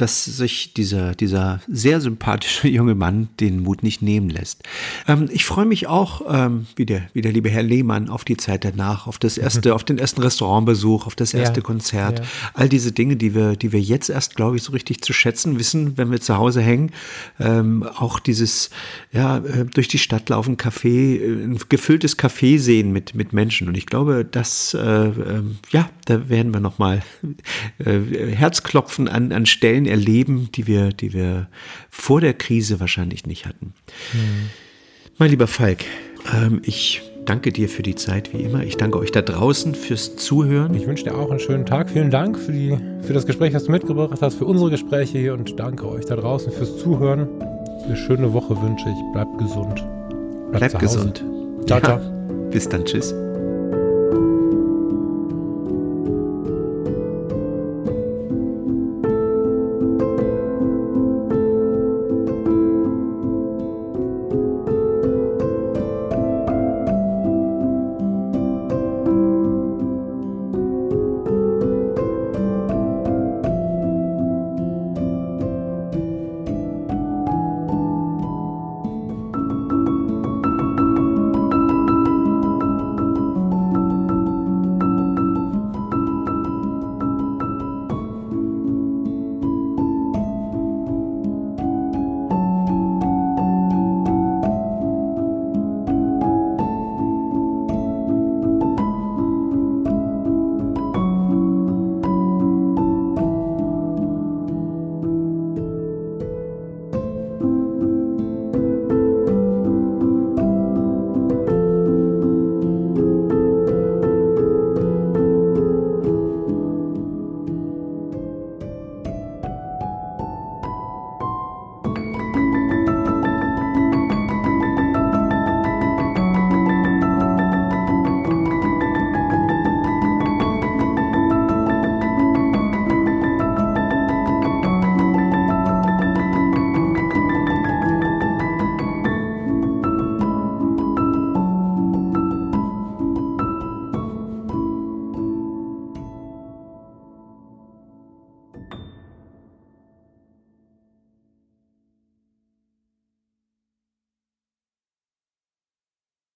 dass 0.00 0.24
sich 0.24 0.72
dieser, 0.72 1.14
dieser 1.14 1.60
sehr 1.68 2.00
sympathische 2.00 2.68
junge 2.80 2.94
Mann 2.94 3.28
den 3.38 3.62
Mut 3.62 3.82
nicht 3.82 4.00
nehmen 4.00 4.30
lässt. 4.30 4.62
Ähm, 5.06 5.28
ich 5.30 5.44
freue 5.44 5.66
mich 5.66 5.88
auch, 5.88 6.22
ähm, 6.28 6.66
wie, 6.76 6.86
der, 6.86 7.02
wie 7.12 7.20
der 7.20 7.32
liebe 7.32 7.50
Herr 7.50 7.62
Lehmann, 7.62 8.08
auf 8.08 8.24
die 8.24 8.36
Zeit 8.36 8.64
danach, 8.64 9.06
auf 9.06 9.18
das 9.18 9.36
erste, 9.36 9.68
mhm. 9.68 9.74
auf 9.74 9.84
den 9.84 9.98
ersten 9.98 10.22
Restaurantbesuch, 10.22 11.06
auf 11.06 11.14
das 11.14 11.34
erste 11.34 11.60
ja, 11.60 11.64
Konzert. 11.64 12.20
Ja. 12.20 12.24
All 12.54 12.68
diese 12.68 12.92
Dinge, 12.92 13.16
die 13.16 13.34
wir, 13.34 13.56
die 13.56 13.72
wir 13.72 13.80
jetzt 13.80 14.08
erst, 14.08 14.36
glaube 14.36 14.56
ich, 14.56 14.62
so 14.62 14.72
richtig 14.72 15.02
zu 15.02 15.12
schätzen 15.12 15.58
wissen, 15.58 15.98
wenn 15.98 16.10
wir 16.10 16.20
zu 16.20 16.36
Hause 16.36 16.62
hängen. 16.62 16.92
Ähm, 17.38 17.82
auch 17.82 18.20
dieses, 18.20 18.70
ja, 19.12 19.38
äh, 19.38 19.66
durch 19.66 19.88
die 19.88 19.98
Stadt 19.98 20.28
laufen, 20.30 20.56
Café, 20.56 21.20
äh, 21.20 21.44
ein 21.44 21.58
gefülltes 21.68 22.18
Café 22.18 22.58
sehen 22.58 22.92
mit, 22.92 23.14
mit 23.14 23.34
Menschen. 23.34 23.68
Und 23.68 23.76
ich 23.76 23.86
glaube, 23.86 24.24
das, 24.24 24.72
äh, 24.72 24.80
äh, 24.80 25.42
ja, 25.70 25.90
da 26.06 26.28
werden 26.30 26.54
wir 26.54 26.60
nochmal 26.60 27.02
äh, 27.78 28.00
Herzklopfen 28.34 29.08
an, 29.08 29.32
an 29.32 29.44
Stellen 29.44 29.89
erleben, 29.90 30.48
die 30.54 30.66
wir, 30.66 30.90
die 30.90 31.12
wir 31.12 31.48
vor 31.90 32.20
der 32.20 32.34
Krise 32.34 32.80
wahrscheinlich 32.80 33.26
nicht 33.26 33.46
hatten. 33.46 33.74
Mhm. 34.12 34.50
Mein 35.18 35.30
lieber 35.30 35.46
Falk, 35.46 35.84
ähm, 36.34 36.62
ich 36.64 37.02
danke 37.26 37.52
dir 37.52 37.68
für 37.68 37.82
die 37.82 37.94
Zeit, 37.94 38.32
wie 38.32 38.42
immer. 38.42 38.64
Ich 38.64 38.76
danke 38.76 38.98
euch 38.98 39.12
da 39.12 39.22
draußen 39.22 39.74
fürs 39.74 40.16
Zuhören. 40.16 40.74
Ich 40.74 40.86
wünsche 40.86 41.04
dir 41.04 41.14
auch 41.14 41.30
einen 41.30 41.40
schönen 41.40 41.66
Tag. 41.66 41.90
Vielen 41.90 42.10
Dank 42.10 42.38
für, 42.38 42.52
die, 42.52 42.76
für 43.02 43.12
das 43.12 43.26
Gespräch, 43.26 43.52
das 43.52 43.64
du 43.64 43.72
mitgebracht 43.72 44.18
hast, 44.20 44.36
für 44.36 44.46
unsere 44.46 44.70
Gespräche 44.70 45.18
hier 45.18 45.34
und 45.34 45.58
danke 45.58 45.88
euch 45.88 46.06
da 46.06 46.16
draußen 46.16 46.52
fürs 46.52 46.78
Zuhören. 46.78 47.28
Eine 47.84 47.96
schöne 47.96 48.32
Woche 48.32 48.60
wünsche 48.60 48.88
ich. 48.88 49.12
Bleibt 49.12 49.38
gesund. 49.38 49.84
Bleibt, 50.50 50.70
Bleibt 50.70 50.78
gesund. 50.78 51.24
Ciao, 51.66 51.78
ja. 51.78 51.84
ciao. 51.84 51.98
Bis 52.50 52.68
dann. 52.68 52.84
Tschüss. 52.84 53.14